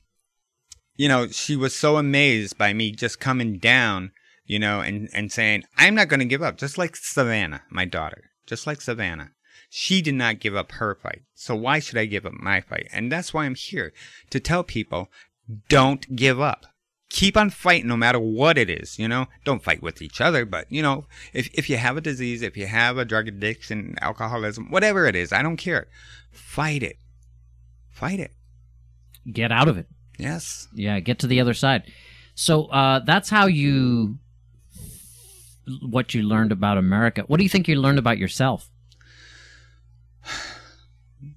you 0.97 1.09
know, 1.09 1.29
she 1.29 1.57
was 1.57 1.75
so 1.75 1.97
amazed 1.97 2.59
by 2.59 2.73
me 2.73 2.91
just 2.91 3.21
coming 3.21 3.59
down, 3.59 4.13
you 4.45 4.59
know, 4.59 4.81
and, 4.81 5.09
and 5.13 5.33
saying, 5.33 5.65
I'm 5.77 5.95
not 5.95 6.09
going 6.09 6.21
to 6.21 6.27
give 6.27 6.43
up, 6.43 6.59
just 6.59 6.77
like 6.77 6.97
Savannah, 6.97 7.63
my 7.71 7.85
daughter, 7.85 8.31
just 8.47 8.67
like 8.67 8.81
Savannah. 8.81 9.31
She 9.71 10.03
did 10.03 10.17
not 10.17 10.41
give 10.41 10.55
up 10.55 10.73
her 10.73 10.95
fight. 10.95 11.23
So 11.35 11.57
why 11.57 11.79
should 11.79 11.97
I 11.97 12.05
give 12.05 12.27
up 12.27 12.35
my 12.35 12.61
fight? 12.61 12.89
And 12.93 13.11
that's 13.11 13.33
why 13.33 13.47
I'm 13.47 13.55
here 13.55 13.93
to 14.31 14.39
tell 14.39 14.63
people 14.65 15.09
don't 15.69 16.15
give 16.17 16.41
up 16.41 16.67
keep 17.11 17.37
on 17.37 17.51
fighting 17.51 17.89
no 17.89 17.97
matter 17.97 18.19
what 18.19 18.57
it 18.57 18.71
is 18.71 18.99
you 18.99 19.07
know 19.07 19.27
don't 19.45 19.63
fight 19.63 19.83
with 19.83 20.01
each 20.01 20.21
other 20.21 20.47
but 20.47 20.67
you 20.71 20.81
know 20.83 21.05
if, 21.35 21.49
if 21.53 21.69
you 21.69 21.77
have 21.77 21.97
a 21.97 22.01
disease 22.01 22.41
if 22.43 22.57
you 22.57 22.67
have 22.67 22.97
a 22.97 23.05
drug 23.05 23.29
addiction 23.29 23.95
alcoholism 24.01 24.71
whatever 24.71 25.07
it 25.07 25.15
is 25.15 25.33
i 25.33 25.43
don't 25.43 25.59
care 25.59 25.89
fight 26.31 26.83
it 26.83 26.97
fight 27.91 28.19
it 28.19 28.33
Get 29.31 29.53
out 29.53 29.69
of 29.69 29.79
it. 29.79 29.87
yes 30.19 30.69
Yeah, 30.75 30.99
get 31.01 31.21
to 31.21 31.27
the 31.27 31.41
other 31.41 31.55
side. 31.55 31.85
So 32.35 32.67
uh, 32.67 33.01
that's 33.01 33.31
how 33.31 33.47
you 33.47 34.19
what 35.81 36.13
you 36.13 36.23
learned 36.23 36.51
about 36.51 36.77
America. 36.77 37.23
What 37.29 37.37
do 37.37 37.45
you 37.45 37.49
think 37.49 37.69
you 37.69 37.77
learned 37.77 37.99
about 37.99 38.19
yourself? 38.19 38.69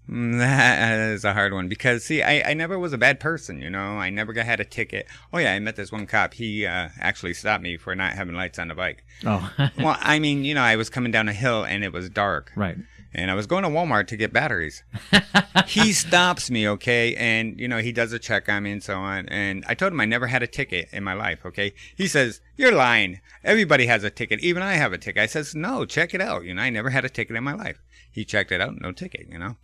Mm, 0.10 0.38
that 0.38 1.00
is 1.12 1.26
a 1.26 1.34
hard 1.34 1.52
one 1.54 1.68
because 1.68 2.04
see 2.04 2.22
I, 2.22 2.52
I 2.52 2.54
never 2.54 2.78
was 2.78 2.94
a 2.94 2.98
bad 2.98 3.20
person 3.20 3.60
you 3.60 3.70
know 3.72 3.98
i 3.98 4.10
never 4.12 4.34
got 4.34 4.46
had 4.46 4.60
a 4.60 4.65
ticket 4.65 5.08
oh 5.34 5.39
yeah 5.39 5.54
i 5.54 5.60
met 5.60 5.76
this 5.76 5.91
one 5.91 6.06
cop 6.06 6.36
he 6.36 6.65
uh, 6.65 6.89
actually 7.00 7.34
stopped 7.34 7.63
me 7.63 7.76
for 7.78 7.96
not 7.96 8.13
having 8.13 8.36
lights 8.36 8.60
on 8.60 8.68
the 8.68 8.76
bike 8.76 9.04
Oh, 9.26 9.52
well 9.80 9.98
i 10.00 10.20
mean 10.20 10.44
you 10.44 10.54
know 10.54 10.62
i 10.62 10.76
was 10.76 10.89
coming 10.91 11.12
down 11.12 11.28
a 11.28 11.34
hill 11.34 11.63
and 11.63 11.84
it 11.84 11.91
was 11.91 12.10
dark 12.10 12.52
right. 12.56 12.78
and 13.15 13.32
I 13.32 13.34
was 13.34 13.48
going 13.48 13.63
to 13.63 13.70
Walmart 13.70 14.08
to 14.08 14.18
get 14.18 14.34
batteries. 14.34 14.84
he 15.68 15.94
stops 15.94 16.52
me, 16.52 16.68
okay, 16.68 17.15
and 17.15 17.58
you 17.60 17.68
know 17.68 17.78
he 17.80 17.91
does 17.94 18.12
a 18.12 18.20
check 18.20 18.50
on 18.50 18.63
me 18.63 18.72
and 18.74 18.84
so 18.84 18.96
on. 18.98 19.28
And 19.30 19.63
I 19.68 19.74
told 19.74 19.94
him 19.94 20.02
I 20.02 20.06
never 20.06 20.28
had 20.28 20.44
a 20.44 20.48
ticket 20.48 20.89
in 20.91 21.04
my 21.04 21.13
life, 21.13 21.46
okay. 21.46 21.74
He 21.96 22.08
says 22.08 22.41
you're 22.58 22.74
lying. 22.74 23.22
Everybody 23.44 23.86
has 23.86 24.04
a 24.04 24.10
ticket, 24.10 24.41
even 24.41 24.62
I 24.62 24.74
have 24.74 24.91
a 24.91 24.98
ticket. 24.98 25.22
I 25.24 25.28
says 25.28 25.56
no, 25.56 25.86
check 25.86 26.13
it 26.13 26.20
out. 26.22 26.44
You 26.44 26.54
know 26.54 26.62
I 26.62 26.70
never 26.70 26.89
had 26.89 27.06
a 27.06 27.10
ticket 27.10 27.36
in 27.38 27.44
my 27.44 27.54
life. 27.54 27.82
He 28.15 28.23
checked 28.23 28.51
it 28.54 28.62
out, 28.62 28.80
no 28.80 28.91
ticket. 28.93 29.28
You 29.30 29.38
know. 29.38 29.56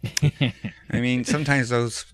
I 0.92 1.00
mean 1.00 1.24
sometimes 1.24 1.70
those 1.70 2.06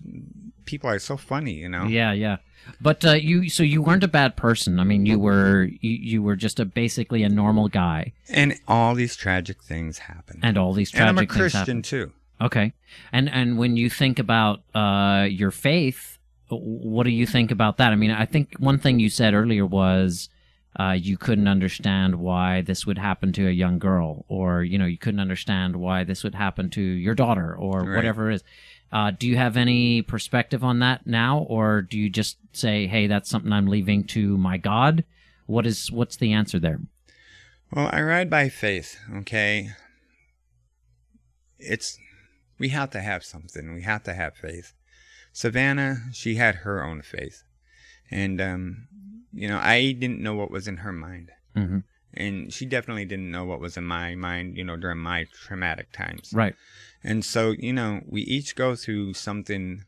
people 0.64 0.88
are 0.88 1.00
so 1.00 1.16
funny, 1.16 1.52
you 1.52 1.68
know. 1.68 1.84
Yeah, 1.84 2.12
yeah. 2.12 2.36
But 2.80 3.04
uh, 3.04 3.12
you, 3.12 3.48
so 3.48 3.62
you 3.62 3.80
weren't 3.82 4.04
a 4.04 4.08
bad 4.08 4.36
person. 4.36 4.78
I 4.78 4.84
mean, 4.84 5.06
you 5.06 5.18
were, 5.18 5.64
you, 5.80 5.90
you 5.90 6.22
were 6.22 6.36
just 6.36 6.60
a 6.60 6.66
basically 6.66 7.22
a 7.22 7.28
normal 7.30 7.68
guy, 7.68 8.12
And 8.28 8.54
all 8.68 8.94
these 8.94 9.16
tragic 9.16 9.62
things 9.62 9.98
happen. 9.98 10.40
and 10.42 10.58
all 10.58 10.74
these 10.74 10.90
tragic. 10.90 11.06
Things 11.06 11.08
happen. 11.08 11.18
And 11.18 11.30
I'm 11.30 11.36
a 11.36 11.40
Christian 11.40 11.60
happen. 11.60 11.82
too. 11.82 12.12
Okay, 12.40 12.72
and 13.10 13.28
and 13.30 13.58
when 13.58 13.76
you 13.76 13.88
think 13.90 14.18
about 14.18 14.60
uh, 14.74 15.26
your 15.28 15.50
faith, 15.50 16.18
what 16.50 17.04
do 17.04 17.10
you 17.10 17.26
think 17.26 17.50
about 17.50 17.78
that? 17.78 17.90
I 17.92 17.96
mean, 17.96 18.10
I 18.10 18.26
think 18.26 18.54
one 18.58 18.78
thing 18.78 19.00
you 19.00 19.08
said 19.10 19.34
earlier 19.34 19.66
was 19.66 20.28
uh, 20.76 20.92
you 20.92 21.16
couldn't 21.16 21.48
understand 21.48 22.16
why 22.16 22.60
this 22.62 22.86
would 22.86 22.98
happen 22.98 23.32
to 23.32 23.48
a 23.48 23.52
young 23.52 23.78
girl, 23.78 24.24
or 24.28 24.62
you 24.62 24.78
know, 24.78 24.86
you 24.86 24.98
couldn't 24.98 25.20
understand 25.20 25.76
why 25.76 26.04
this 26.04 26.22
would 26.24 26.34
happen 26.34 26.70
to 26.70 26.82
your 26.82 27.14
daughter, 27.14 27.54
or 27.54 27.84
Right. 27.84 27.96
whatever 27.96 28.30
it 28.30 28.36
is. 28.36 28.44
Uh, 28.90 29.10
do 29.10 29.28
you 29.28 29.36
have 29.36 29.56
any 29.56 30.00
perspective 30.02 30.64
on 30.64 30.78
that 30.78 31.06
now, 31.06 31.40
or 31.40 31.82
do 31.82 31.98
you 31.98 32.08
just 32.08 32.38
say, 32.52 32.86
"Hey, 32.86 33.06
that's 33.06 33.28
something 33.28 33.52
I'm 33.52 33.66
leaving 33.66 34.04
to 34.08 34.36
my 34.38 34.56
God"? 34.56 35.04
What 35.46 35.66
is 35.66 35.90
what's 35.90 36.16
the 36.16 36.32
answer 36.32 36.58
there? 36.58 36.80
Well, 37.70 37.90
I 37.92 38.00
ride 38.00 38.30
by 38.30 38.48
faith, 38.48 38.98
okay? 39.14 39.70
It's 41.58 41.98
we 42.58 42.68
have 42.70 42.90
to 42.90 43.00
have 43.00 43.24
something. 43.24 43.74
We 43.74 43.82
have 43.82 44.02
to 44.04 44.14
have 44.14 44.36
faith. 44.36 44.72
Savannah, 45.32 45.98
she 46.12 46.36
had 46.36 46.56
her 46.56 46.82
own 46.84 47.02
faith. 47.02 47.42
And 48.10 48.40
um 48.40 48.88
you 49.38 49.48
know, 49.48 49.58
I 49.58 49.92
didn't 49.92 50.20
know 50.20 50.34
what 50.34 50.50
was 50.50 50.68
in 50.68 50.78
her 50.78 50.92
mind. 50.92 51.30
hmm 51.54 51.78
And 52.14 52.52
she 52.52 52.66
definitely 52.66 53.04
didn't 53.04 53.30
know 53.30 53.44
what 53.44 53.60
was 53.60 53.76
in 53.76 53.84
my 53.84 54.14
mind, 54.14 54.56
you 54.56 54.64
know, 54.64 54.76
during 54.76 54.98
my 54.98 55.26
traumatic 55.32 55.92
times. 55.92 56.32
Right. 56.34 56.54
And 57.04 57.24
so, 57.24 57.54
you 57.58 57.72
know, 57.72 58.00
we 58.06 58.22
each 58.22 58.56
go 58.56 58.74
through 58.74 59.14
something 59.14 59.84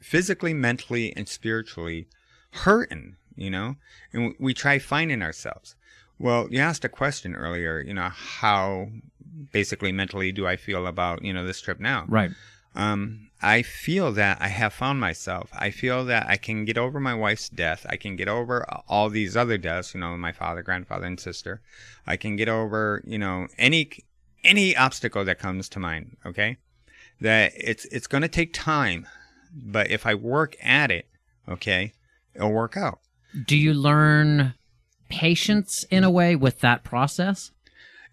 physically, 0.00 0.54
mentally, 0.54 1.12
and 1.16 1.28
spiritually 1.28 2.08
hurting, 2.52 3.16
you 3.36 3.50
know, 3.50 3.76
and 4.12 4.34
we 4.38 4.54
try 4.54 4.78
finding 4.78 5.22
ourselves. 5.22 5.74
Well, 6.18 6.48
you 6.50 6.60
asked 6.60 6.84
a 6.84 6.88
question 6.88 7.34
earlier, 7.34 7.80
you 7.80 7.94
know, 7.94 8.08
how 8.08 8.88
basically 9.52 9.92
mentally 9.92 10.32
do 10.32 10.46
I 10.46 10.56
feel 10.56 10.86
about, 10.86 11.24
you 11.24 11.32
know, 11.32 11.46
this 11.46 11.60
trip 11.60 11.80
now? 11.80 12.04
Right. 12.08 12.30
Um, 12.74 13.27
I 13.40 13.62
feel 13.62 14.12
that 14.12 14.38
I 14.40 14.48
have 14.48 14.72
found 14.72 14.98
myself. 14.98 15.50
I 15.52 15.70
feel 15.70 16.04
that 16.06 16.26
I 16.28 16.36
can 16.36 16.64
get 16.64 16.76
over 16.76 16.98
my 16.98 17.14
wife's 17.14 17.48
death. 17.48 17.86
I 17.88 17.96
can 17.96 18.16
get 18.16 18.28
over 18.28 18.68
uh, 18.68 18.80
all 18.88 19.08
these 19.10 19.36
other 19.36 19.56
deaths, 19.56 19.94
you 19.94 20.00
know, 20.00 20.16
my 20.16 20.32
father, 20.32 20.62
grandfather, 20.62 21.06
and 21.06 21.20
sister. 21.20 21.60
I 22.06 22.16
can 22.16 22.34
get 22.36 22.48
over, 22.48 23.02
you 23.06 23.18
know, 23.18 23.46
any 23.56 23.90
any 24.42 24.76
obstacle 24.76 25.24
that 25.24 25.38
comes 25.38 25.68
to 25.70 25.78
mind. 25.78 26.16
Okay, 26.26 26.56
that 27.20 27.52
it's 27.56 27.84
it's 27.86 28.08
going 28.08 28.22
to 28.22 28.28
take 28.28 28.52
time, 28.52 29.06
but 29.52 29.90
if 29.90 30.04
I 30.04 30.14
work 30.14 30.56
at 30.60 30.90
it, 30.90 31.06
okay, 31.48 31.92
it'll 32.34 32.52
work 32.52 32.76
out. 32.76 32.98
Do 33.46 33.56
you 33.56 33.72
learn 33.72 34.54
patience 35.08 35.84
in 35.90 36.02
a 36.02 36.10
way 36.10 36.34
with 36.34 36.60
that 36.60 36.82
process? 36.82 37.52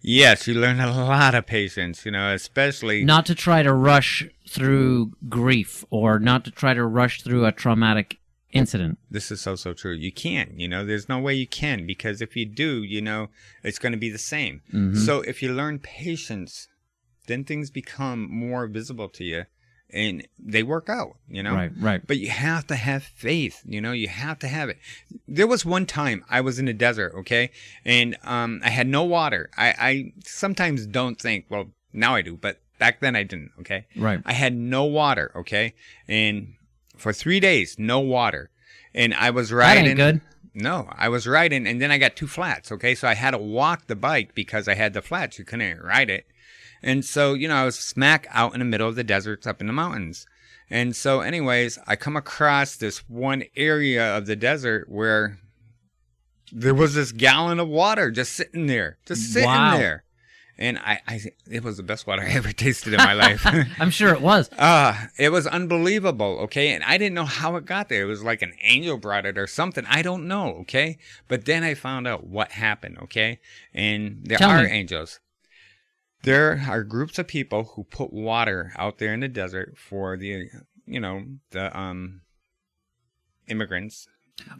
Yes, 0.02 0.46
you 0.46 0.54
learn 0.54 0.78
a 0.78 0.90
lot 0.90 1.34
of 1.34 1.46
patience, 1.46 2.04
you 2.04 2.12
know, 2.12 2.32
especially 2.32 3.04
Not 3.04 3.26
to 3.26 3.34
try 3.34 3.62
to 3.62 3.72
rush 3.72 4.24
through 4.48 5.12
grief 5.28 5.84
or 5.90 6.18
not 6.18 6.44
to 6.44 6.50
try 6.50 6.74
to 6.74 6.84
rush 6.84 7.22
through 7.22 7.44
a 7.46 7.52
traumatic 7.52 8.18
incident. 8.52 8.98
This 9.10 9.30
is 9.30 9.40
so 9.40 9.56
so 9.56 9.74
true. 9.74 9.92
You 9.92 10.12
can't, 10.12 10.58
you 10.58 10.68
know, 10.68 10.84
there's 10.84 11.08
no 11.08 11.18
way 11.18 11.34
you 11.34 11.46
can 11.46 11.86
because 11.86 12.22
if 12.22 12.36
you 12.36 12.46
do, 12.46 12.82
you 12.82 13.02
know, 13.02 13.28
it's 13.62 13.78
going 13.78 13.92
to 13.92 13.98
be 13.98 14.10
the 14.10 14.18
same. 14.18 14.62
Mhm. 14.72 14.96
So 14.96 15.20
if 15.22 15.42
you 15.42 15.52
learn 15.52 15.78
patience, 15.80 16.68
then 17.26 17.44
things 17.44 17.70
become 17.70 18.30
more 18.30 18.66
visible 18.66 19.08
to 19.10 19.24
you 19.24 19.44
and 19.90 20.26
they 20.38 20.62
work 20.62 20.88
out, 20.88 21.16
you 21.28 21.42
know. 21.42 21.54
Right, 21.54 21.72
right. 21.78 22.06
But 22.06 22.18
you 22.18 22.30
have 22.30 22.66
to 22.68 22.76
have 22.76 23.02
faith, 23.02 23.62
you 23.66 23.80
know, 23.80 23.92
you 23.92 24.08
have 24.08 24.38
to 24.40 24.48
have 24.48 24.68
it. 24.68 24.78
There 25.28 25.46
was 25.46 25.64
one 25.64 25.86
time 25.86 26.24
I 26.30 26.40
was 26.40 26.58
in 26.58 26.64
the 26.66 26.72
desert, 26.72 27.12
okay? 27.16 27.50
And 27.84 28.16
um 28.22 28.60
I 28.64 28.70
had 28.70 28.86
no 28.86 29.04
water. 29.04 29.50
I 29.56 29.74
I 29.78 30.12
sometimes 30.24 30.86
don't 30.86 31.20
think, 31.20 31.46
well, 31.48 31.72
now 31.92 32.14
I 32.14 32.22
do, 32.22 32.36
but 32.36 32.60
back 32.78 33.00
then 33.00 33.16
I 33.16 33.22
didn't, 33.22 33.52
okay? 33.60 33.86
Right. 33.96 34.20
I 34.24 34.32
had 34.32 34.54
no 34.54 34.84
water, 34.84 35.32
okay? 35.36 35.74
And 36.08 36.54
for 36.96 37.12
3 37.12 37.40
days, 37.40 37.76
no 37.78 38.00
water. 38.00 38.50
And 38.94 39.12
I 39.14 39.30
was 39.30 39.52
riding. 39.52 39.96
That 39.96 40.08
ain't 40.08 40.22
good. 40.54 40.62
no, 40.62 40.88
I 40.96 41.08
was 41.10 41.26
riding 41.26 41.66
and 41.66 41.80
then 41.82 41.90
I 41.90 41.98
got 41.98 42.16
two 42.16 42.26
flats, 42.26 42.72
okay? 42.72 42.94
So 42.94 43.06
I 43.08 43.14
had 43.14 43.32
to 43.32 43.38
walk 43.38 43.86
the 43.86 43.96
bike 43.96 44.34
because 44.34 44.68
I 44.68 44.74
had 44.74 44.94
the 44.94 45.02
flats. 45.02 45.38
You 45.38 45.44
couldn't 45.44 45.80
ride 45.82 46.08
it. 46.10 46.26
And 46.82 47.04
so, 47.04 47.34
you 47.34 47.48
know, 47.48 47.56
I 47.56 47.64
was 47.64 47.78
smack 47.78 48.26
out 48.30 48.52
in 48.54 48.58
the 48.60 48.64
middle 48.64 48.88
of 48.88 48.96
the 48.96 49.04
deserts 49.04 49.46
up 49.46 49.60
in 49.60 49.66
the 49.66 49.72
mountains. 49.72 50.26
And 50.70 50.96
so, 50.96 51.20
anyways, 51.20 51.78
I 51.86 51.94
come 51.96 52.16
across 52.16 52.76
this 52.76 52.98
one 53.08 53.44
area 53.56 54.16
of 54.16 54.26
the 54.26 54.34
desert 54.36 54.88
where 54.88 55.38
there 56.52 56.74
was 56.74 56.94
this 56.94 57.12
gallon 57.12 57.60
of 57.60 57.68
water 57.68 58.10
just 58.10 58.32
sitting 58.32 58.66
there, 58.66 58.98
just 59.06 59.32
sitting 59.32 59.48
Wow. 59.48 59.76
there. 59.78 60.04
And 60.58 60.78
I, 60.78 61.00
I, 61.06 61.20
it 61.50 61.62
was 61.62 61.76
the 61.76 61.82
best 61.82 62.06
water 62.06 62.22
I 62.22 62.30
ever 62.30 62.52
tasted 62.52 62.94
in 62.94 62.98
my 62.98 63.12
life. 63.12 63.42
I'm 63.78 63.90
sure 63.90 64.14
it 64.14 64.22
was. 64.22 64.48
Ah, 64.58 65.08
it 65.18 65.30
was 65.30 65.46
unbelievable, 65.46 66.38
okay? 66.44 66.70
And 66.74 66.82
I 66.82 66.96
didn't 66.96 67.14
know 67.14 67.24
how 67.26 67.56
it 67.56 67.66
got 67.66 67.88
there. 67.88 68.02
It 68.02 68.06
was 68.06 68.22
like 68.24 68.40
an 68.42 68.54
angel 68.62 68.96
brought 68.96 69.26
it 69.26 69.36
or 69.36 69.46
something. 69.46 69.84
I 69.86 70.02
don't 70.02 70.26
know, 70.26 70.54
okay? 70.60 70.98
But 71.28 71.44
then 71.44 71.62
I 71.62 71.74
found 71.74 72.06
out 72.06 72.26
what 72.26 72.52
happened, 72.52 72.98
okay? 73.02 73.38
And 73.74 74.22
there 74.24 74.38
Tell 74.38 74.50
are 74.50 74.64
me. 74.64 74.70
angels. 74.70 75.20
There 76.22 76.64
are 76.68 76.82
groups 76.82 77.18
of 77.18 77.28
people 77.28 77.72
who 77.74 77.84
put 77.84 78.12
water 78.12 78.72
out 78.76 78.98
there 78.98 79.12
in 79.12 79.20
the 79.20 79.28
desert 79.28 79.76
for 79.78 80.16
the, 80.16 80.46
you 80.86 80.98
know, 81.00 81.22
the 81.50 81.78
um 81.78 82.22
immigrants 83.46 84.08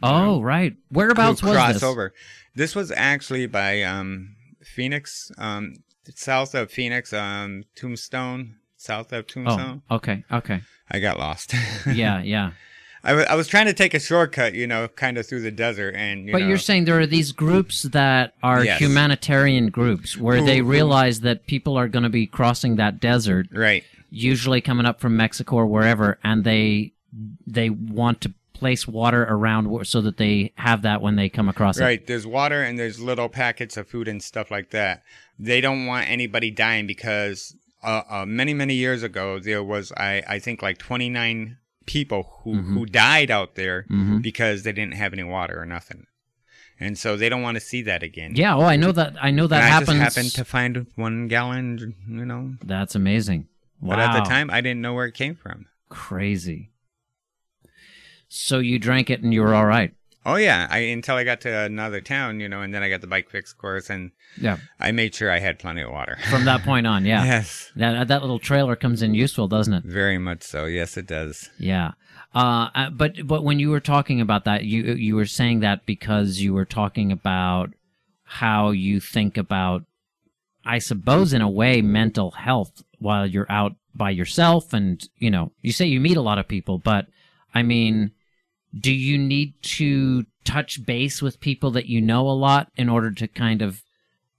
Oh, 0.01 0.41
right. 0.41 0.75
Whereabouts 0.89 1.43
was 1.43 1.51
cross 1.53 1.73
this? 1.75 1.83
over. 1.83 2.13
This 2.55 2.75
was 2.75 2.91
actually 2.91 3.45
by 3.47 3.83
um 3.83 4.35
Phoenix. 4.63 5.31
Um 5.37 5.75
south 6.15 6.55
of 6.55 6.71
Phoenix, 6.71 7.13
um, 7.13 7.63
Tombstone, 7.75 8.55
south 8.77 9.11
of 9.13 9.27
Tombstone. 9.27 9.81
Oh, 9.89 9.97
Tombstone. 9.99 10.23
okay, 10.23 10.23
okay. 10.31 10.61
I 10.89 10.99
got 10.99 11.19
lost. 11.19 11.53
Yeah, 11.91 12.21
yeah. 12.21 12.51
I 13.03 13.11
I 13.25 13.35
was 13.35 13.47
trying 13.47 13.67
to 13.67 13.73
take 13.73 13.93
a 13.93 13.99
shortcut, 13.99 14.53
you 14.53 14.67
know, 14.67 14.87
kind 14.89 15.17
of 15.17 15.25
through 15.27 15.41
the 15.41 15.51
desert, 15.51 15.95
and 15.95 16.25
you 16.25 16.31
but 16.33 16.41
know, 16.41 16.47
you're 16.47 16.57
saying 16.57 16.85
there 16.85 16.99
are 16.99 17.05
these 17.05 17.31
groups 17.31 17.83
that 17.83 18.33
are 18.43 18.63
Yes. 18.65 18.79
humanitarian 18.79 19.69
groups 19.69 20.17
where 20.17 20.41
they 20.43 20.57
who- 20.59 20.65
realize 20.65 21.21
that 21.21 21.45
people 21.47 21.77
are 21.77 21.87
going 21.87 22.03
to 22.03 22.09
be 22.09 22.25
crossing 22.27 22.75
that 22.77 22.99
desert, 22.99 23.47
right, 23.53 23.83
usually 24.09 24.61
coming 24.61 24.85
up 24.85 24.99
from 24.99 25.15
Mexico 25.15 25.57
or 25.57 25.65
wherever, 25.67 26.17
and 26.23 26.43
they 26.43 26.91
they 27.45 27.69
want 27.69 28.19
to 28.21 28.33
place 28.57 28.87
water 28.87 29.23
around 29.29 29.85
so 29.85 30.01
that 30.01 30.17
they 30.17 30.51
have 30.55 30.81
that 30.81 31.01
when 31.01 31.15
they 31.15 31.29
come 31.29 31.47
across 31.49 31.77
it. 31.77 31.83
right. 31.83 32.05
There's 32.05 32.25
water 32.27 32.61
and 32.63 32.77
there's 32.77 32.99
little 32.99 33.29
packets 33.29 33.77
of 33.77 33.87
food 33.87 34.07
and 34.07 34.21
stuff 34.21 34.49
like 34.51 34.71
that. 34.71 35.03
They 35.39 35.61
don't 35.61 35.85
want 35.85 36.09
anybody 36.09 36.51
dying 36.51 36.87
because 36.87 37.55
uh, 37.83 38.01
uh, 38.09 38.25
many 38.25 38.53
many 38.53 38.73
years 38.73 39.03
ago 39.03 39.39
there 39.39 39.63
was 39.63 39.91
I 39.95 40.23
I 40.27 40.39
think 40.39 40.61
like 40.61 40.77
29 40.77 41.57
people 41.85 42.41
who 42.43 42.55
Mhm. 42.55 42.73
who 42.73 42.85
died 42.85 43.31
out 43.31 43.55
there 43.55 43.83
hmm 43.87 44.17
because 44.19 44.63
they 44.63 44.71
didn't 44.73 44.95
have 44.95 45.13
any 45.13 45.23
water 45.23 45.61
or 45.61 45.65
nothing. 45.65 46.05
And 46.79 46.95
so 46.97 47.17
they 47.17 47.27
don't 47.29 47.41
want 47.41 47.55
to 47.55 47.61
see 47.61 47.81
that 47.83 48.03
again. 48.03 48.33
Yeah. 48.35 48.55
Oh, 48.55 48.61
I 48.61 48.75
know 48.75 48.91
that. 48.91 49.15
I 49.19 49.31
know 49.31 49.47
that 49.47 49.63
and 49.63 49.71
happens. 49.73 49.89
I 49.89 50.03
just 50.03 50.15
happened 50.15 50.31
to 50.33 50.45
find 50.45 50.85
one 50.95 51.27
gallon, 51.27 51.95
you 52.07 52.23
know. 52.25 52.53
That's 52.63 52.93
amazing. 52.93 53.47
Wow. 53.81 53.95
But 53.95 53.99
at 53.99 54.13
the 54.13 54.29
time, 54.29 54.49
I 54.51 54.61
didn't 54.61 54.81
know 54.81 54.93
where 54.93 55.05
it 55.07 55.13
came 55.15 55.35
from. 55.35 55.65
crazy. 55.89 56.69
So 58.29 58.59
you 58.59 58.79
drank 58.79 59.09
it 59.09 59.21
and 59.21 59.33
you 59.33 59.41
were 59.41 59.55
all 59.55 59.65
right. 59.65 59.93
Oh 60.25 60.35
yeah, 60.35 60.67
I 60.69 60.79
until 60.79 61.15
I 61.15 61.23
got 61.23 61.39
to 61.41 61.57
another 61.59 62.01
town, 62.01 62.41
you 62.41 62.49
know, 62.49 62.61
and 62.61 62.73
then 62.73 62.83
I 62.83 62.89
got 62.89 62.99
the 62.99 63.07
bike 63.07 63.29
fix 63.29 63.53
course, 63.53 63.89
and 63.89 64.11
Yeah. 64.37 64.57
I 64.77 64.91
made 64.91 65.15
sure 65.15 65.31
I 65.31 65.39
had 65.39 65.57
plenty 65.57 65.81
of 65.81 65.91
water. 65.91 66.17
From 66.29 66.43
that 66.43 66.63
point 66.63 66.85
on, 66.85 67.05
yeah. 67.05 67.23
Yes, 67.33 67.71
That 67.77 68.09
that 68.09 68.21
little 68.21 68.39
trailer 68.39 68.75
comes 68.75 69.01
in 69.01 69.13
useful, 69.13 69.47
doesn't 69.47 69.73
it? 69.73 69.83
very 69.85 70.17
much 70.17 70.43
so. 70.43 70.65
Yes, 70.65 70.97
it 70.97 71.07
does. 71.07 71.49
Yeah. 71.57 71.91
Uh, 72.35 72.69
uh, 72.75 72.89
but 72.89 73.25
but 73.25 73.45
when 73.45 73.57
you 73.59 73.69
were 73.69 73.79
talking 73.79 74.19
about 74.19 74.43
that, 74.43 74.65
you 74.65 74.83
you 74.95 75.15
were 75.15 75.25
saying 75.25 75.61
that 75.61 75.85
because 75.85 76.41
you 76.41 76.53
were 76.53 76.65
talking 76.65 77.09
about 77.13 77.69
how 78.25 78.71
you 78.71 78.99
think 78.99 79.37
about, 79.37 79.85
I 80.65 80.79
suppose, 80.79 81.31
in 81.31 81.41
a 81.41 81.49
way, 81.49 81.81
mental 81.81 82.31
health 82.31 82.83
while 82.99 83.25
you're 83.25 83.49
out 83.49 83.75
by 83.95 84.09
yourself, 84.09 84.73
and 84.73 85.01
you 85.17 85.31
know, 85.31 85.53
you 85.61 85.71
say 85.71 85.85
you 85.85 86.01
meet 86.01 86.17
a 86.17 86.21
lot 86.21 86.37
of 86.37 86.49
people, 86.49 86.77
but 86.79 87.07
I 87.55 87.63
mean, 87.63 88.11
do 88.77 88.91
you 88.91 89.17
need 89.17 89.53
to 89.61 90.25
touch 90.43 90.85
base 90.85 91.21
with 91.21 91.39
people 91.39 91.71
that 91.71 91.87
you 91.87 92.01
know 92.01 92.27
a 92.27 92.31
lot 92.31 92.71
in 92.75 92.89
order 92.89 93.11
to 93.11 93.27
kind 93.27 93.61
of 93.61 93.83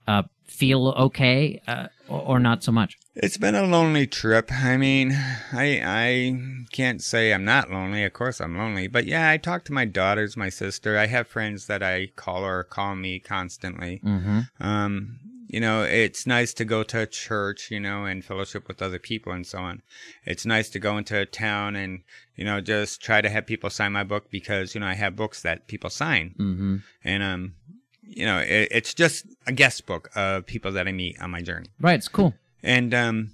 uh, 0.07 0.23
feel 0.45 0.89
okay, 0.89 1.61
uh, 1.67 1.87
or, 2.07 2.39
not 2.39 2.63
so 2.63 2.71
much? 2.71 2.97
It's 3.15 3.37
been 3.37 3.55
a 3.55 3.63
lonely 3.63 4.07
trip. 4.07 4.51
I 4.51 4.77
mean, 4.77 5.11
I 5.13 5.81
I 5.83 6.65
can't 6.71 7.01
say 7.01 7.31
I'm 7.31 7.45
not 7.45 7.69
lonely. 7.69 8.03
Of 8.03 8.13
course 8.13 8.39
I'm 8.39 8.57
lonely, 8.57 8.87
but 8.87 9.05
yeah, 9.05 9.29
I 9.29 9.37
talk 9.37 9.65
to 9.65 9.73
my 9.73 9.85
daughters, 9.85 10.35
my 10.35 10.49
sister. 10.49 10.97
I 10.97 11.05
have 11.07 11.27
friends 11.27 11.67
that 11.67 11.83
I 11.83 12.07
call 12.15 12.43
or 12.43 12.63
call 12.63 12.95
me 12.95 13.19
constantly. 13.19 14.01
Mm-hmm. 14.03 14.39
Um, 14.59 15.19
you 15.51 15.59
know, 15.59 15.81
it's 15.81 16.27
nice 16.27 16.53
to 16.53 16.63
go 16.63 16.83
to 16.83 17.01
a 17.01 17.07
church, 17.07 17.71
you 17.71 17.79
know, 17.79 18.05
and 18.05 18.23
fellowship 18.23 18.67
with 18.67 18.83
other 18.83 18.99
people 18.99 19.33
and 19.33 19.47
so 19.47 19.57
on. 19.57 19.81
It's 20.23 20.45
nice 20.45 20.69
to 20.69 20.79
go 20.79 20.95
into 20.95 21.19
a 21.19 21.25
town 21.25 21.75
and, 21.75 22.01
you 22.35 22.45
know, 22.45 22.61
just 22.61 23.01
try 23.01 23.19
to 23.19 23.29
have 23.29 23.47
people 23.47 23.71
sign 23.71 23.91
my 23.91 24.03
book 24.03 24.29
because, 24.29 24.75
you 24.75 24.81
know, 24.81 24.85
I 24.85 24.93
have 24.93 25.15
books 25.15 25.41
that 25.41 25.67
people 25.67 25.89
sign. 25.89 26.35
Mm-hmm. 26.39 26.75
And, 27.03 27.23
um, 27.23 27.55
you 28.03 28.27
know, 28.27 28.37
it, 28.37 28.67
it's 28.69 28.93
just 28.93 29.25
a 29.47 29.51
guest 29.51 29.87
book 29.87 30.11
of 30.15 30.45
people 30.45 30.71
that 30.73 30.87
I 30.87 30.91
meet 30.91 31.19
on 31.19 31.31
my 31.31 31.41
journey. 31.41 31.69
Right. 31.81 31.95
It's 31.95 32.07
cool. 32.07 32.35
And, 32.61 32.93
um, 32.93 33.31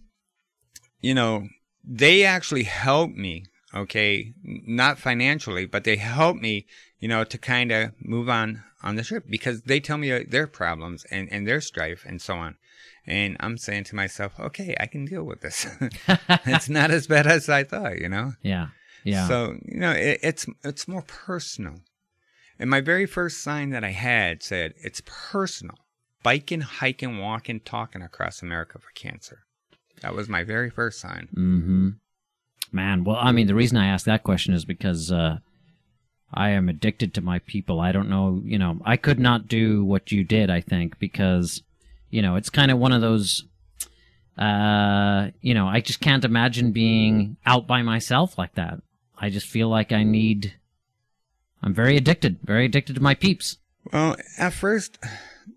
you 1.02 1.14
know, 1.14 1.50
they 1.84 2.24
actually 2.24 2.64
help 2.64 3.12
me, 3.12 3.44
okay, 3.76 4.34
not 4.44 4.98
financially, 4.98 5.66
but 5.66 5.84
they 5.84 5.98
help 5.98 6.38
me, 6.38 6.66
you 7.00 7.08
know, 7.08 7.24
to 7.24 7.38
kind 7.38 7.72
of 7.72 7.92
move 8.00 8.30
on 8.30 8.64
on 8.82 8.96
the 8.96 9.04
trip 9.04 9.26
because 9.30 9.64
they 9.64 9.80
tell 9.80 9.98
me 9.98 10.12
uh, 10.12 10.24
their 10.28 10.48
problems 10.48 11.06
and, 11.12 11.28
and 11.32 11.48
their 11.48 11.60
strife 11.60 12.06
and 12.08 12.22
so 12.22 12.36
on. 12.36 12.56
And 13.08 13.36
I'm 13.40 13.58
saying 13.58 13.86
to 13.86 13.96
myself, 13.96 14.40
okay, 14.40 14.76
I 14.80 14.86
can 14.86 15.06
deal 15.06 15.24
with 15.24 15.42
this. 15.42 15.68
it's 16.46 16.70
not 16.70 16.92
as 16.92 17.08
bad 17.08 17.28
as 17.28 17.50
I 17.50 17.64
thought, 17.64 18.00
you 18.00 18.10
know? 18.10 18.34
Yeah. 18.42 18.68
Yeah. 19.04 19.28
So, 19.28 19.58
you 19.64 19.80
know, 19.80 19.92
it, 19.92 20.20
it's, 20.24 20.46
it's 20.64 20.88
more 20.88 21.04
personal. 21.04 21.82
And 22.58 22.70
my 22.70 22.82
very 22.82 23.06
first 23.06 23.44
sign 23.44 23.72
that 23.72 23.84
I 23.84 23.92
had 23.92 24.42
said, 24.42 24.74
it's 24.78 25.02
personal. 25.06 25.78
Biking, 26.24 26.62
hiking, 26.62 27.20
walking, 27.20 27.60
talking 27.60 28.02
across 28.02 28.42
America 28.42 28.80
for 28.80 28.90
cancer. 28.96 29.46
That 30.02 30.16
was 30.16 30.28
my 30.28 30.44
very 30.44 30.70
first 30.70 31.00
sign. 31.00 31.28
hmm 31.34 31.90
Man, 32.76 33.06
well, 33.06 33.16
I 33.18 33.32
mean, 33.32 33.48
the 33.48 33.56
reason 33.56 33.78
I 33.78 33.88
ask 33.88 34.06
that 34.06 34.24
question 34.24 34.54
is 34.54 34.66
because 34.66 35.10
uh, 35.10 35.38
I 36.34 36.50
am 36.50 36.68
addicted 36.68 37.14
to 37.14 37.22
my 37.22 37.40
people. 37.40 37.80
I 37.80 37.94
don't 37.94 38.10
know, 38.10 38.42
you 38.44 38.60
know, 38.60 38.82
I 38.84 38.98
could 38.98 39.18
not 39.18 39.48
do 39.48 39.86
what 39.86 40.12
you 40.12 40.26
did. 40.26 40.50
I 40.50 40.60
think 40.60 41.00
because, 41.00 41.64
you 42.10 42.22
know, 42.22 42.36
it's 42.36 42.50
kind 42.50 42.72
of 42.72 42.78
one 42.78 42.92
of 42.92 43.00
those. 43.00 43.46
Uh, 44.38 45.30
you 45.40 45.54
know, 45.54 45.66
I 45.68 45.80
just 45.80 46.02
can't 46.02 46.26
imagine 46.26 46.74
being 46.74 47.38
out 47.46 47.66
by 47.66 47.82
myself 47.82 48.38
like 48.38 48.56
that. 48.56 48.82
I 49.18 49.30
just 49.30 49.48
feel 49.48 49.70
like 49.70 49.94
I 49.94 50.04
need. 50.04 50.56
I'm 51.64 51.74
very 51.74 51.96
addicted, 51.96 52.40
very 52.44 52.66
addicted 52.66 52.96
to 52.96 53.02
my 53.02 53.16
peeps. 53.16 53.58
Well, 53.94 54.18
at 54.38 54.52
first, 54.52 55.00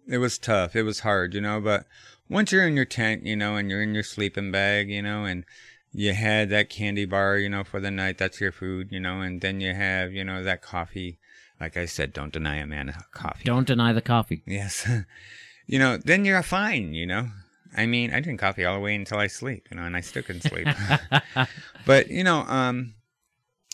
it 0.07 0.19
was 0.19 0.39
tough. 0.39 0.77
It 0.77 0.85
was 0.85 1.01
hard, 1.01 1.35
you 1.35 1.41
know, 1.41 1.61
but 1.61 1.85
once 2.29 2.53
you're 2.53 2.69
in 2.69 2.77
your 2.77 2.85
tent, 2.85 3.27
you 3.27 3.35
know, 3.35 3.57
and 3.57 3.69
you're 3.69 3.83
in 3.83 3.95
your 3.95 4.05
sleeping 4.05 4.53
bag, 4.53 4.89
you 4.89 5.03
know, 5.03 5.25
and 5.25 5.45
you 5.93 6.12
had 6.12 6.51
that 6.51 6.68
candy 6.68 7.07
bar, 7.07 7.39
you 7.39 7.49
know, 7.49 7.64
for 7.64 7.80
the 7.80 7.91
night, 7.91 8.18
that's 8.18 8.41
your 8.41 8.53
food, 8.53 8.89
you 8.91 9.01
know, 9.01 9.20
and 9.20 9.41
then 9.41 9.61
you 9.61 9.74
have, 9.74 10.12
you 10.12 10.24
know, 10.24 10.43
that 10.43 10.62
coffee. 10.62 11.18
Like 11.61 11.76
I 11.76 11.86
said, 11.86 12.12
don't 12.12 12.32
deny 12.32 12.57
a 12.57 12.66
man 12.66 12.89
a 12.89 13.05
coffee. 13.12 13.45
Don't 13.45 13.66
deny 13.66 13.93
the 13.93 14.03
coffee. 14.03 14.43
Yes. 14.47 14.89
you 15.66 15.78
know, 15.78 15.97
then 15.97 16.24
you're 16.24 16.43
fine, 16.43 16.95
you 16.95 17.07
know. 17.07 17.28
I 17.76 17.86
mean, 17.86 18.12
I 18.12 18.20
drink 18.20 18.41
coffee 18.41 18.64
all 18.64 18.74
the 18.74 18.80
way 18.80 18.95
until 18.95 19.18
I 19.18 19.26
sleep, 19.26 19.66
you 19.70 19.76
know, 19.76 19.84
and 19.84 19.97
I 19.97 20.01
still 20.01 20.22
can 20.22 20.41
sleep. 20.41 20.68
but, 21.86 22.09
you 22.11 22.24
know, 22.24 22.45
um, 22.47 22.95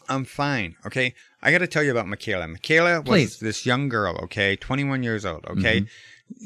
I'm 0.08 0.24
fine, 0.24 0.76
okay? 0.86 1.14
I 1.42 1.52
got 1.52 1.58
to 1.58 1.66
tell 1.66 1.82
you 1.82 1.90
about 1.90 2.08
Michaela. 2.08 2.48
Michaela 2.48 3.00
was 3.00 3.06
Please. 3.06 3.38
this 3.38 3.66
young 3.66 3.88
girl, 3.88 4.16
okay? 4.24 4.56
21 4.56 5.02
years 5.02 5.24
old, 5.24 5.44
okay? 5.46 5.86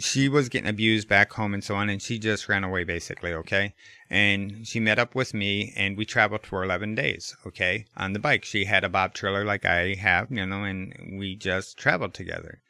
She 0.01 0.28
was 0.28 0.49
getting 0.49 0.68
abused 0.68 1.09
back 1.09 1.32
home 1.32 1.55
and 1.55 1.64
so 1.64 1.74
on, 1.74 1.89
and 1.89 2.01
she 2.01 2.18
just 2.18 2.49
ran 2.49 2.64
away, 2.64 2.84
basically, 2.84 3.32
okay? 3.32 3.74
And 4.11 4.66
she 4.66 4.80
met 4.80 4.99
up 4.99 5.14
with 5.14 5.34
me, 5.34 5.72
and 5.76 5.97
we 5.97 6.05
traveled 6.05 6.47
for 6.47 6.62
11 6.62 6.95
days, 6.95 7.36
okay? 7.47 7.86
On 7.97 8.12
the 8.12 8.18
bike. 8.18 8.45
She 8.45 8.64
had 8.64 8.84
a 8.84 8.89
bob 8.89 9.14
trailer 9.14 9.45
like 9.45 9.64
I 9.64 9.95
have, 9.95 10.30
you 10.30 10.45
know, 10.47 10.64
and 10.64 11.16
we 11.18 11.34
just 11.34 11.78
traveled 11.78 12.14
together. 12.14 12.61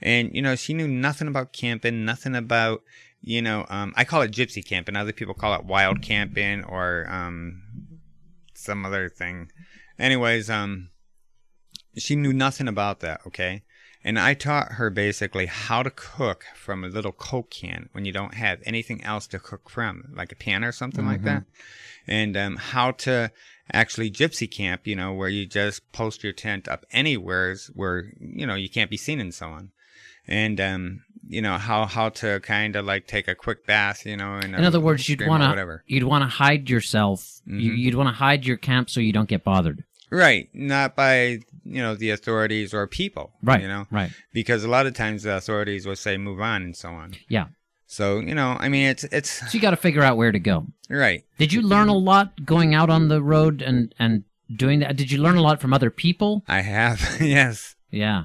And, 0.00 0.34
you 0.34 0.42
know, 0.42 0.56
she 0.56 0.74
knew 0.74 0.88
nothing 0.88 1.28
about 1.28 1.52
camping, 1.52 2.04
nothing 2.04 2.34
about, 2.34 2.82
you 3.20 3.42
know, 3.42 3.66
um, 3.68 3.92
I 3.96 4.04
call 4.04 4.22
it 4.22 4.32
gypsy 4.32 4.64
camping. 4.64 4.96
Other 4.96 5.12
people 5.12 5.34
call 5.34 5.54
it 5.54 5.64
wild 5.64 6.02
camping 6.02 6.64
or 6.64 7.06
um, 7.10 7.62
some 8.54 8.86
other 8.86 9.08
thing. 9.08 9.50
Anyways, 9.98 10.48
um, 10.48 10.90
she 11.96 12.16
knew 12.16 12.32
nothing 12.32 12.68
about 12.68 13.00
that, 13.00 13.20
okay? 13.26 13.62
And 14.02 14.18
I 14.18 14.32
taught 14.34 14.72
her 14.72 14.88
basically 14.88 15.46
how 15.46 15.82
to 15.82 15.90
cook 15.90 16.46
from 16.54 16.84
a 16.84 16.88
little 16.88 17.12
Coke 17.12 17.50
can 17.50 17.90
when 17.92 18.04
you 18.06 18.12
don't 18.12 18.34
have 18.34 18.60
anything 18.64 19.04
else 19.04 19.26
to 19.28 19.38
cook 19.38 19.68
from, 19.68 20.12
like 20.14 20.32
a 20.32 20.36
pan 20.36 20.64
or 20.64 20.72
something 20.72 21.04
like 21.04 21.22
that. 21.24 21.44
And 22.06 22.36
um, 22.36 22.56
how 22.56 22.92
to 22.92 23.30
actually 23.72 24.10
gypsy 24.10 24.50
camp, 24.50 24.86
you 24.86 24.96
know, 24.96 25.12
where 25.12 25.28
you 25.28 25.44
just 25.46 25.92
post 25.92 26.24
your 26.24 26.32
tent 26.32 26.66
up 26.66 26.86
anywhere 26.92 27.54
where, 27.74 28.12
you 28.18 28.46
know, 28.46 28.54
you 28.54 28.70
can't 28.70 28.90
be 28.90 28.96
seen 28.96 29.20
and 29.20 29.34
so 29.34 29.48
on. 29.48 29.70
And, 30.26 30.60
um, 30.60 31.02
you 31.28 31.42
know, 31.42 31.58
how, 31.58 31.84
how 31.84 32.08
to 32.08 32.40
kind 32.40 32.76
of 32.76 32.86
like 32.86 33.06
take 33.06 33.28
a 33.28 33.34
quick 33.34 33.66
bath, 33.66 34.06
you 34.06 34.16
know, 34.16 34.36
in, 34.38 34.54
In 34.54 34.64
other 34.64 34.80
words, 34.80 35.08
you'd 35.08 35.26
want 35.26 35.42
to 35.42 35.80
you'd 35.86 36.04
want 36.04 36.22
to 36.22 36.28
hide 36.28 36.70
yourself. 36.70 37.40
You, 37.44 37.72
Mhm. 37.72 37.78
you'd 37.78 37.94
want 37.94 38.08
to 38.08 38.14
hide 38.14 38.46
your 38.46 38.56
camp 38.56 38.88
so 38.88 39.00
you 39.00 39.12
don't 39.12 39.28
get 39.28 39.44
bothered. 39.44 39.84
Right. 40.10 40.48
Not 40.52 40.96
by, 40.96 41.40
you 41.64 41.82
know, 41.82 41.94
the 41.94 42.10
authorities 42.10 42.74
or 42.74 42.86
people. 42.86 43.32
Right. 43.42 43.62
You 43.62 43.68
know, 43.68 43.86
Right. 43.90 44.10
because 44.32 44.64
a 44.64 44.68
lot 44.68 44.86
of 44.86 44.94
times 44.94 45.22
the 45.22 45.36
authorities 45.36 45.86
will 45.86 45.96
say 45.96 46.16
move 46.16 46.40
on 46.40 46.62
and 46.62 46.76
so 46.76 46.90
on. 46.90 47.14
Yeah. 47.28 47.46
So, 47.86 48.18
you 48.20 48.34
know, 48.34 48.56
I 48.58 48.68
mean, 48.68 48.86
it's, 48.86 49.04
it's, 49.04 49.30
So 49.30 49.46
you 49.56 49.60
got 49.60 49.70
to 49.70 49.76
figure 49.76 50.02
out 50.02 50.16
where 50.16 50.30
to 50.32 50.38
go. 50.38 50.66
right. 50.88 51.24
Did 51.38 51.52
you 51.52 51.62
learn 51.62 51.88
a 51.88 51.96
lot 51.96 52.44
going 52.44 52.74
out 52.74 52.90
on 52.90 53.08
the 53.08 53.22
road 53.22 53.62
and 53.62 53.94
and 53.98 54.24
doing 54.54 54.80
that? 54.80 54.96
Did 54.96 55.10
you 55.10 55.18
learn 55.22 55.36
a 55.36 55.42
lot 55.42 55.60
from 55.60 55.72
other 55.72 55.90
people? 55.90 56.44
I 56.48 56.60
have, 56.60 57.16
yes. 57.20 57.74
Yeah. 57.90 58.24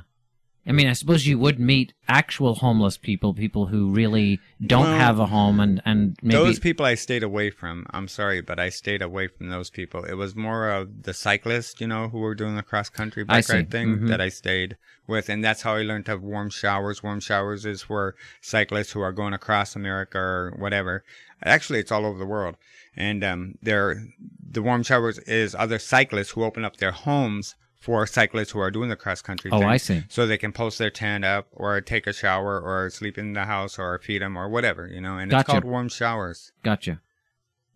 I 0.68 0.72
mean, 0.72 0.88
I 0.88 0.94
suppose 0.94 1.28
you 1.28 1.38
would 1.38 1.60
meet 1.60 1.94
actual 2.08 2.56
homeless 2.56 2.98
people, 2.98 3.34
people 3.36 3.68
who 3.68 3.92
really 3.92 4.40
don't 4.66 4.86
Well, 4.86 4.98
have 4.98 5.20
a 5.20 5.28
home, 5.28 5.60
and 5.60 5.80
and 5.86 6.18
maybe 6.24 6.38
Those 6.38 6.58
people 6.60 6.86
I 6.88 6.96
stayed 6.96 7.22
away 7.22 7.52
from. 7.52 7.86
I'm 7.92 8.08
sorry, 8.08 8.42
but 8.42 8.60
I 8.60 8.70
stayed 8.70 9.04
away 9.04 9.28
from 9.28 9.50
those 9.50 9.70
people. 9.70 10.04
It 10.06 10.16
was 10.16 10.36
more 10.36 10.72
of 10.72 11.04
the 11.04 11.14
cyclists, 11.14 11.80
you 11.80 11.88
know, 11.88 12.10
who 12.10 12.18
were 12.18 12.34
doing 12.34 12.56
the 12.56 12.64
cross 12.64 12.90
country 12.90 13.24
bike 13.24 13.48
ride 13.48 13.70
thing 13.70 14.00
Mhm. 14.00 14.08
that 14.08 14.20
I 14.20 14.30
stayed 14.30 14.76
with, 15.06 15.30
and 15.30 15.44
that's 15.44 15.62
how 15.62 15.76
I 15.76 15.84
learned 15.84 16.06
to 16.06 16.12
have 16.14 16.22
warm 16.24 16.50
showers. 16.50 17.04
Warm 17.04 17.20
showers 17.20 17.66
is 17.66 17.84
for 17.84 18.16
cyclists 18.42 18.94
who 18.94 19.02
are 19.02 19.12
going 19.12 19.34
across 19.34 19.76
America 19.76 20.18
or 20.18 20.54
whatever. 20.58 21.04
Actually, 21.44 21.80
it's 21.80 21.92
all 21.92 22.08
over 22.08 22.18
the 22.18 22.26
world, 22.26 22.56
and 22.96 23.24
um, 23.24 23.56
they're 23.62 24.08
the 24.50 24.64
warm 24.64 24.82
showers 24.82 25.20
is 25.20 25.54
other 25.54 25.78
cyclists 25.78 26.32
who 26.32 26.44
open 26.44 26.66
up 26.66 26.78
their 26.78 26.92
homes 26.92 27.56
for 27.80 28.06
cyclists 28.08 28.52
who 28.52 28.60
are 28.60 28.72
doing 28.72 28.90
the 28.90 28.96
cross 28.96 29.22
country. 29.22 29.52
Oh, 29.54 29.60
thing 29.60 29.68
I 29.70 29.78
see. 29.78 30.04
so 30.10 30.26
they 30.26 30.38
can 30.38 30.52
post 30.52 30.80
their 30.80 30.90
tent 30.90 31.24
up 31.24 31.48
or 31.52 31.80
take 31.82 32.08
a 32.08 32.14
shower 32.14 32.60
or 32.60 32.90
sleep 32.90 33.18
in 33.18 33.34
the 33.34 33.46
house 33.46 33.78
or 33.78 34.00
feed 34.00 34.22
them 34.22 34.38
or 34.38 34.50
whatever, 34.50 34.88
you 34.88 35.00
know. 35.02 35.18
And 35.18 35.30
Gotcha. 35.30 35.42
it's 35.42 35.50
called 35.52 35.64
warm 35.66 35.90
showers. 35.90 36.52
Gotcha. 36.64 37.02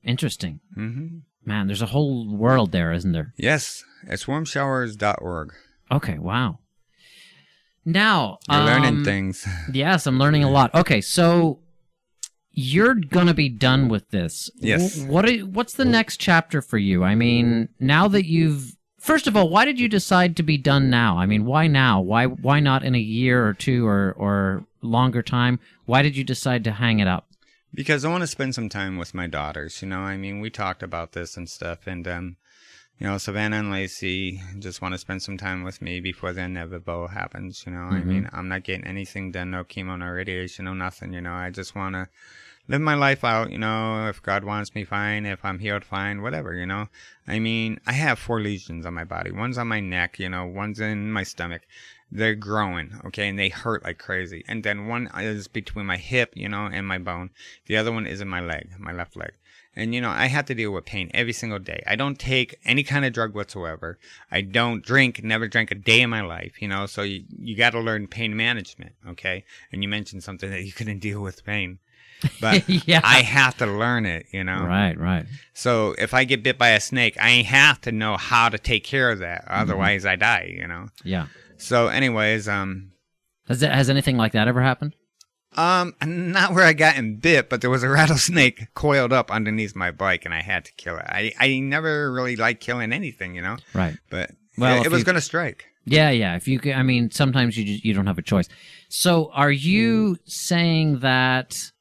Interesting, 0.04 0.62
Mm-hmm. 0.78 1.18
man. 1.46 1.68
There's 1.68 1.82
a 1.82 1.88
whole 1.88 2.36
world 2.36 2.72
there, 2.72 2.92
isn't 2.94 3.12
there? 3.12 3.34
Yes, 3.38 3.84
it's 4.08 4.26
warmshowers.org. 4.26 5.54
Okay, 5.92 6.18
wow. 6.18 6.60
Now 7.86 8.38
You're 8.50 8.62
learning 8.64 8.98
um, 9.00 9.06
things. 9.06 9.48
Yes, 9.74 10.06
I'm 10.06 10.20
learning 10.20 10.44
a 10.44 10.50
lot. 10.50 10.74
Okay, 10.76 11.02
so 11.02 11.60
you're 12.52 12.94
gonna 12.96 13.34
be 13.34 13.50
done 13.50 13.90
with 13.90 14.10
this. 14.10 14.50
Yes. 14.58 15.02
Wh- 15.02 15.10
What? 15.10 15.30
i- 15.30 15.38
What's 15.40 15.74
the 15.74 15.86
next 15.86 16.18
chapter 16.18 16.62
for 16.62 16.78
you? 16.78 17.04
I 17.04 17.16
mean, 17.16 17.70
now 17.80 18.08
that 18.10 18.26
you've 18.26 18.76
first 19.00 19.28
of 19.28 19.36
all, 19.36 19.50
why 19.50 19.66
did 19.66 19.80
you 19.80 19.88
decide 19.88 20.36
to 20.38 20.44
be 20.44 20.58
done 20.58 20.90
now? 20.90 21.18
I 21.18 21.26
mean, 21.26 21.46
why 21.46 21.68
now? 21.68 22.02
Why 22.02 22.26
why 22.26 22.60
not 22.60 22.84
in 22.84 22.96
a 22.96 23.00
year 23.00 23.46
or 23.48 23.54
two 23.54 23.88
or 23.88 24.14
or 24.18 24.66
longer 24.82 25.22
time? 25.22 25.60
Why 25.86 26.02
did 26.02 26.16
you 26.16 26.24
decide 26.24 26.64
to 26.66 26.72
hang 26.72 27.00
it 27.00 27.08
up? 27.08 27.28
Because 27.74 28.04
I 28.04 28.10
want 28.10 28.22
to 28.22 28.28
spend 28.28 28.56
some 28.56 28.70
time 28.70 28.98
with 28.98 29.14
my 29.14 29.28
daughters. 29.28 29.82
You 29.82 29.88
know, 29.88 30.00
I 30.00 30.18
mean, 30.18 30.40
we 30.40 30.50
talked 30.50 30.82
about 30.84 31.12
this 31.12 31.38
and 31.38 31.48
stuff, 31.50 31.86
and 31.86 32.08
um, 32.08 32.36
you 33.00 33.08
know, 33.08 33.18
Savannah 33.18 33.58
and 33.60 33.72
Lacey 33.72 34.42
just 34.58 34.82
want 34.82 34.94
to 34.94 34.98
spend 34.98 35.22
some 35.22 35.38
time 35.38 35.64
with 35.64 35.82
me 35.82 36.00
before 36.00 36.34
the 36.34 36.42
inevitable 36.42 37.08
happens. 37.08 37.64
You 37.66 37.74
know, 37.74 37.80
I 37.84 38.02
Mhm. 38.02 38.06
mean, 38.06 38.30
I'm 38.34 38.48
not 38.48 38.64
getting 38.64 38.86
anything 38.86 39.32
done, 39.32 39.52
no 39.52 39.64
chemo, 39.64 39.98
no 39.98 40.08
radiation, 40.08 40.66
no 40.66 40.74
nothing. 40.74 41.14
You 41.14 41.22
know, 41.22 41.34
I 41.34 41.50
just 41.52 41.76
want 41.76 41.94
to 41.96 42.10
live 42.70 42.82
my 42.82 42.94
life 42.94 43.24
out. 43.24 43.52
You 43.52 43.58
know, 43.58 44.08
if 44.08 44.22
God 44.22 44.44
wants 44.46 44.74
me, 44.74 44.86
fine. 44.86 45.26
If 45.26 45.44
I'm 45.44 45.60
healed, 45.60 45.84
fine. 45.84 46.22
Whatever. 46.22 46.54
You 46.54 46.68
know, 46.68 46.88
I 47.28 47.40
mean, 47.40 47.80
I 47.86 47.94
have 47.94 48.20
four 48.20 48.40
lesions 48.40 48.86
on 48.86 48.94
my 48.94 49.04
body. 49.04 49.32
One's 49.32 49.58
on 49.58 49.68
my 49.68 49.82
neck. 49.82 50.20
You 50.20 50.30
know, 50.30 50.46
one's 50.46 50.80
in 50.80 51.12
my 51.12 51.24
stomach. 51.24 51.64
They're 52.12 52.36
growing, 52.36 53.00
okay, 53.06 53.28
and 53.28 53.38
they 53.38 53.50
hurt 53.50 53.84
like 53.84 54.00
crazy. 54.00 54.44
And 54.48 54.64
then 54.64 54.88
one 54.88 55.12
is 55.18 55.48
between 55.48 55.86
my 55.86 55.98
hip, 55.98 56.32
you 56.36 56.50
know, 56.50 56.66
and 56.66 56.88
my 56.88 56.98
bone. 56.98 57.30
The 57.68 57.78
other 57.78 57.92
one 57.92 58.08
is 58.08 58.20
in 58.20 58.28
my 58.28 58.40
leg, 58.40 58.72
my 58.80 58.92
left 58.92 59.16
leg. 59.16 59.34
And 59.76 59.94
you 59.94 60.02
know, 60.02 60.10
I 60.10 60.26
have 60.26 60.46
to 60.46 60.56
deal 60.56 60.72
with 60.72 60.86
pain 60.86 61.12
every 61.14 61.34
single 61.34 61.60
day. 61.60 61.84
I 61.86 61.96
don't 61.96 62.18
take 62.18 62.56
any 62.66 62.82
kind 62.82 63.06
of 63.06 63.14
drug 63.14 63.36
whatsoever. 63.36 64.00
I 64.32 64.42
don't 64.42 64.84
drink, 64.84 65.24
never 65.24 65.48
drank 65.48 65.70
a 65.70 65.76
day 65.76 66.02
in 66.02 66.10
my 66.10 66.22
life, 66.22 66.62
you 66.62 66.68
know, 66.68 66.88
so 66.88 67.04
you, 67.04 67.26
you 67.38 67.56
got 67.56 67.72
to 67.72 67.80
learn 67.80 68.08
pain 68.08 68.36
management, 68.36 68.94
okay? 69.08 69.46
And 69.72 69.84
you 69.84 69.90
mentioned 69.90 70.24
something 70.24 70.50
that 70.50 70.64
you 70.64 70.72
couldn't 70.72 71.00
deal 71.08 71.22
with 71.22 71.46
pain. 71.46 71.78
But 72.42 72.68
yeah. 72.88 73.02
I 73.04 73.22
have 73.22 73.58
to 73.58 73.66
learn 73.66 74.06
it, 74.06 74.26
you 74.32 74.44
know. 74.44 74.64
Right, 74.66 74.98
right. 75.00 75.26
So 75.54 75.96
if 75.98 76.14
I 76.14 76.24
get 76.26 76.44
bit 76.44 76.58
by 76.58 76.70
a 76.70 76.80
snake, 76.80 77.18
I 77.20 77.30
have 77.44 77.80
to 77.82 77.92
know 77.92 78.18
how 78.18 78.50
to 78.50 78.58
take 78.58 78.84
care 78.84 79.12
of 79.12 79.20
that. 79.20 79.46
Otherwise, 79.48 80.06
I 80.06 80.16
die, 80.16 80.54
you 80.58 80.68
know. 80.68 80.88
Yeah. 81.04 81.28
So, 81.58 81.88
anyways, 81.88 82.48
um, 82.48 82.92
Has 83.48 83.60
that, 83.62 83.74
has 83.74 83.90
anything 83.90 84.18
like 84.18 84.32
that 84.34 84.48
ever 84.48 84.62
happened? 84.62 84.96
um, 85.58 85.96
not 86.06 86.54
where 86.54 86.64
I 86.64 86.74
got 86.74 86.96
bit, 87.22 87.50
but 87.50 87.62
there 87.62 87.70
was 87.72 87.84
a 87.84 87.90
rattlesnake 88.00 88.68
coiled 88.76 89.12
up 89.12 89.32
underneath 89.32 89.76
my 89.76 89.92
bike, 89.92 90.24
and 90.26 90.34
I 90.34 90.42
had 90.42 90.64
to 90.66 90.72
kill 90.74 90.98
it. 90.98 91.06
I 91.08 91.34
I 91.40 91.60
never 91.60 92.12
really 92.12 92.36
liked 92.36 92.62
killing 92.62 92.94
anything, 92.94 93.34
you 93.36 93.42
know, 93.42 93.58
Right. 93.74 93.98
but 94.10 94.32
Well, 94.58 94.80
it, 94.82 94.86
it 94.86 94.92
was 94.92 95.00
you- 95.00 95.06
gonna 95.06 95.22
strike. 95.22 95.66
Yeah, 95.86 96.12
yeah. 96.12 96.36
If 96.36 96.48
you, 96.48 96.60
I 96.74 96.84
mean, 96.84 97.10
sometimes 97.10 97.58
you 97.58 97.66
just, 97.66 97.84
you 97.84 97.96
don't 97.96 98.06
have 98.06 98.20
a 98.20 98.22
choice. 98.22 98.48
So, 98.90 99.32
are 99.34 99.52
you 99.52 100.18
saying 100.26 101.00
that? 101.00 101.72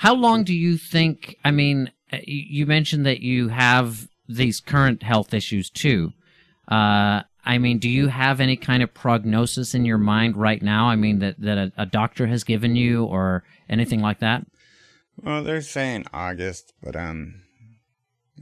How 0.00 0.14
long 0.14 0.44
do 0.44 0.54
you 0.54 0.78
think? 0.78 1.36
I 1.44 1.50
mean, 1.50 1.92
uh, 2.10 2.16
you 2.24 2.64
mentioned 2.64 3.04
that 3.04 3.20
you 3.20 3.48
have 3.48 4.08
these 4.26 4.58
current 4.58 5.02
health 5.02 5.34
issues 5.34 5.68
too. 5.68 6.14
Uh, 6.68 7.20
I 7.44 7.58
mean, 7.58 7.78
do 7.78 7.90
you 7.90 8.08
have 8.08 8.40
any 8.40 8.56
kind 8.56 8.82
of 8.82 8.94
prognosis 8.94 9.74
in 9.74 9.84
your 9.84 9.98
mind 9.98 10.38
right 10.38 10.62
now? 10.62 10.86
I 10.86 10.96
mean, 10.96 11.18
that 11.18 11.38
that 11.40 11.58
a, 11.58 11.72
a 11.76 11.84
doctor 11.84 12.26
has 12.28 12.44
given 12.44 12.76
you, 12.76 13.04
or 13.04 13.44
anything 13.68 14.00
like 14.00 14.20
that? 14.20 14.46
Well, 15.22 15.44
they're 15.44 15.60
saying 15.60 16.06
August, 16.14 16.72
but 16.82 16.96
um, 16.96 17.42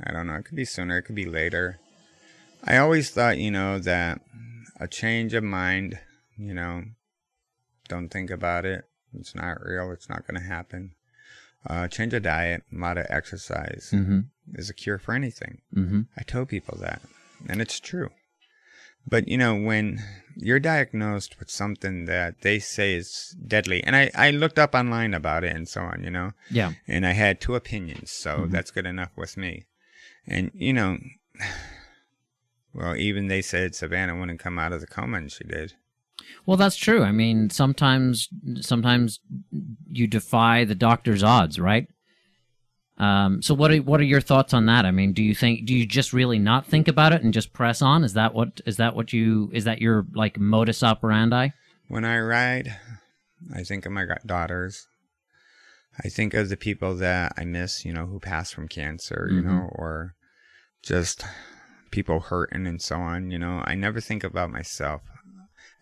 I 0.00 0.12
don't 0.12 0.28
know. 0.28 0.36
It 0.36 0.44
could 0.44 0.54
be 0.54 0.64
sooner. 0.64 0.98
It 0.98 1.06
could 1.06 1.16
be 1.16 1.26
later. 1.26 1.80
I 2.62 2.76
always 2.76 3.10
thought, 3.10 3.38
you 3.38 3.50
know, 3.50 3.80
that 3.80 4.20
a 4.78 4.86
change 4.86 5.34
of 5.34 5.42
mind, 5.42 5.98
you 6.36 6.54
know, 6.54 6.84
don't 7.88 8.10
think 8.10 8.30
about 8.30 8.64
it. 8.64 8.84
It's 9.12 9.34
not 9.34 9.60
real. 9.60 9.90
It's 9.90 10.08
not 10.08 10.24
going 10.24 10.40
to 10.40 10.46
happen. 10.46 10.92
Uh, 11.66 11.88
change 11.88 12.14
of 12.14 12.22
diet, 12.22 12.62
a 12.72 12.78
lot 12.78 12.96
of 12.98 13.06
exercise 13.10 13.90
Mm-hmm. 13.92 14.20
is 14.54 14.70
a 14.70 14.74
cure 14.74 14.98
for 14.98 15.12
anything. 15.14 15.60
Mm-hmm. 15.74 16.02
I 16.16 16.22
tell 16.22 16.46
people 16.46 16.78
that, 16.80 17.02
and 17.48 17.60
it's 17.60 17.80
true. 17.80 18.10
But 19.06 19.26
you 19.28 19.36
know, 19.38 19.54
when 19.56 20.00
you're 20.36 20.60
diagnosed 20.60 21.38
with 21.38 21.50
something 21.50 22.04
that 22.04 22.42
they 22.42 22.58
say 22.58 22.94
is 22.94 23.34
deadly, 23.46 23.82
and 23.84 23.96
I, 23.96 24.10
I 24.14 24.30
looked 24.30 24.58
up 24.58 24.74
online 24.74 25.14
about 25.14 25.44
it 25.44 25.54
and 25.56 25.68
so 25.68 25.80
on, 25.82 26.02
you 26.04 26.10
know, 26.10 26.32
Yeah. 26.50 26.72
and 26.86 27.04
I 27.06 27.12
had 27.12 27.40
two 27.40 27.54
opinions, 27.54 28.10
so 28.12 28.38
Mhm. 28.40 28.50
that's 28.50 28.70
good 28.70 28.86
enough 28.86 29.10
with 29.16 29.36
me. 29.36 29.66
And 30.26 30.50
you 30.54 30.72
know, 30.72 30.98
well, 32.72 32.96
even 32.96 33.28
they 33.28 33.42
said 33.42 33.74
Savannah 33.74 34.18
wouldn't 34.18 34.40
come 34.40 34.58
out 34.58 34.72
of 34.72 34.80
the 34.80 34.86
coma, 34.86 35.18
and 35.18 35.32
she 35.32 35.44
did. 35.44 35.74
Well, 36.46 36.56
that's 36.56 36.76
true. 36.76 37.02
I 37.02 37.12
mean, 37.12 37.50
sometimes 37.50 38.28
sometimes 38.60 39.20
you 39.90 40.06
defy 40.06 40.64
the 40.64 40.74
doctor's 40.74 41.22
odds, 41.22 41.58
right? 41.58 41.86
Um, 42.98 43.42
so 43.42 43.54
what 43.54 43.70
are 43.70 43.76
what 43.78 44.00
are 44.00 44.04
your 44.04 44.20
thoughts 44.20 44.52
on 44.52 44.66
that? 44.66 44.84
I 44.84 44.90
mean, 44.90 45.12
do 45.12 45.22
you 45.22 45.34
think 45.34 45.66
do 45.66 45.74
you 45.74 45.86
just 45.86 46.12
really 46.12 46.38
not 46.38 46.66
think 46.66 46.88
about 46.88 47.12
it 47.12 47.22
and 47.22 47.32
just 47.32 47.52
press 47.52 47.80
on? 47.80 48.02
Is 48.02 48.14
that 48.14 48.34
what 48.34 48.60
is 48.66 48.76
that 48.78 48.96
what 48.96 49.12
you 49.12 49.50
is 49.52 49.64
that 49.64 49.80
your 49.80 50.06
like 50.14 50.38
modus 50.38 50.82
operandi? 50.82 51.50
When 51.86 52.04
I 52.04 52.18
ride, 52.18 52.76
I 53.54 53.62
think 53.62 53.86
of 53.86 53.92
my 53.92 54.04
daughters. 54.26 54.88
I 56.04 56.08
think 56.08 56.34
of 56.34 56.48
the 56.48 56.56
people 56.56 56.94
that 56.96 57.32
I 57.36 57.44
miss, 57.44 57.84
you 57.84 57.92
know, 57.92 58.06
who 58.06 58.20
passed 58.20 58.54
from 58.54 58.68
cancer, 58.68 59.28
you 59.32 59.40
Mhm. 59.40 59.44
know, 59.44 59.68
or 59.72 60.14
just 60.82 61.24
people 61.90 62.20
hurting 62.20 62.66
and 62.66 62.80
so 62.80 62.96
on, 62.96 63.30
you 63.30 63.38
know. 63.38 63.62
I 63.64 63.74
never 63.74 64.00
think 64.00 64.22
about 64.22 64.50
myself. 64.50 65.02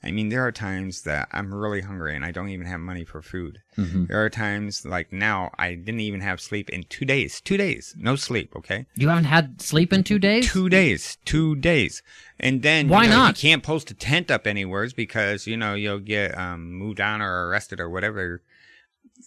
I 0.03 0.11
mean, 0.13 0.29
there 0.29 0.47
are 0.47 0.53
times 0.53 1.03
that 1.03 1.29
I'm 1.33 1.53
really 1.53 1.81
hungry 1.81 2.15
and 2.15 2.25
I 2.25 2.31
don't 2.31 2.51
even 2.51 2.67
have 2.67 2.81
money 2.81 3.05
for 3.05 3.23
food. 3.23 3.61
Mm-hmm. 3.77 4.07
There 4.07 4.25
are 4.25 4.31
times 4.31 4.85
like 4.85 5.13
now 5.13 5.51
I 5.59 5.75
didn't 5.75 6.01
even 6.01 6.21
have 6.21 6.41
sleep 6.41 6.71
in 6.71 6.85
two 6.85 7.05
days. 7.05 7.41
Two 7.41 7.57
days, 7.57 7.95
no 7.99 8.15
sleep. 8.15 8.55
Okay, 8.57 8.87
You 8.95 9.09
haven't 9.09 9.25
had 9.25 9.61
sleep 9.61 9.93
in 9.93 10.05
two 10.05 10.19
days. 10.19 10.51
two 10.51 10.69
days, 10.69 11.19
two 11.25 11.57
days, 11.57 12.03
and 12.39 12.63
then 12.63 12.89
Why 12.89 13.05
you 13.05 13.11
know, 13.11 13.17
not? 13.17 13.43
You 13.43 13.51
can't 13.51 13.63
post 13.63 13.91
a 13.91 13.95
tent 13.95 14.31
up 14.31 14.47
anywhere 14.47 14.89
because 14.95 15.47
you 15.47 15.57
know 15.57 15.75
you'll 15.75 16.01
get 16.01 16.37
um, 16.39 16.73
moved 16.73 17.01
on 17.01 17.21
or 17.23 17.49
arrested 17.49 17.81
or 17.81 17.89
whatever. 17.91 18.43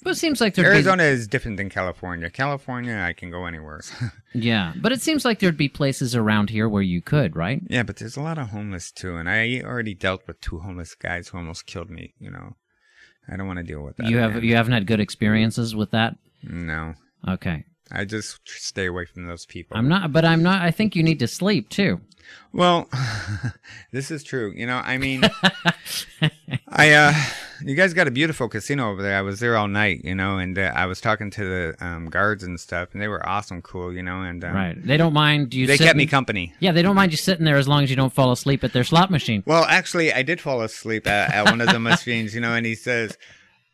But 0.02 0.12
it 0.12 0.16
seems 0.16 0.40
like 0.40 0.58
Arizona 0.58 1.04
is 1.04 1.28
different 1.28 1.58
than 1.58 1.70
California. 1.70 2.30
California, 2.30 2.96
I 2.96 3.12
can 3.14 3.30
go 3.30 3.46
anywhere. 3.46 3.82
yeah, 4.34 4.74
but 4.82 4.92
it 4.92 5.02
seems 5.02 5.26
like 5.26 5.40
there'd 5.40 5.58
be 5.58 5.68
places 5.68 6.16
around 6.16 6.50
here 6.50 6.70
where 6.70 6.82
you 6.82 7.02
could, 7.02 7.36
right? 7.36 7.62
yeah, 7.70 7.84
but 7.84 7.98
there's 7.98 8.16
a 8.16 8.22
lot 8.22 8.38
of 8.38 8.50
homeless 8.50 8.92
too, 8.92 9.18
and 9.18 9.30
I 9.30 9.62
already 9.64 9.94
dealt 9.94 10.26
with 10.26 10.40
two 10.40 10.60
homeless 10.60 10.96
guys 10.96 11.28
who 11.28 11.38
almost 11.38 11.66
killed 11.66 11.90
me. 11.90 12.14
You 12.18 12.32
know, 12.32 12.56
I 13.28 13.36
don't 13.36 13.48
want 13.48 13.58
to 13.58 13.64
deal 13.64 13.84
with 13.84 13.98
that. 13.98 14.08
you 14.08 14.18
have 14.18 14.44
you 14.44 14.56
haven't 14.56 14.74
had 14.74 14.88
good 14.88 15.00
experiences 15.02 15.76
with 15.76 15.92
that. 15.92 16.16
no. 16.44 16.94
Okay, 17.28 17.66
I 17.92 18.06
just 18.06 18.40
stay 18.46 18.86
away 18.86 19.04
from 19.06 19.28
those 19.28 19.46
people. 19.46 19.76
I'm 19.76 19.90
not, 19.90 20.14
but 20.14 20.24
I'm 20.24 20.42
not. 20.42 20.62
I 20.62 20.72
think 20.72 20.96
you 20.96 21.04
need 21.04 21.20
to 21.20 21.28
sleep 21.28 21.68
too. 21.68 22.00
Well, 22.54 22.88
this 23.92 24.12
is 24.12 24.24
true. 24.24 24.54
You 24.56 24.66
know, 24.66 24.78
I 24.78 24.98
mean, 24.98 25.24
I 26.70 26.92
uh, 26.94 27.14
you 27.62 27.76
guys 27.76 27.94
got 27.94 28.08
a 28.08 28.12
beautiful 28.12 28.48
casino 28.48 28.92
over 28.92 29.02
there. 29.02 29.18
I 29.18 29.22
was 29.22 29.40
there 29.40 29.58
all 29.58 29.68
night, 29.68 30.04
you 30.04 30.16
know, 30.16 30.38
and 30.38 30.58
uh, 30.58 30.72
I 30.76 30.86
was 30.86 31.02
talking 31.02 31.30
to 31.32 31.44
the 31.44 31.86
um, 31.86 32.10
guards 32.10 32.44
and 32.44 32.60
stuff, 32.60 32.90
and 32.94 33.02
they 33.02 33.08
were 33.08 33.28
awesome, 33.28 33.62
cool, 33.62 33.94
you 33.94 34.04
know, 34.04 34.22
and 34.22 34.44
um, 34.44 34.56
Right. 34.56 34.76
They 34.86 34.98
don't 34.98 35.14
mind 35.14 35.54
you. 35.54 35.68
They 35.68 35.78
kept 35.78 35.98
me 35.98 36.06
company. 36.06 36.54
Yeah, 36.60 36.72
they 36.72 36.82
don't 36.82 36.96
mind 36.96 37.12
you 37.12 37.18
sitting 37.18 37.46
there 37.46 37.58
as 37.58 37.68
long 37.68 37.84
as 37.84 37.90
you 37.90 37.96
don't 37.96 38.14
fall 38.14 38.32
asleep 38.32 38.64
at 38.64 38.74
their 38.74 38.84
slot 38.84 39.12
machine. 39.12 39.44
Well, 39.46 39.66
actually, 39.66 40.14
I 40.14 40.24
did 40.24 40.42
fall 40.42 40.62
asleep 40.62 41.08
at, 41.08 41.34
at 41.34 41.46
one 41.46 41.62
of 41.62 41.70
the 41.70 41.80
machines, 41.80 42.34
you 42.34 42.42
know, 42.42 42.54
and 42.54 42.66
he 42.66 42.76
says, 42.76 43.18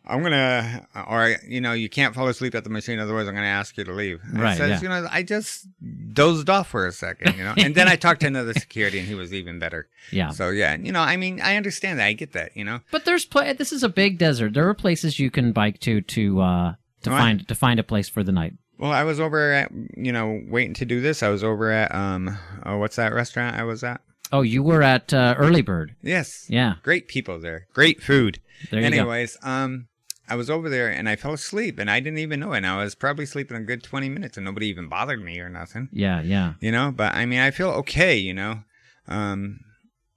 I'm 0.07 0.21
gonna, 0.23 0.87
or 1.07 1.35
you 1.47 1.61
know, 1.61 1.73
you 1.73 1.89
can't 1.89 2.13
fall 2.15 2.27
asleep 2.27 2.55
at 2.55 2.63
the 2.63 2.69
machine, 2.69 2.99
otherwise 2.99 3.27
I'm 3.27 3.35
gonna 3.35 3.47
ask 3.47 3.77
you 3.77 3.83
to 3.85 3.91
leave. 3.93 4.21
I 4.35 4.39
Right, 4.41 4.57
says, 4.57 4.69
yeah. 4.69 4.81
you 4.81 4.89
know, 4.89 5.07
I 5.11 5.23
just 5.23 5.67
dozed 6.13 6.49
off 6.49 6.69
for 6.69 6.87
a 6.87 6.91
second, 6.91 7.35
you 7.37 7.43
know, 7.43 7.53
and 7.57 7.75
then 7.75 7.87
I 7.87 7.95
talked 7.95 8.21
to 8.21 8.27
another 8.27 8.53
security, 8.65 8.99
and 8.99 9.07
he 9.07 9.15
was 9.15 9.33
even 9.33 9.59
better. 9.59 9.87
Yeah. 10.11 10.29
So 10.31 10.49
yeah, 10.49 10.75
you 10.75 10.91
know, 10.91 11.01
I 11.01 11.17
mean, 11.17 11.41
I 11.41 11.55
understand 11.55 11.99
that, 11.99 12.05
I 12.05 12.13
get 12.13 12.33
that, 12.33 12.55
you 12.55 12.63
know. 12.63 12.79
But 12.91 13.05
there's 13.05 13.25
pla- 13.25 13.53
this 13.53 13.71
is 13.71 13.83
a 13.83 13.89
big 13.89 14.17
desert. 14.17 14.53
There 14.53 14.67
are 14.69 14.73
places 14.73 15.19
you 15.19 15.31
can 15.31 15.51
bike 15.51 15.79
to 15.81 16.01
to 16.01 16.41
uh 16.41 16.73
to 17.03 17.09
Right. 17.09 17.19
find 17.19 17.47
to 17.47 17.55
find 17.55 17.79
a 17.79 17.83
place 17.83 18.09
for 18.09 18.23
the 18.23 18.31
night. 18.31 18.53
Well, 18.77 18.91
I 18.91 19.03
was 19.05 19.19
over 19.21 19.53
at, 19.53 19.71
you 19.95 20.11
know, 20.11 20.41
waiting 20.49 20.73
to 20.75 20.85
do 20.85 20.99
this. 20.99 21.23
I 21.23 21.29
was 21.29 21.45
over 21.45 21.71
at, 21.71 21.95
um, 21.95 22.37
oh, 22.65 22.77
what's 22.77 22.97
that 22.97 23.13
restaurant 23.13 23.55
I 23.55 23.63
was 23.63 23.85
at? 23.85 24.01
Oh, 24.33 24.41
you 24.41 24.63
were 24.63 24.81
at 24.83 25.13
uh, 25.13 25.33
Early 25.37 25.61
Bird. 25.61 25.95
Yes. 26.01 26.45
Yeah. 26.49 26.73
Great 26.83 27.07
people 27.07 27.39
there. 27.39 27.67
Great 27.73 28.03
food. 28.03 28.39
There 28.71 28.81
you 28.81 28.89
go. 28.89 28.97
Anyways, 28.97 29.37
um, 29.43 29.87
I 30.27 30.35
was 30.35 30.49
over 30.49 30.69
there 30.69 30.89
and 30.89 31.07
I 31.07 31.15
fell 31.15 31.33
asleep 31.33 31.77
and 31.79 31.89
I 31.89 31.99
didn't 31.99 32.19
even 32.19 32.39
know 32.39 32.53
it. 32.53 32.57
And 32.57 32.67
I 32.67 32.77
was 32.83 32.95
probably 32.95 33.25
sleeping 33.25 33.57
a 33.57 33.61
good 33.61 33.83
20 33.83 34.09
minutes 34.09 34.37
and 34.37 34.45
nobody 34.45 34.67
even 34.67 34.87
bothered 34.89 35.23
me 35.23 35.39
or 35.39 35.49
nothing, 35.49 35.89
Yeah, 35.91 36.21
yeah. 36.21 36.53
you 36.59 36.71
know? 36.71 36.91
But 36.91 37.13
I 37.15 37.25
mean, 37.25 37.39
I 37.39 37.51
feel 37.51 37.69
okay, 37.69 38.15
you 38.17 38.33
know? 38.33 38.63
Um, 39.07 39.59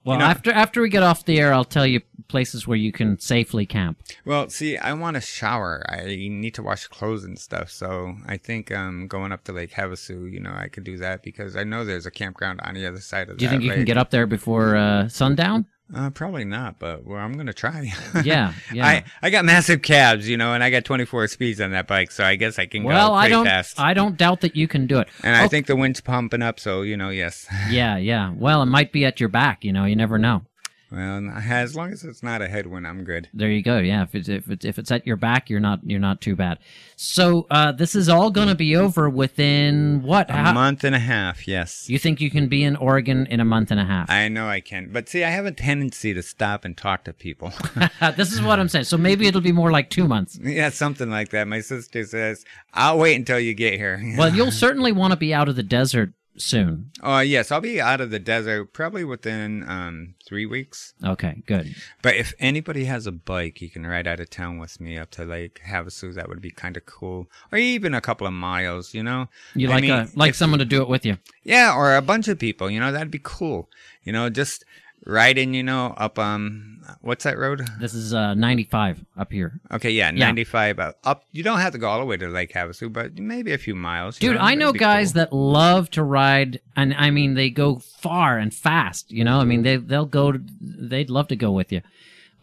Well, 0.03 0.17
know- 0.19 0.25
after 0.25 0.51
after 0.51 0.81
we 0.81 0.89
get 0.89 1.03
off 1.03 1.25
the 1.25 1.39
air, 1.39 1.53
I'll 1.53 1.65
tell 1.65 1.85
you 1.85 2.01
places 2.27 2.67
where 2.67 2.77
you 2.77 2.91
can 2.91 3.19
safely 3.19 3.65
camp. 3.65 4.01
well, 4.23 4.49
see, 4.49 4.77
I 4.77 4.93
want 4.93 5.15
to 5.15 5.21
shower. 5.21 5.83
I 5.89 6.05
need 6.05 6.53
to 6.55 6.63
wash 6.63 6.87
clothes 6.87 7.23
and 7.23 7.37
stuff. 7.39 7.69
So 7.71 8.15
I 8.27 8.37
think, 8.37 8.71
um, 8.71 9.07
going 9.07 9.31
up 9.31 9.43
to 9.45 9.51
Lake 9.51 9.71
Havasu, 9.73 10.31
you 10.31 10.39
know, 10.39 10.53
I 10.55 10.67
could 10.67 10.83
do 10.83 10.97
that 10.97 11.21
because 11.23 11.55
I 11.55 11.63
know 11.63 11.83
there's 11.85 12.05
a 12.05 12.11
campground 12.11 12.61
on 12.63 12.75
the 12.75 12.85
other 12.85 12.99
side 12.99 13.29
of 13.29 13.37
Do 13.37 13.45
you 13.45 13.49
think 13.51 13.63
you 13.63 13.71
can 13.71 13.83
get 13.85 13.97
up 13.97 14.09
there 14.11 14.25
before 14.27 14.75
uh, 14.75 15.07
sundown? 15.07 15.65
Uh, 15.93 16.09
probably 16.11 16.45
not, 16.45 16.77
but 16.77 17.03
well, 17.03 17.17
I'm 17.19 17.33
gonna 17.33 17.53
try. 17.53 17.91
Yeah, 18.23 18.53
yeah. 18.71 18.85
I 18.85 19.03
I 19.23 19.29
got 19.31 19.43
massive 19.45 19.81
cabs, 19.81 20.27
you 20.29 20.37
know, 20.37 20.53
and 20.53 20.63
I 20.63 20.69
got 20.69 20.85
24 20.85 21.27
speeds 21.27 21.59
on 21.61 21.71
that 21.71 21.87
bike, 21.87 22.11
so 22.11 22.23
I 22.23 22.35
guess 22.35 22.59
I 22.59 22.65
can 22.67 22.83
well, 22.83 23.09
go 23.09 23.13
I 23.15 23.27
don't 23.29 23.45
fast. 23.45 23.79
I 23.79 23.93
don't 23.95 24.15
doubt 24.17 24.41
that 24.41 24.55
you 24.55 24.67
can 24.67 24.85
do 24.87 24.99
it. 24.99 25.07
and 25.23 25.35
I 25.35 25.45
Oh, 25.45 25.47
think 25.47 25.65
the 25.65 25.75
wind's 25.75 25.99
pumping 26.01 26.41
up, 26.43 26.59
so 26.59 26.83
you 26.83 26.95
know, 26.95 27.09
yes. 27.09 27.47
Yeah, 27.69 27.97
yeah. 27.97 28.33
Well, 28.35 28.61
it 28.61 28.67
might 28.67 28.91
be 28.91 29.03
at 29.05 29.19
your 29.19 29.29
back. 29.29 29.63
You 29.63 29.73
know, 29.73 29.85
you 29.85 29.95
never 29.95 30.17
know. 30.19 30.43
Well, 30.91 31.31
as 31.35 31.75
long 31.75 31.91
as 31.91 32.03
it's 32.03 32.23
not 32.23 32.41
a 32.41 32.47
headwind, 32.47 32.87
I'm 32.87 33.03
good. 33.03 33.29
There 33.33 33.49
you 33.51 33.61
go. 33.61 33.77
Yeah, 33.77 34.03
if 34.03 34.15
it's 34.15 34.27
if 34.27 34.49
it's, 34.49 34.65
if 34.65 34.79
it's 34.79 34.91
at 34.91 35.05
your 35.05 35.17
back, 35.17 35.49
you're 35.49 35.59
not 35.59 35.81
you're 35.83 35.99
not 35.99 36.19
too 36.19 36.35
bad. 36.35 36.57
So 36.95 37.45
uh, 37.51 37.71
this 37.71 37.93
is 37.93 38.09
all 38.09 38.31
going 38.31 38.47
to 38.47 38.55
be 38.55 38.75
over 38.75 39.07
within 39.09 40.01
what? 40.01 40.29
A 40.29 40.33
How- 40.33 40.53
month 40.53 40.83
and 40.83 40.95
a 40.95 40.99
half, 40.99 41.47
yes. 41.47 41.87
you 41.89 41.99
think 41.99 42.19
you 42.19 42.31
can 42.31 42.47
be 42.47 42.63
in 42.63 42.75
Oregon 42.75 43.27
in 43.27 43.39
a 43.39 43.45
month 43.45 43.69
and 43.69 43.79
a 43.79 43.85
half? 43.85 44.09
I 44.09 44.27
know 44.29 44.47
I 44.47 44.61
can, 44.61 44.89
but 44.91 45.07
see, 45.07 45.23
I 45.23 45.29
have 45.29 45.45
a 45.45 45.51
tendency 45.51 46.13
to 46.13 46.23
stop 46.23 46.65
and 46.65 46.75
talk 46.75 47.03
to 47.03 47.13
people. 47.13 47.53
this 48.17 48.33
is 48.33 48.41
what 48.41 48.59
I'm 48.59 48.67
saying. 48.67 48.85
So 48.85 48.97
maybe 48.97 49.27
it'll 49.27 49.41
be 49.41 49.51
more 49.51 49.71
like 49.71 49.89
two 49.91 50.07
months. 50.07 50.39
yeah, 50.43 50.69
something 50.69 51.09
like 51.09 51.29
that. 51.29 51.47
My 51.47 51.61
sister 51.61 52.03
says, 52.03 52.45
"I'll 52.73 52.97
wait 52.97 53.15
until 53.15 53.39
you 53.39 53.53
get 53.53 53.75
here." 53.75 54.01
Well, 54.17 54.29
you'll 54.35 54.51
certainly 54.51 54.91
want 54.91 55.11
to 55.11 55.17
be 55.17 55.33
out 55.33 55.49
of 55.49 55.55
the 55.55 55.63
desert 55.63 56.13
soon. 56.39 56.91
oh 57.03 57.19
yes, 57.19 57.51
I'll 57.51 57.61
be 57.61 57.79
out 57.81 58.01
of 58.01 58.09
the 58.11 58.19
desert 58.19 58.73
probably 58.73 59.03
within 59.03 59.63
um 59.69 60.15
three 60.25 60.45
weeks. 60.45 60.93
Okay, 61.03 61.41
good. 61.45 61.75
But 62.01 62.15
if 62.15 62.33
anybody 62.39 62.85
has 62.85 63.05
a 63.07 63.11
bike, 63.11 63.61
you 63.61 63.69
can 63.69 63.85
ride 63.85 64.07
out 64.07 64.19
of 64.19 64.29
town 64.29 64.57
with 64.57 64.79
me 64.79 64.97
up 64.97 65.11
to 65.11 65.25
Lake 65.25 65.59
Havasu. 65.67 66.13
That 66.15 66.29
would 66.29 66.41
be 66.41 66.51
kind 66.51 66.77
of 66.77 66.85
cool, 66.85 67.29
or 67.51 67.57
even 67.57 67.93
a 67.93 68.01
couple 68.01 68.25
of 68.27 68.33
miles. 68.33 68.93
You 68.93 69.03
know, 69.03 69.27
You 69.55 69.69
I 69.69 69.73
like 69.73 69.81
mean, 69.81 69.91
a 69.91 70.07
like 70.15 70.29
if- 70.31 70.35
someone 70.35 70.59
to 70.59 70.65
do 70.65 70.81
it 70.81 70.89
with 70.89 71.05
you. 71.05 71.17
yeah, 71.43 71.73
or 71.75 71.95
a 71.95 72.01
bunch 72.01 72.27
of 72.27 72.39
people. 72.39 72.69
You 72.69 72.79
know, 72.79 72.91
that'd 72.91 73.11
be 73.11 73.21
cool. 73.21 73.69
You 74.03 74.13
know, 74.13 74.29
just 74.29 74.63
riding. 75.05 75.53
You 75.53 75.63
know, 75.63 75.93
up 75.97 76.17
um, 76.19 76.81
what's 77.01 77.23
that 77.23 77.37
road? 77.37 77.67
This 77.79 77.93
is 77.93 78.13
uh, 78.13 78.33
95 78.33 79.05
up 79.17 79.31
here. 79.31 79.59
Okay, 79.71 79.91
yeah, 79.91 80.11
Yeah. 80.11 80.25
95 80.25 80.79
uh, 80.79 80.91
up. 81.03 81.23
You 81.31 81.43
don't 81.43 81.59
have 81.59 81.73
to 81.73 81.77
go 81.77 81.87
all 81.89 81.99
the 81.99 82.05
way 82.05 82.17
to 82.17 82.27
Lake 82.27 82.53
Havasu, 82.53 82.91
but 82.91 83.17
maybe 83.17 83.53
a 83.53 83.57
few 83.57 83.75
miles. 83.75 84.21
you 84.21 84.29
Dude, 84.29 84.37
I 84.37 84.45
that'd 84.47 84.59
know 84.59 84.73
be 84.73 84.79
guys 84.79 85.13
cool. 85.13 85.21
that 85.21 85.33
love 85.33 85.89
to 85.91 86.03
ride, 86.03 86.59
and 86.75 86.93
I 86.93 87.09
mean 87.11 87.33
they 87.35 87.49
go 87.49 87.79
far 87.79 88.37
and 88.37 88.53
fast. 88.53 89.11
You 89.11 89.23
know, 89.23 89.39
I 89.39 89.43
mean 89.45 89.63
they 89.63 89.77
they'll 89.77 90.05
go. 90.05 90.33
They'd 90.61 91.09
love 91.09 91.27
to 91.29 91.35
go 91.35 91.51
with 91.51 91.71
you, 91.71 91.81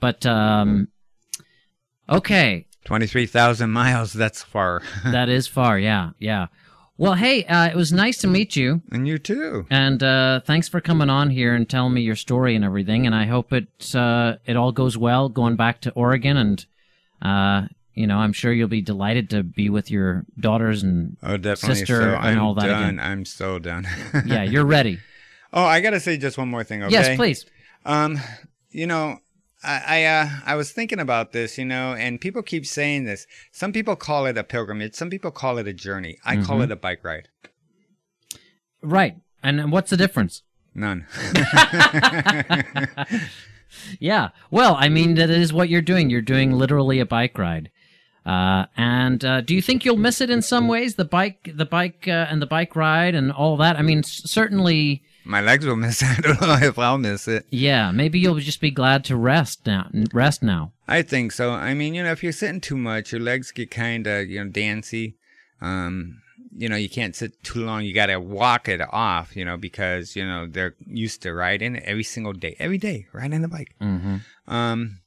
but 0.00 0.24
um, 0.26 0.88
okay, 2.08 2.66
23,000 2.84 3.70
miles. 3.70 4.12
That's 4.12 4.42
far. 4.42 4.82
that 5.04 5.28
is 5.28 5.46
far. 5.46 5.78
Yeah, 5.78 6.10
yeah. 6.18 6.46
Well, 6.98 7.14
hey, 7.14 7.44
uh, 7.44 7.68
it 7.68 7.76
was 7.76 7.92
nice 7.92 8.16
to 8.18 8.26
meet 8.26 8.56
you, 8.56 8.80
and 8.90 9.06
you 9.06 9.18
too. 9.18 9.66
and 9.70 10.02
uh, 10.02 10.40
thanks 10.40 10.66
for 10.68 10.80
coming 10.80 11.10
on 11.10 11.28
here 11.28 11.54
and 11.54 11.68
telling 11.68 11.92
me 11.92 12.00
your 12.00 12.16
story 12.16 12.56
and 12.56 12.64
everything. 12.64 13.06
And 13.06 13.14
I 13.14 13.26
hope 13.26 13.52
it 13.52 13.94
uh, 13.94 14.36
it 14.46 14.56
all 14.56 14.72
goes 14.72 14.96
well 14.96 15.28
going 15.28 15.56
back 15.56 15.82
to 15.82 15.90
Oregon, 15.92 16.38
and 16.38 16.64
uh, 17.20 17.68
you 17.94 18.06
know, 18.06 18.16
I'm 18.18 18.32
sure 18.32 18.50
you'll 18.52 18.68
be 18.68 18.80
delighted 18.80 19.28
to 19.30 19.42
be 19.42 19.68
with 19.68 19.90
your 19.90 20.24
daughters 20.40 20.82
and 20.82 21.16
Oh, 21.22 21.36
definitely. 21.36 21.76
Sister 21.76 22.00
so 22.00 22.08
and 22.14 22.16
I'm 22.16 22.40
all 22.40 22.54
that 22.54 22.66
done. 22.66 22.82
again. 22.82 23.00
I'm 23.00 23.24
so 23.26 23.58
done. 23.58 23.86
yeah, 24.24 24.42
you're 24.42 24.64
ready. 24.66 24.98
oh, 25.52 25.64
I 25.64 25.80
gotta 25.82 26.00
say 26.00 26.16
just 26.16 26.38
one 26.38 26.48
more 26.48 26.64
thing. 26.64 26.82
Okay. 26.82 26.92
Yes, 26.92 27.16
please. 27.16 27.44
Um, 27.84 28.18
you 28.70 28.86
know, 28.86 29.18
I 29.66 29.82
I, 29.86 30.04
uh, 30.04 30.28
I 30.46 30.54
was 30.54 30.70
thinking 30.72 31.00
about 31.00 31.32
this, 31.32 31.58
you 31.58 31.64
know, 31.64 31.92
and 31.94 32.20
people 32.20 32.42
keep 32.42 32.64
saying 32.66 33.04
this. 33.04 33.26
Some 33.52 33.72
people 33.72 33.96
call 33.96 34.24
it 34.26 34.38
a 34.38 34.44
pilgrimage. 34.44 34.94
Some 34.94 35.10
people 35.10 35.30
call 35.30 35.58
it 35.58 35.66
a 35.68 35.72
journey. 35.72 36.18
I 36.24 36.36
call 36.36 36.58
Mhm. 36.60 36.64
it 36.64 36.72
a 36.72 36.76
bike 36.76 37.02
ride. 37.04 37.28
Right. 38.82 39.16
And 39.42 39.72
what's 39.72 39.90
the 39.90 39.96
difference? 39.96 40.42
None. 40.74 41.06
Yeah. 44.00 44.30
Well, 44.50 44.76
I 44.78 44.88
mean, 44.88 45.16
that 45.16 45.28
is 45.28 45.52
what 45.52 45.68
you're 45.68 45.82
doing. 45.82 46.08
You're 46.08 46.22
doing 46.22 46.52
literally 46.52 46.98
a 47.00 47.04
bike 47.06 47.36
ride. 47.36 47.70
Uh, 48.24 48.66
and 48.76 49.24
uh, 49.24 49.40
do 49.42 49.54
you 49.54 49.60
think 49.60 49.84
you'll 49.84 49.96
miss 49.98 50.20
it 50.20 50.30
in 50.30 50.40
some 50.40 50.66
ways? 50.66 50.94
The 50.94 51.04
bike, 51.04 51.50
the 51.54 51.66
bike, 51.66 52.04
uh, 52.08 52.26
and 52.30 52.40
the 52.40 52.46
bike 52.46 52.74
ride, 52.74 53.14
and 53.14 53.30
all 53.30 53.56
that. 53.58 53.76
I 53.76 53.82
mean, 53.82 54.02
certainly, 54.02 55.02
My 55.26 55.40
legs 55.40 55.66
will 55.66 55.76
miss 55.76 56.02
it. 56.02 56.18
I 56.18 56.20
don't 56.20 56.40
know 56.40 56.54
if 56.60 56.78
I'll 56.78 56.98
miss 56.98 57.26
it. 57.28 57.46
yeah. 57.50 57.90
Maybe 57.90 58.18
you'll 58.18 58.38
just 58.38 58.60
be 58.60 58.70
glad 58.70 59.04
to 59.06 59.16
rest 59.16 59.66
now. 59.66 59.90
Rest 60.12 60.42
now. 60.42 60.72
I 60.88 61.02
think 61.02 61.32
so. 61.32 61.52
I 61.52 61.74
mean, 61.74 61.94
you 61.94 62.02
know, 62.04 62.12
if 62.12 62.22
you're 62.22 62.32
sitting 62.32 62.60
too 62.60 62.76
much, 62.76 63.12
your 63.12 63.20
legs 63.20 63.50
get 63.50 63.70
kind 63.70 64.06
of, 64.06 64.28
you 64.28 64.42
know, 64.42 64.50
dancy. 64.50 65.16
Um, 65.60 66.22
you 66.58 66.68
know, 66.68 66.76
you 66.76 66.88
can't 66.88 67.14
sit 67.14 67.42
too 67.42 67.64
long. 67.64 67.82
You 67.84 67.92
got 67.92 68.06
to 68.06 68.18
walk 68.18 68.68
it 68.68 68.80
off, 68.92 69.36
you 69.36 69.44
know, 69.44 69.56
because, 69.56 70.16
you 70.16 70.24
know, 70.24 70.46
they're 70.46 70.74
used 70.86 71.22
to 71.22 71.34
riding 71.34 71.76
every 71.80 72.04
single 72.04 72.32
day, 72.32 72.56
every 72.58 72.78
day, 72.78 73.06
riding 73.12 73.42
the 73.42 73.48
bike. 73.48 73.74
Mm-hmm. 73.80 74.16
Um, 74.52 75.00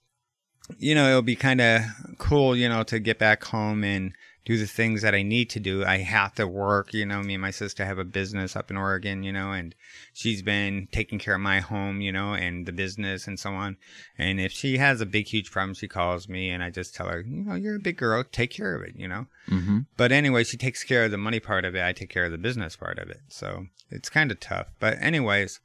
you 0.78 0.93
know, 0.93 1.09
it'll 1.09 1.22
be 1.24 1.36
kind 1.36 1.61
of 1.61 1.82
cool, 2.20 2.55
you 2.55 2.70
know, 2.70 2.84
to 2.84 2.99
get 2.99 3.17
back 3.17 3.43
home 3.45 3.84
and 3.84 4.13
do 4.50 4.58
the 4.58 4.66
things 4.66 5.04
that 5.04 5.14
I 5.14 5.22
need 5.22 5.47
to 5.52 5.60
do. 5.60 5.86
I 5.86 5.97
have 5.97 6.34
to 6.34 6.47
work, 6.47 6.91
you 6.91 7.06
know, 7.06 7.22
me 7.22 7.36
and 7.36 7.41
my 7.41 7.52
sister 7.52 7.86
have 7.86 8.00
a 8.00 8.04
business 8.04 8.56
up 8.56 8.72
in 8.72 8.78
Oregon, 8.78 9.22
you 9.22 9.32
know, 9.32 9.52
and 9.52 9.76
she's 10.12 10.41
been 10.41 10.88
taking 10.91 11.20
care 11.20 11.36
of 11.36 11.39
my 11.39 11.60
home, 11.60 12.02
you 12.02 12.12
know, 12.12 12.34
and 12.34 12.66
the 12.66 12.72
business 12.72 13.28
and 13.28 13.39
so 13.39 13.52
on. 13.52 13.78
And 14.18 14.41
if 14.41 14.52
she 14.52 14.80
has 14.80 15.02
a 15.02 15.06
big, 15.06 15.28
huge 15.28 15.52
problem, 15.52 15.76
she 15.76 15.88
calls 15.88 16.28
me 16.28 16.50
and 16.50 16.64
I 16.64 16.72
just 16.72 16.95
tell 16.95 17.10
her, 17.10 17.22
you 17.22 17.43
know, 17.43 17.54
you're 17.54 17.76
a 17.76 17.80
big 17.80 17.97
girl, 17.97 18.24
take 18.24 18.50
care 18.50 18.74
of 18.74 18.82
it, 18.82 18.95
you 18.95 19.08
know. 19.08 19.28
Mm-hmm. 19.52 19.82
But 19.97 20.12
anyway, 20.12 20.43
she 20.43 20.58
takes 20.58 20.84
care 20.84 21.06
of 21.06 21.12
the 21.12 21.18
money 21.20 21.39
part 21.39 21.64
of 21.64 21.76
it. 21.76 21.86
I 21.86 21.93
take 21.93 22.10
care 22.10 22.26
of 22.26 22.32
the 22.32 22.39
business 22.39 22.76
part 22.76 22.97
of 22.97 23.08
it. 23.12 23.22
So 23.28 23.68
it's 23.91 24.10
kind 24.10 24.32
of 24.32 24.39
tough. 24.39 24.70
But 24.80 24.97
anyways, 25.00 25.60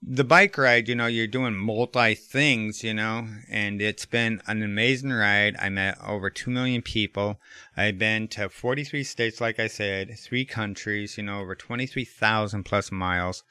the 0.00 0.24
bike 0.24 0.56
ride, 0.56 0.88
you 0.88 0.94
know, 0.94 1.06
you're 1.06 1.26
doing 1.26 1.56
multi 1.56 2.14
things, 2.14 2.84
you 2.84 2.94
know, 2.94 3.26
and 3.50 3.82
it's 3.82 4.06
been 4.06 4.40
an 4.46 4.62
amazing 4.62 5.10
ride. 5.12 5.56
I 5.60 5.68
met 5.70 5.98
over 6.06 6.30
2 6.30 6.50
million 6.50 6.82
people. 6.82 7.40
I've 7.76 7.98
been 7.98 8.28
to 8.28 8.48
43 8.48 9.02
states, 9.02 9.40
like 9.40 9.58
I 9.58 9.66
said, 9.66 10.16
three 10.18 10.44
countries, 10.44 11.16
you 11.18 11.24
know, 11.24 11.40
over 11.40 11.54
23,000 11.54 12.62
plus 12.64 12.92
miles. 12.92 13.42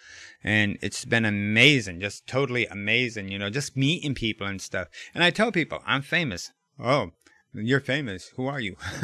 And 0.44 0.78
it's 0.82 1.04
been 1.04 1.26
amazing, 1.26 2.00
just 2.00 2.28
totally 2.28 2.66
amazing, 2.68 3.30
you 3.30 3.38
know, 3.40 3.50
just 3.50 3.76
meeting 3.76 4.16
people 4.16 4.48
and 4.48 4.62
stuff. 4.62 4.88
And 5.14 5.24
I 5.24 5.32
tell 5.32 5.52
people, 5.52 5.80
I'm 5.86 6.02
famous. 6.02 6.54
Oh, 6.80 7.12
you're 7.54 7.80
famous. 7.82 8.30
Who 8.36 8.48
are 8.48 8.60
you? 8.60 8.78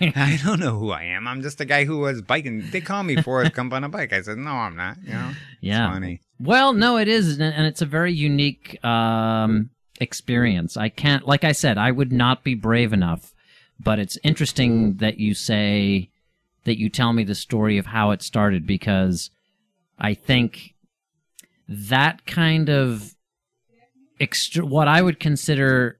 I 0.00 0.40
don't 0.44 0.58
know 0.58 0.78
who 0.78 0.90
I 0.90 1.04
am. 1.04 1.28
I'm 1.28 1.42
just 1.42 1.60
a 1.60 1.64
guy 1.64 1.84
who 1.84 1.98
was 1.98 2.22
biking. 2.22 2.64
They 2.70 2.80
call 2.80 3.02
me 3.04 3.16
Forrest 3.22 3.52
Gump 3.54 3.72
on 3.74 3.84
a 3.84 3.88
bike. 3.88 4.12
I 4.12 4.22
said, 4.22 4.38
no, 4.38 4.50
I'm 4.50 4.74
not. 4.74 4.96
You 5.04 5.12
know, 5.12 5.32
Yeah. 5.60 5.86
it's 5.86 5.94
funny. 5.94 6.20
Well, 6.40 6.72
no, 6.72 6.96
it 6.96 7.06
is, 7.08 7.38
and 7.38 7.66
it's 7.66 7.82
a 7.82 7.86
very 7.86 8.12
unique 8.12 8.82
um, 8.84 9.70
experience. 10.00 10.76
I 10.76 10.88
can't, 10.88 11.26
like 11.26 11.44
I 11.44 11.52
said, 11.52 11.76
I 11.78 11.90
would 11.90 12.12
not 12.12 12.42
be 12.42 12.54
brave 12.54 12.92
enough. 12.92 13.34
But 13.82 13.98
it's 13.98 14.18
interesting 14.22 14.96
that 14.96 15.18
you 15.18 15.32
say 15.34 16.10
that 16.64 16.78
you 16.78 16.90
tell 16.90 17.12
me 17.14 17.24
the 17.24 17.34
story 17.34 17.78
of 17.78 17.86
how 17.86 18.10
it 18.10 18.22
started 18.22 18.66
because 18.66 19.30
I 19.98 20.12
think 20.14 20.74
that 21.66 22.26
kind 22.26 22.68
of 22.68 23.14
extre- 24.20 24.68
what 24.68 24.86
I 24.88 25.00
would 25.00 25.18
consider 25.18 25.98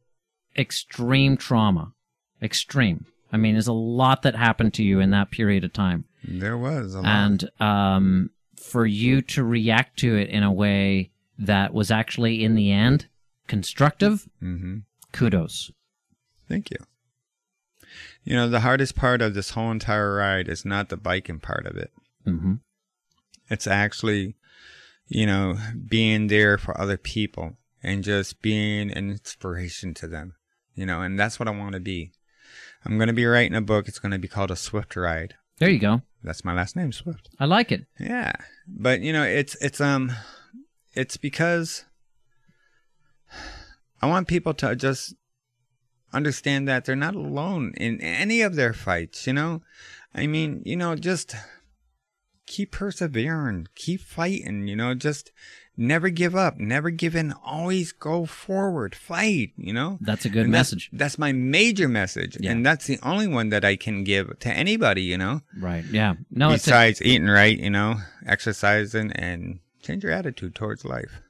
extreme 0.58 1.36
trauma, 1.38 1.92
extreme. 2.42 3.06
I 3.32 3.36
mean, 3.38 3.54
there's 3.54 3.66
a 3.66 3.72
lot 3.72 4.22
that 4.22 4.34
happened 4.34 4.74
to 4.74 4.82
you 4.82 5.00
in 5.00 5.10
that 5.10 5.30
period 5.30 5.64
of 5.64 5.72
time 5.72 6.04
There 6.24 6.58
was 6.58 6.94
a 6.94 7.00
lot. 7.00 7.06
and 7.06 7.50
um, 7.60 8.30
for 8.62 8.86
you 8.86 9.22
to 9.22 9.42
react 9.42 9.98
to 9.98 10.16
it 10.16 10.28
in 10.28 10.42
a 10.42 10.52
way 10.52 11.10
that 11.38 11.72
was 11.72 11.90
actually 11.90 12.44
in 12.44 12.54
the 12.54 12.70
end 12.70 13.06
constructive 13.46 14.28
mm-hmm. 14.42 14.78
kudos 15.12 15.72
Thank 16.50 16.72
you. 16.72 16.78
You 18.24 18.34
know, 18.34 18.48
the 18.48 18.60
hardest 18.60 18.96
part 18.96 19.22
of 19.22 19.34
this 19.34 19.50
whole 19.50 19.70
entire 19.70 20.16
ride 20.16 20.48
is 20.48 20.64
not 20.64 20.88
the 20.88 20.96
biking 20.96 21.38
part 21.38 21.64
of 21.64 21.76
it. 21.76 21.92
mm-hmm. 22.26 22.54
It's 23.48 23.68
actually, 23.68 24.34
you 25.06 25.26
know, 25.26 25.56
being 25.88 26.26
there 26.26 26.58
for 26.58 26.78
other 26.78 26.96
people 26.96 27.56
and 27.82 28.04
just 28.04 28.42
being 28.42 28.90
an 28.90 29.10
inspiration 29.10 29.94
to 29.94 30.08
them. 30.08 30.34
You 30.74 30.86
know, 30.86 31.02
and 31.02 31.18
that's 31.18 31.38
what 31.38 31.48
I 31.48 31.52
want 31.52 31.74
to 31.74 31.80
be. 31.80 32.12
I'm 32.84 32.98
going 32.98 33.08
to 33.08 33.14
be 33.14 33.26
writing 33.26 33.56
a 33.56 33.60
book. 33.60 33.86
It's 33.86 33.98
going 33.98 34.12
to 34.12 34.18
be 34.18 34.28
called 34.28 34.50
A 34.50 34.56
Swift 34.56 34.96
Ride. 34.96 35.34
There 35.58 35.70
you 35.70 35.78
go. 35.78 36.02
That's 36.22 36.44
my 36.44 36.52
last 36.52 36.76
name, 36.76 36.92
Swift. 36.92 37.30
I 37.38 37.46
like 37.46 37.72
it. 37.72 37.86
Yeah. 37.98 38.32
But, 38.68 39.00
you 39.00 39.12
know, 39.12 39.24
it's 39.24 39.54
it's 39.56 39.80
um 39.80 40.12
it's 40.94 41.16
because 41.16 41.84
I 44.02 44.06
want 44.06 44.28
people 44.28 44.54
to 44.54 44.76
just 44.76 45.14
understand 46.12 46.68
that 46.68 46.84
they're 46.84 46.96
not 46.96 47.14
alone 47.14 47.72
in 47.76 48.00
any 48.00 48.42
of 48.42 48.56
their 48.56 48.72
fights, 48.72 49.26
you 49.26 49.32
know? 49.32 49.62
I 50.14 50.26
mean, 50.26 50.62
you 50.64 50.76
know, 50.76 50.96
just 50.96 51.34
keep 52.46 52.72
persevering, 52.72 53.68
keep 53.74 54.00
fighting, 54.00 54.66
you 54.66 54.76
know, 54.76 54.94
just 54.94 55.30
never 55.76 56.10
give 56.10 56.36
up, 56.36 56.58
never 56.58 56.90
give 56.90 57.16
in, 57.16 57.32
always 57.44 57.92
go 57.92 58.26
forward, 58.26 58.94
fight, 58.94 59.52
you 59.56 59.72
know? 59.72 59.98
That's 60.00 60.24
a 60.24 60.28
good 60.28 60.42
And 60.42 60.52
message. 60.52 60.90
That's, 60.92 61.18
my 61.18 61.32
major 61.32 61.88
message. 61.88 62.36
Yeah. 62.40 62.52
And 62.52 62.64
that's 62.64 62.86
the 62.86 62.98
only 63.02 63.26
one 63.26 63.48
that 63.50 63.64
I 63.64 63.76
can 63.76 64.04
give 64.04 64.38
to 64.40 64.52
anybody, 64.52 65.02
you 65.02 65.18
know? 65.18 65.40
Right. 65.58 65.84
Yeah. 65.84 66.14
No, 66.30 66.50
it's 66.50 66.66
a, 66.66 66.70
Besides 66.70 67.02
eating 67.02 67.28
right, 67.28 67.58
you 67.58 67.70
know, 67.70 67.96
exercising 68.26 69.12
and 69.12 69.60
change 69.82 70.02
your 70.02 70.12
attitude 70.12 70.54
towards 70.54 70.84
life. 70.84 71.22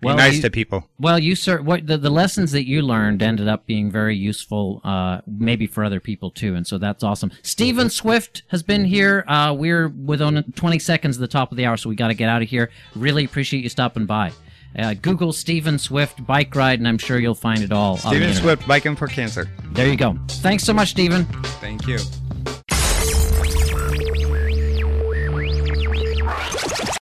Be 0.00 0.06
Well, 0.06 0.16
nice 0.16 0.36
you- 0.36 0.42
to 0.42 0.50
people. 0.50 0.88
well, 0.98 1.18
you 1.18 1.34
sir, 1.36 1.60
what 1.60 1.86
the, 1.86 1.98
the 1.98 2.08
lessons 2.08 2.52
that 2.52 2.66
you 2.66 2.80
learned 2.80 3.22
ended 3.22 3.48
up 3.48 3.66
being 3.66 3.90
very 3.90 4.16
useful, 4.16 4.80
uh, 4.82 5.20
maybe 5.26 5.66
for 5.66 5.84
other 5.84 6.00
people 6.00 6.30
too, 6.30 6.54
and 6.54 6.66
so 6.66 6.78
that's 6.78 7.02
awesome. 7.04 7.30
Stephen 7.42 7.90
Swift 7.90 8.42
has 8.48 8.62
been 8.62 8.86
here. 8.86 9.24
Uh, 9.28 9.54
we're 9.56 9.88
within 9.88 10.42
20 10.56 10.78
seconds 10.78 11.16
of 11.16 11.20
the 11.20 11.28
top 11.28 11.50
of 11.50 11.58
the 11.58 11.66
hour, 11.66 11.76
so 11.76 11.90
we 11.90 11.96
got 11.96 12.08
to 12.08 12.14
get 12.14 12.30
out 12.30 12.40
of 12.40 12.48
here. 12.48 12.70
Really 12.96 13.24
appreciate 13.24 13.62
you 13.62 13.68
stopping 13.68 14.06
by. 14.06 14.32
Uh, 14.78 14.94
Google 14.94 15.32
Stephen 15.34 15.78
Swift 15.78 16.24
bike 16.24 16.54
ride, 16.54 16.78
and 16.78 16.88
I'm 16.88 16.96
sure 16.96 17.18
you'll 17.18 17.34
find 17.34 17.60
it 17.60 17.72
all. 17.72 17.96
Stephen. 17.98 18.32
Swift, 18.32 18.66
biking 18.66 18.96
for 18.96 19.06
cancer. 19.08 19.50
There 19.72 19.88
you 19.88 19.96
go. 19.96 20.16
Thanks 20.28 20.64
so 20.64 20.72
much, 20.72 20.90
Stephen. 20.90 21.24
Thank 21.60 21.86
you. 21.86 21.98